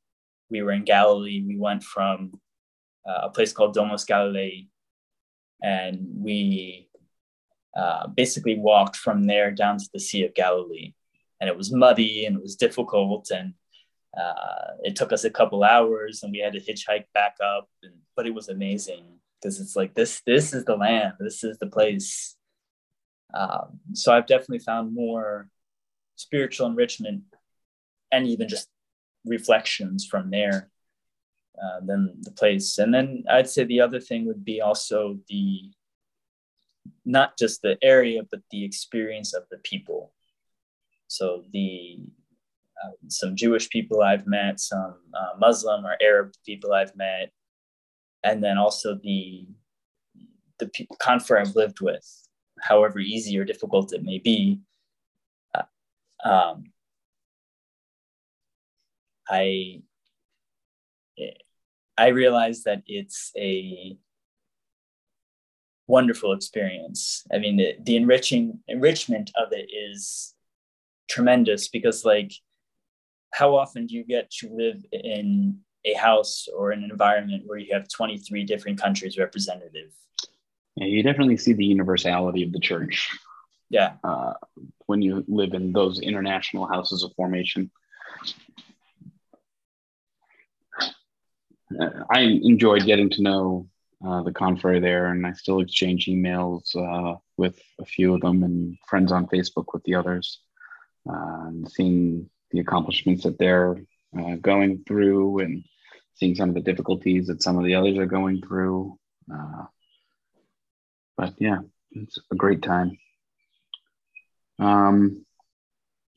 we 0.49 0.61
were 0.61 0.71
in 0.71 0.83
Galilee. 0.83 1.43
We 1.45 1.57
went 1.57 1.83
from 1.83 2.39
uh, 3.07 3.21
a 3.23 3.29
place 3.29 3.53
called 3.53 3.73
Domus 3.73 4.05
Galilaeae, 4.05 4.67
and 5.61 5.99
we 6.15 6.89
uh, 7.75 8.07
basically 8.07 8.57
walked 8.57 8.95
from 8.95 9.25
there 9.25 9.51
down 9.51 9.77
to 9.77 9.89
the 9.93 9.99
Sea 9.99 10.25
of 10.25 10.35
Galilee. 10.35 10.93
And 11.41 11.49
it 11.49 11.57
was 11.57 11.73
muddy 11.73 12.25
and 12.25 12.37
it 12.37 12.41
was 12.41 12.55
difficult, 12.55 13.29
and 13.31 13.53
uh, 14.17 14.75
it 14.83 14.95
took 14.95 15.11
us 15.11 15.23
a 15.23 15.29
couple 15.29 15.63
hours, 15.63 16.23
and 16.23 16.31
we 16.31 16.39
had 16.39 16.53
to 16.53 16.59
hitchhike 16.59 17.05
back 17.13 17.35
up. 17.43 17.69
And, 17.81 17.93
but 18.15 18.27
it 18.27 18.33
was 18.33 18.49
amazing 18.49 19.19
because 19.43 19.59
it's 19.59 19.75
like 19.75 19.93
this 19.93 20.21
this 20.25 20.53
is 20.53 20.63
the 20.65 20.75
land 20.75 21.13
this 21.19 21.43
is 21.43 21.57
the 21.57 21.67
place 21.67 22.35
um, 23.33 23.79
so 23.93 24.13
i've 24.13 24.27
definitely 24.27 24.59
found 24.59 24.93
more 24.93 25.49
spiritual 26.15 26.67
enrichment 26.67 27.23
and 28.11 28.27
even 28.27 28.47
just 28.47 28.69
reflections 29.26 30.05
from 30.05 30.30
there 30.30 30.69
uh, 31.61 31.80
than 31.86 32.15
the 32.21 32.32
place 32.32 32.78
and 32.78 32.93
then 32.93 33.24
i'd 33.30 33.49
say 33.49 33.63
the 33.63 33.80
other 33.80 33.99
thing 33.99 34.26
would 34.26 34.43
be 34.43 34.61
also 34.61 35.17
the 35.30 35.71
not 37.05 37.38
just 37.38 37.61
the 37.61 37.78
area 37.82 38.21
but 38.30 38.41
the 38.51 38.63
experience 38.65 39.34
of 39.34 39.43
the 39.51 39.57
people 39.59 40.11
so 41.07 41.43
the 41.53 41.99
uh, 42.84 42.91
some 43.07 43.36
jewish 43.36 43.69
people 43.69 44.01
i've 44.01 44.28
met 44.28 44.59
some 44.59 44.95
uh, 45.13 45.38
muslim 45.39 45.86
or 45.86 45.95
arab 46.01 46.32
people 46.45 46.74
i've 46.74 46.95
met 46.95 47.32
and 48.24 48.43
then 48.43 48.57
also 48.57 48.99
the 49.03 49.45
the 50.59 50.67
people 50.69 50.95
confer 50.97 51.38
I've 51.38 51.55
lived 51.55 51.82
with, 51.82 52.07
however 52.59 52.99
easy 52.99 53.38
or 53.38 53.45
difficult 53.45 53.93
it 53.93 54.03
may 54.03 54.19
be. 54.19 54.59
Uh, 55.53 55.63
um, 56.28 56.65
I 59.30 59.82
I 61.97 62.07
realize 62.07 62.63
that 62.63 62.82
it's 62.88 63.32
a 63.38 63.97
wonderful 65.88 66.34
experience. 66.34 67.24
I 67.32 67.38
mean, 67.38 67.57
the, 67.57 67.76
the 67.84 67.97
enriching 67.97 68.59
enrichment 68.67 69.32
of 69.36 69.51
it 69.51 69.69
is 69.71 70.34
tremendous 71.07 71.67
because, 71.67 72.03
like, 72.03 72.32
how 73.32 73.55
often 73.55 73.86
do 73.86 73.95
you 73.95 74.03
get 74.03 74.32
to 74.32 74.49
live 74.49 74.84
in 74.91 75.59
a 75.86 75.93
house 75.93 76.47
or 76.55 76.71
an 76.71 76.84
environment 76.84 77.43
where 77.45 77.57
you 77.57 77.74
have 77.74 77.88
23 77.89 78.43
different 78.45 78.80
countries 78.80 79.17
representative. 79.17 79.91
Yeah, 80.76 80.88
you 80.88 81.03
definitely 81.03 81.38
see 81.38 81.53
the 81.53 81.65
universality 81.65 82.43
of 82.43 82.51
the 82.51 82.59
church. 82.59 83.09
Yeah. 83.69 83.93
Uh, 84.03 84.34
when 84.86 85.01
you 85.01 85.24
live 85.28 85.53
in 85.53 85.71
those 85.74 85.99
international 85.99 86.67
houses 86.67 87.03
of 87.03 87.13
formation. 87.15 87.71
Uh, 90.82 90.88
I 92.09 92.21
enjoyed 92.21 92.86
getting 92.86 93.09
to 93.11 93.21
know 93.21 93.67
uh, 94.05 94.21
the 94.24 94.32
confrere 94.32 94.80
there, 94.80 95.07
and 95.07 95.26
I 95.26 95.34
still 95.34 95.59
exchange 95.59 96.07
emails 96.07 96.76
uh, 96.76 97.17
with 97.38 97.59
a 97.80 97.86
few 97.86 98.13
of 98.13 98.21
them 98.21 98.43
and 98.43 98.78
friends 98.88 99.11
on 99.11 99.28
Facebook 99.28 99.74
with 99.74 99.84
the 99.84 99.95
others, 99.95 100.39
uh, 101.09 101.47
and 101.47 101.71
seeing 101.71 102.30
the 102.51 102.59
accomplishments 102.59 103.24
that 103.24 103.39
they're 103.39 103.78
uh, 104.17 104.36
going 104.36 104.84
through 104.88 105.39
and 105.39 105.63
seeing 106.15 106.36
some 106.36 106.49
of 106.49 106.55
the 106.55 106.61
difficulties 106.61 107.28
that 107.28 107.41
some 107.41 107.57
of 107.57 107.63
the 107.63 107.76
others 107.76 107.97
are 107.97 108.05
going 108.05 108.41
through. 108.41 108.97
Uh, 109.34 109.65
but 111.17 111.34
yeah, 111.39 111.59
it's 111.91 112.19
a 112.32 112.36
great 112.36 112.61
time. 112.61 112.97
Um, 114.59 115.26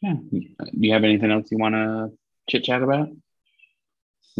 yeah. 0.00 0.14
Do 0.14 0.42
you 0.72 0.92
have 0.92 1.04
anything 1.04 1.30
else 1.30 1.50
you 1.50 1.58
want 1.58 1.74
to 1.74 2.12
chit 2.48 2.64
chat 2.64 2.82
about? 2.82 3.08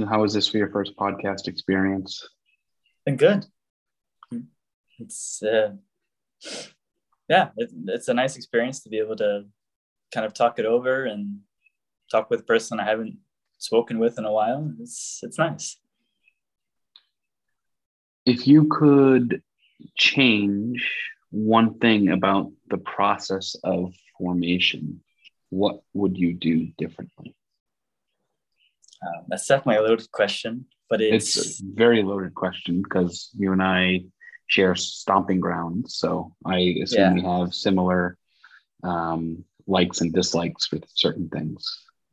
How 0.05 0.21
was 0.21 0.35
this 0.35 0.49
for 0.49 0.59
your 0.59 0.69
first 0.69 0.95
podcast 0.97 1.49
experience? 1.49 2.29
Been 3.07 3.17
good. 3.17 3.47
It's 4.99 5.43
uh, 5.43 5.73
yeah, 7.29 7.51
it, 7.57 7.71
it's 7.87 8.09
a 8.09 8.15
nice 8.15 8.37
experience 8.37 8.83
to 8.83 8.91
be 8.91 8.99
able 8.99 9.17
to 9.17 9.45
kind 10.13 10.27
of 10.27 10.35
talk 10.35 10.59
it 10.59 10.67
over 10.67 11.05
and 11.05 11.41
talk 12.11 12.31
with 12.31 12.41
a 12.41 12.45
person 12.45 12.81
I 12.81 12.85
haven't 12.85 13.19
spoken 13.59 13.99
with 13.99 14.19
in 14.19 14.25
a 14.25 14.33
while. 14.33 14.73
It's 14.81 15.21
it's 15.23 15.39
nice. 15.39 15.79
If 18.25 18.47
you 18.47 18.67
could 18.69 19.43
change 19.97 20.91
one 21.31 21.79
thing 21.79 22.11
about 22.11 22.51
the 22.69 22.79
process 22.79 23.57
of 23.63 23.95
formation, 24.19 25.01
what 25.51 25.83
would 25.95 26.17
you 26.17 26.35
do 26.35 26.67
differently? 26.79 27.36
Um, 29.03 29.25
that's 29.29 29.47
definitely 29.47 29.85
a 29.85 29.89
loaded 29.89 30.11
question, 30.13 30.67
but 30.89 31.01
it's, 31.01 31.37
it's 31.37 31.61
a 31.61 31.65
very 31.65 32.03
loaded 32.03 32.35
question 32.35 32.83
because 32.83 33.31
you 33.37 33.53
and 33.53 33.63
I 33.63 34.05
share 34.47 34.75
stomping 34.75 35.41
grounds. 35.41 35.97
So 35.97 36.35
I 36.45 36.77
assume 36.83 37.01
yeah. 37.01 37.15
we 37.15 37.23
have 37.23 37.55
similar 37.55 38.17
um, 38.83 39.45
likes 39.67 40.01
and 40.01 40.13
dislikes 40.13 40.71
with 40.71 40.85
certain 40.95 41.29
things. 41.29 41.65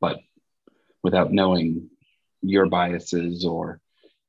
But 0.01 0.19
without 1.03 1.31
knowing 1.31 1.89
your 2.43 2.67
biases 2.67 3.45
or 3.45 3.79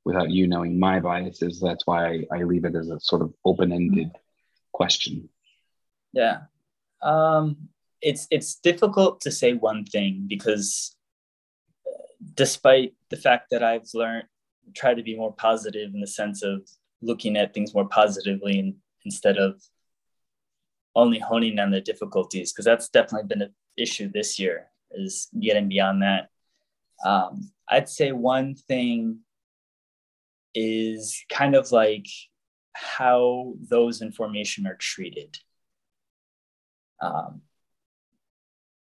without 0.05 0.31
you 0.31 0.47
knowing 0.47 0.79
my 0.79 1.01
biases. 1.01 1.61
That's 1.61 1.87
why 1.87 2.07
I, 2.07 2.25
I 2.33 2.43
leave 2.45 2.65
it 2.65 2.75
as 2.75 2.91
a 2.91 3.01
sort 3.01 3.23
of 3.23 3.35
open 3.45 3.73
ended 3.73 4.11
question. 4.73 5.29
Yeah. 6.13 6.43
Um, 7.03 7.69
it's, 8.01 8.27
it's 8.31 8.57
difficult 8.57 9.23
to 9.23 9.31
say 9.31 9.55
one 9.55 9.85
thing 9.85 10.27
because 10.29 10.95
despite 12.35 12.95
the 13.11 13.17
fact 13.17 13.49
that 13.51 13.63
I've 13.63 13.89
learned, 13.95 14.25
try 14.75 14.95
to 14.95 15.03
be 15.03 15.17
more 15.17 15.33
positive 15.33 15.95
in 15.95 16.01
the 16.01 16.07
sense 16.07 16.43
of 16.43 16.69
looking 17.03 17.37
at 17.37 17.53
things 17.53 17.75
more 17.75 17.89
positively 17.89 18.59
and, 18.59 18.75
instead 19.05 19.37
of 19.37 19.63
only 20.97 21.19
honing 21.19 21.59
on 21.59 21.71
the 21.71 21.81
difficulties, 21.81 22.53
because 22.53 22.65
that's 22.65 22.89
definitely 22.89 23.29
been 23.29 23.43
an 23.43 23.55
issue 23.77 24.11
this 24.13 24.39
year 24.39 24.67
is 24.93 25.29
getting 25.41 25.69
beyond 25.69 26.03
that 26.03 26.29
um, 27.05 27.51
I'd 27.69 27.89
say 27.89 28.13
one 28.13 28.55
thing 28.55 29.21
is 30.55 31.23
kind 31.31 31.55
of 31.55 31.73
like 31.73 32.07
how 32.73 33.55
those 33.69 34.03
information 34.03 34.67
are 34.67 34.77
treated. 34.77 35.39
Um, 37.01 37.43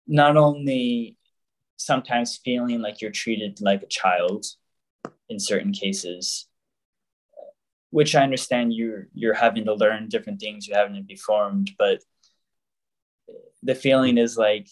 not 0.08 0.38
only 0.38 1.18
sometimes 1.86 2.40
feeling 2.44 2.82
like 2.82 3.02
you're 3.02 3.12
treated 3.12 3.60
like 3.62 3.84
a 3.84 3.88
child 3.88 4.46
in 5.30 5.40
certain 5.40 5.72
cases, 5.72 6.48
which 7.90 8.16
I 8.16 8.24
understand 8.24 8.74
you're 8.74 9.08
you're 9.14 9.34
having 9.34 9.66
to 9.66 9.74
learn 9.74 10.10
different 10.10 10.40
things, 10.40 10.68
you're 10.68 10.78
having 10.78 10.96
to 10.96 11.04
be 11.04 11.16
formed, 11.16 11.72
but 11.78 12.02
the 13.64 13.76
feeling 13.76 14.18
is 14.18 14.38
like, 14.38 14.68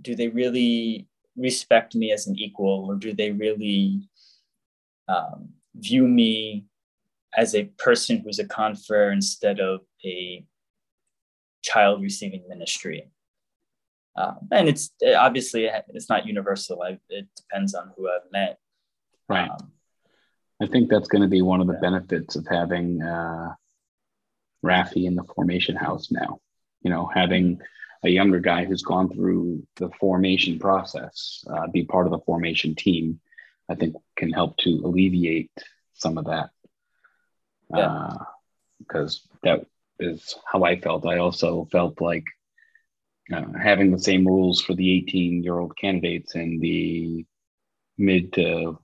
do 0.00 0.14
they 0.14 0.28
really 0.28 1.08
respect 1.36 1.94
me 1.94 2.12
as 2.12 2.26
an 2.26 2.38
equal 2.38 2.86
or 2.88 2.94
do 2.94 3.14
they 3.14 3.30
really 3.30 4.08
um, 5.08 5.50
view 5.74 6.06
me 6.06 6.66
as 7.36 7.54
a 7.54 7.64
person 7.78 8.18
who's 8.18 8.38
a 8.38 8.44
confrere 8.44 9.12
instead 9.12 9.60
of 9.60 9.80
a 10.04 10.44
child 11.62 12.02
receiving 12.02 12.42
ministry 12.48 13.10
um, 14.16 14.48
and 14.50 14.68
it's 14.68 14.90
obviously 15.16 15.68
it's 15.88 16.08
not 16.08 16.26
universal 16.26 16.82
I, 16.82 16.98
it 17.08 17.26
depends 17.36 17.74
on 17.74 17.92
who 17.96 18.08
i've 18.08 18.30
met 18.30 18.58
right 19.28 19.50
um, 19.50 19.72
i 20.60 20.66
think 20.66 20.90
that's 20.90 21.08
going 21.08 21.22
to 21.22 21.28
be 21.28 21.42
one 21.42 21.60
of 21.60 21.66
the 21.66 21.74
yeah. 21.74 21.80
benefits 21.80 22.36
of 22.36 22.46
having 22.46 23.02
uh, 23.02 23.54
rafi 24.64 25.04
in 25.04 25.14
the 25.14 25.24
formation 25.34 25.76
house 25.76 26.10
now 26.10 26.40
you 26.82 26.90
know 26.90 27.10
having 27.12 27.60
a 28.04 28.08
younger 28.08 28.40
guy 28.40 28.64
who's 28.64 28.82
gone 28.82 29.08
through 29.08 29.66
the 29.76 29.88
formation 30.00 30.58
process, 30.58 31.44
uh, 31.48 31.68
be 31.68 31.84
part 31.84 32.06
of 32.06 32.12
the 32.12 32.18
formation 32.20 32.74
team, 32.74 33.20
I 33.68 33.74
think 33.74 33.94
can 34.16 34.32
help 34.32 34.56
to 34.58 34.82
alleviate 34.84 35.52
some 35.94 36.18
of 36.18 36.26
that. 36.26 36.50
Because 37.70 39.26
yeah. 39.44 39.54
uh, 39.54 39.56
that 39.56 39.66
is 40.00 40.34
how 40.44 40.64
I 40.64 40.80
felt. 40.80 41.06
I 41.06 41.18
also 41.18 41.68
felt 41.70 42.00
like 42.00 42.24
uh, 43.32 43.44
having 43.60 43.90
the 43.90 43.98
same 43.98 44.26
rules 44.26 44.60
for 44.60 44.74
the 44.74 44.92
18 44.98 45.42
year 45.42 45.58
old 45.58 45.76
candidates 45.76 46.34
and 46.34 46.60
the 46.60 47.24
mid 47.98 48.32
to 48.32 48.78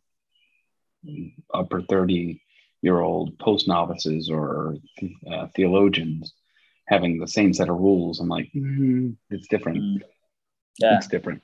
upper 1.52 1.82
30 1.82 2.40
year 2.82 3.00
old 3.00 3.38
post 3.38 3.66
novices 3.66 4.30
or 4.30 4.76
uh, 5.30 5.46
theologians 5.56 6.32
having 6.86 7.18
the 7.18 7.28
same 7.28 7.52
set 7.52 7.68
of 7.68 7.76
rules. 7.76 8.20
I'm 8.20 8.28
like, 8.28 8.50
mm, 8.54 9.16
it's 9.30 9.48
different. 9.48 9.78
Mm. 9.78 10.02
Yeah. 10.78 10.96
It's 10.96 11.08
different. 11.08 11.42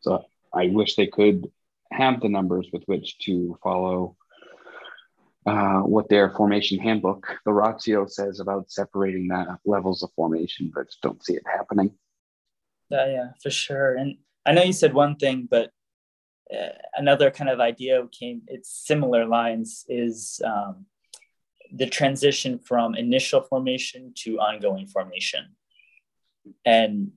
So 0.00 0.24
I 0.52 0.66
wish 0.66 0.96
they 0.96 1.06
could 1.06 1.50
have 1.92 2.20
the 2.20 2.28
numbers 2.28 2.68
with 2.72 2.82
which 2.84 3.18
to 3.20 3.56
follow 3.62 4.16
uh, 5.46 5.80
what 5.80 6.08
their 6.08 6.30
formation 6.30 6.78
handbook, 6.78 7.26
the 7.44 7.52
Ratio, 7.52 8.06
says 8.06 8.40
about 8.40 8.70
separating 8.70 9.28
the 9.28 9.58
levels 9.64 10.02
of 10.02 10.10
formation, 10.14 10.70
but 10.74 10.86
just 10.86 11.00
don't 11.00 11.24
see 11.24 11.34
it 11.34 11.42
happening. 11.46 11.90
Yeah, 12.90 13.06
yeah, 13.06 13.28
for 13.42 13.50
sure. 13.50 13.96
And 13.96 14.16
I 14.44 14.52
know 14.52 14.62
you 14.62 14.72
said 14.72 14.92
one 14.92 15.16
thing, 15.16 15.48
but 15.50 15.70
uh, 16.52 16.76
another 16.94 17.30
kind 17.30 17.48
of 17.48 17.60
idea 17.60 18.06
came. 18.10 18.42
It's 18.48 18.68
similar 18.68 19.24
lines. 19.24 19.84
Is 19.88 20.40
um, 20.44 20.86
the 21.72 21.86
transition 21.86 22.58
from 22.58 22.94
initial 22.94 23.42
formation 23.42 24.12
to 24.16 24.38
ongoing 24.40 24.86
formation. 24.86 25.56
And 26.64 27.12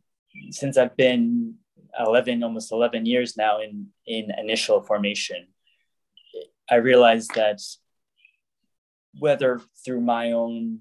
since 0.51 0.77
I've 0.77 0.95
been 0.95 1.55
11, 1.99 2.43
almost 2.43 2.71
11 2.71 3.05
years 3.05 3.35
now 3.37 3.59
in, 3.61 3.87
in 4.05 4.31
initial 4.37 4.81
formation, 4.81 5.47
I 6.69 6.75
realized 6.75 7.33
that 7.35 7.59
whether 9.19 9.61
through 9.85 10.01
my 10.01 10.31
own 10.31 10.79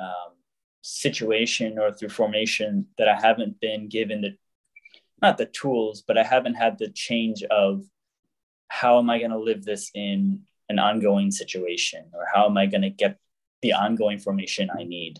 um, 0.00 0.32
situation 0.82 1.78
or 1.78 1.92
through 1.92 2.08
formation 2.08 2.86
that 2.98 3.08
I 3.08 3.20
haven't 3.20 3.60
been 3.60 3.88
given 3.88 4.20
the 4.22 4.36
not 5.22 5.36
the 5.36 5.46
tools, 5.46 6.02
but 6.06 6.16
I 6.16 6.22
haven't 6.22 6.54
had 6.54 6.78
the 6.78 6.88
change 6.88 7.42
of 7.44 7.84
how 8.68 8.98
am 8.98 9.10
I 9.10 9.18
going 9.18 9.32
to 9.32 9.38
live 9.38 9.64
this 9.64 9.90
in 9.94 10.42
an 10.70 10.78
ongoing 10.78 11.30
situation 11.30 12.04
or 12.14 12.26
how 12.32 12.46
am 12.46 12.56
I 12.56 12.66
going 12.66 12.82
to 12.82 12.90
get 12.90 13.18
the 13.60 13.74
ongoing 13.74 14.18
formation 14.18 14.70
I 14.70 14.84
need? 14.84 15.18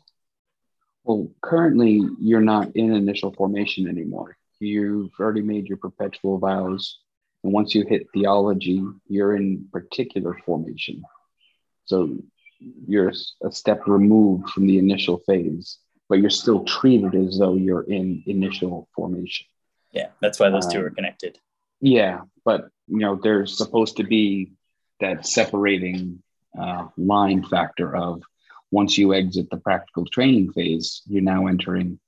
Well, 1.05 1.31
currently 1.43 2.01
you're 2.21 2.41
not 2.41 2.75
in 2.77 2.95
initial 2.95 3.35
formation 3.35 3.89
anymore. 3.89 4.37
You've 4.59 5.11
already 5.19 5.43
made 5.43 5.67
your 5.67 5.79
perpetual 5.79 6.39
vows. 6.39 7.01
And 7.43 7.53
once 7.53 7.75
you 7.75 7.85
hit 7.87 8.07
theology, 8.13 8.83
you're 9.07 9.35
in 9.35 9.67
particular 9.73 10.39
formation. 10.45 11.03
So 11.91 12.17
you're 12.87 13.13
a 13.43 13.51
step 13.51 13.89
removed 13.89 14.51
from 14.51 14.69
the 14.69 14.79
initial 14.79 15.19
phase, 15.27 15.79
but 16.09 16.21
you're 16.21 16.31
still 16.31 16.63
treated 16.63 17.17
as 17.17 17.39
though 17.39 17.57
you're 17.57 17.83
in 17.83 18.23
initial 18.27 18.89
formation. 18.95 19.47
Yeah, 19.91 20.11
that's 20.21 20.39
why 20.39 20.51
those 20.51 20.67
um, 20.67 20.71
two 20.71 20.85
are 20.85 20.91
connected. 20.91 21.39
Yeah, 21.81 22.21
but 22.45 22.69
you 22.87 22.99
know, 22.99 23.19
there's 23.21 23.59
supposed 23.59 23.97
to 23.97 24.05
be 24.05 24.53
that 25.01 25.27
separating 25.27 26.23
uh, 26.57 26.87
line 26.97 27.43
factor 27.43 27.97
of 27.97 28.23
once 28.71 28.97
you 28.97 29.15
exit 29.15 29.51
the 29.51 29.57
practical 29.57 30.07
training 30.07 30.53
phase, 30.53 31.03
you're 31.09 31.23
now 31.23 31.49
entering 31.49 31.99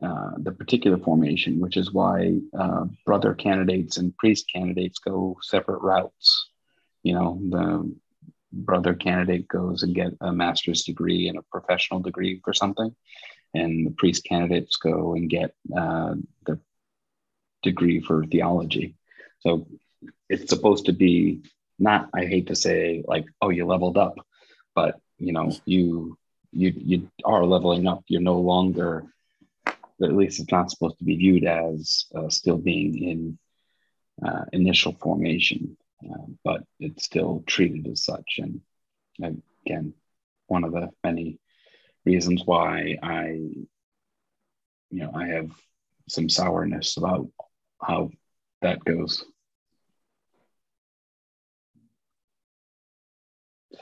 uh, 0.00 0.30
the 0.38 0.52
particular 0.52 0.96
formation, 0.96 1.60
which 1.60 1.76
is 1.76 1.92
why 1.92 2.38
uh, 2.58 2.86
brother 3.04 3.34
candidates 3.34 3.98
and 3.98 4.16
priest 4.16 4.50
candidates 4.50 4.98
go 4.98 5.36
separate 5.42 5.82
routes. 5.82 6.48
You 7.02 7.14
know, 7.14 7.38
the 7.50 7.94
brother 8.52 8.94
candidate 8.94 9.48
goes 9.48 9.82
and 9.82 9.94
get 9.94 10.12
a 10.20 10.32
master's 10.32 10.84
degree 10.84 11.28
and 11.28 11.38
a 11.38 11.42
professional 11.50 12.00
degree 12.00 12.40
for 12.44 12.52
something, 12.52 12.94
and 13.54 13.86
the 13.86 13.90
priest 13.90 14.24
candidates 14.24 14.76
go 14.76 15.14
and 15.14 15.30
get 15.30 15.54
uh, 15.76 16.14
the 16.46 16.58
degree 17.62 18.00
for 18.00 18.24
theology. 18.26 18.94
So 19.40 19.66
it's 20.28 20.48
supposed 20.48 20.86
to 20.86 20.92
be 20.92 21.42
not, 21.78 22.10
I 22.14 22.26
hate 22.26 22.48
to 22.48 22.56
say, 22.56 23.04
like, 23.06 23.26
oh, 23.40 23.50
you 23.50 23.66
leveled 23.66 23.96
up, 23.96 24.14
but 24.74 25.00
you 25.18 25.32
know, 25.32 25.52
you 25.64 26.18
you 26.52 26.72
you 26.76 27.10
are 27.24 27.44
leveling 27.44 27.86
up. 27.86 28.04
You're 28.08 28.20
no 28.20 28.40
longer, 28.40 29.06
at 29.66 30.16
least 30.16 30.40
it's 30.40 30.52
not 30.52 30.70
supposed 30.70 30.98
to 30.98 31.04
be 31.04 31.16
viewed 31.16 31.44
as 31.44 32.06
uh, 32.14 32.28
still 32.28 32.58
being 32.58 33.02
in 33.02 33.38
uh, 34.24 34.44
initial 34.52 34.92
formation, 34.92 35.76
uh, 36.10 36.26
but 36.44 36.62
it's 36.80 37.04
still 37.04 37.44
treated 37.46 37.86
as 37.88 38.04
such. 38.04 38.38
And 38.38 38.60
again, 39.64 39.94
one 40.46 40.64
of 40.64 40.72
the 40.72 40.90
many 41.04 41.38
reasons 42.04 42.42
why 42.44 42.96
I, 43.02 43.26
you 44.90 45.00
know, 45.00 45.12
I 45.14 45.26
have 45.28 45.50
some 46.08 46.28
sourness 46.28 46.96
about 46.96 47.28
how 47.80 48.10
that 48.60 48.84
goes. 48.84 49.24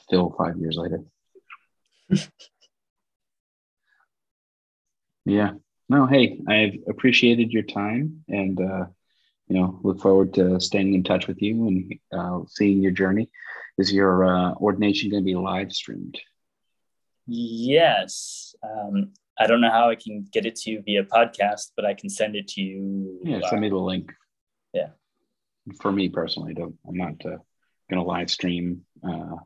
Still 0.03 0.35
five 0.37 0.57
years 0.59 0.77
later. 0.77 1.03
yeah. 5.25 5.53
No, 5.89 6.07
hey, 6.07 6.41
I've 6.47 6.79
appreciated 6.89 7.53
your 7.53 7.65
time 7.65 8.25
and 8.29 8.61
uh, 8.61 8.87
you 9.51 9.59
know, 9.59 9.81
look 9.83 10.01
forward 10.01 10.33
to 10.35 10.61
staying 10.61 10.95
in 10.95 11.03
touch 11.03 11.27
with 11.27 11.43
you 11.43 11.67
and 11.67 11.99
uh, 12.17 12.41
seeing 12.47 12.81
your 12.81 12.93
journey. 12.93 13.29
Is 13.79 13.93
your 13.93 14.25
uh, 14.25 14.55
ordination 14.55 15.11
going 15.11 15.25
to 15.25 15.27
be 15.27 15.35
live 15.35 15.73
streamed? 15.73 16.21
Yes. 17.27 18.55
Um, 18.63 19.11
I 19.37 19.49
don't 19.49 19.61
know 19.61 19.71
how 19.71 19.91
I 19.91 19.97
can 19.97 20.25
get 20.31 20.47
it 20.47 20.55
to 20.57 20.71
you 20.71 20.83
via 20.83 21.03
podcast, 21.03 21.73
but 21.75 21.85
I 21.85 21.95
can 21.95 22.09
send 22.09 22.37
it 22.37 22.47
to 22.49 22.61
you. 22.61 23.21
Yeah, 23.25 23.41
send 23.49 23.61
me 23.61 23.71
the 23.71 23.77
link. 23.77 24.13
Yeah. 24.73 24.91
For 25.81 25.91
me 25.91 26.09
personally, 26.09 26.55
don't, 26.55 26.77
I'm 26.87 26.97
not 26.97 27.15
uh, 27.25 27.39
going 27.91 27.97
to 27.97 28.03
live 28.03 28.31
stream 28.31 28.85
uh, 29.03 29.37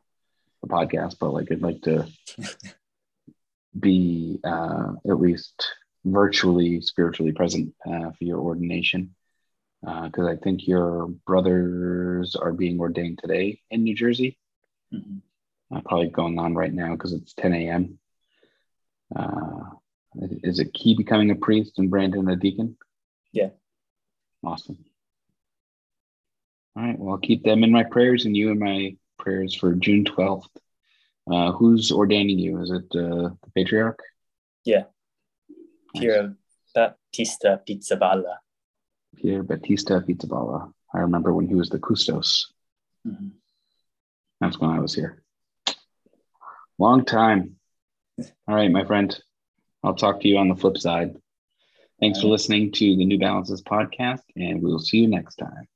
the 0.61 0.67
podcast, 0.67 1.15
but 1.19 1.33
like 1.33 1.51
I'd 1.51 1.63
like 1.63 1.81
to 1.83 2.05
be 3.79 4.39
uh, 4.43 4.91
at 5.09 5.19
least 5.19 5.65
virtually 6.03 6.81
spiritually 6.81 7.31
present 7.31 7.73
uh, 7.87 8.11
for 8.11 8.23
your 8.23 8.39
ordination 8.39 9.15
because 9.85 10.27
uh, 10.27 10.31
I 10.31 10.35
think 10.37 10.67
your 10.67 11.07
brothers 11.27 12.35
are 12.35 12.51
being 12.51 12.79
ordained 12.79 13.19
today 13.19 13.61
in 13.69 13.83
New 13.83 13.95
Jersey. 13.95 14.39
Mm-hmm. 14.91 15.17
Uh, 15.75 15.81
probably 15.81 16.09
going 16.09 16.39
on 16.39 16.55
right 16.55 16.73
now 16.73 16.91
because 16.93 17.13
it's 17.13 17.33
10 17.33 17.53
a.m. 17.53 17.99
Uh, 19.15 19.61
is 20.43 20.59
it 20.59 20.73
Key 20.73 20.95
becoming 20.95 21.29
a 21.29 21.35
priest 21.35 21.77
and 21.77 21.89
Brandon 21.91 22.27
a 22.29 22.35
deacon? 22.35 22.77
Yeah. 23.31 23.49
Awesome. 24.43 24.77
All 26.75 26.83
right. 26.83 26.97
Well, 26.97 27.13
I'll 27.13 27.19
keep 27.19 27.43
them 27.43 27.63
in 27.63 27.71
my 27.71 27.83
prayers 27.83 28.25
and 28.25 28.35
you 28.35 28.51
in 28.51 28.59
my 28.59 28.95
prayers 29.19 29.53
for 29.53 29.73
June 29.73 30.03
12th. 30.03 30.47
Uh, 31.29 31.51
who's 31.51 31.91
ordaining 31.91 32.39
you? 32.39 32.61
Is 32.61 32.71
it 32.71 32.85
uh, 32.95 33.29
the 33.43 33.51
patriarch? 33.55 33.99
Yeah. 34.63 34.83
Nice. 35.93 36.01
Pier 36.01 36.35
Battista 36.73 37.61
Pizzaballa. 37.67 38.37
Pier 39.15 39.43
Battista 39.43 40.01
Pizzaballa. 40.01 40.71
I 40.93 40.99
remember 40.99 41.33
when 41.33 41.47
he 41.47 41.55
was 41.55 41.69
the 41.69 41.79
custos. 41.79 42.45
Mm-hmm. 43.07 43.29
That's 44.41 44.59
when 44.59 44.71
I 44.71 44.79
was 44.79 44.93
here. 44.93 45.21
Long 46.77 47.05
time. 47.05 47.55
All 48.47 48.55
right, 48.55 48.71
my 48.71 48.85
friend. 48.85 49.17
I'll 49.83 49.95
talk 49.95 50.21
to 50.21 50.27
you 50.27 50.37
on 50.37 50.49
the 50.49 50.55
flip 50.55 50.77
side. 50.77 51.15
Thanks 51.99 52.21
for 52.21 52.27
listening 52.27 52.71
to 52.73 52.95
the 52.95 53.05
New 53.05 53.19
Balances 53.19 53.61
podcast, 53.61 54.23
and 54.35 54.61
we'll 54.61 54.79
see 54.79 54.97
you 54.97 55.07
next 55.07 55.35
time. 55.35 55.67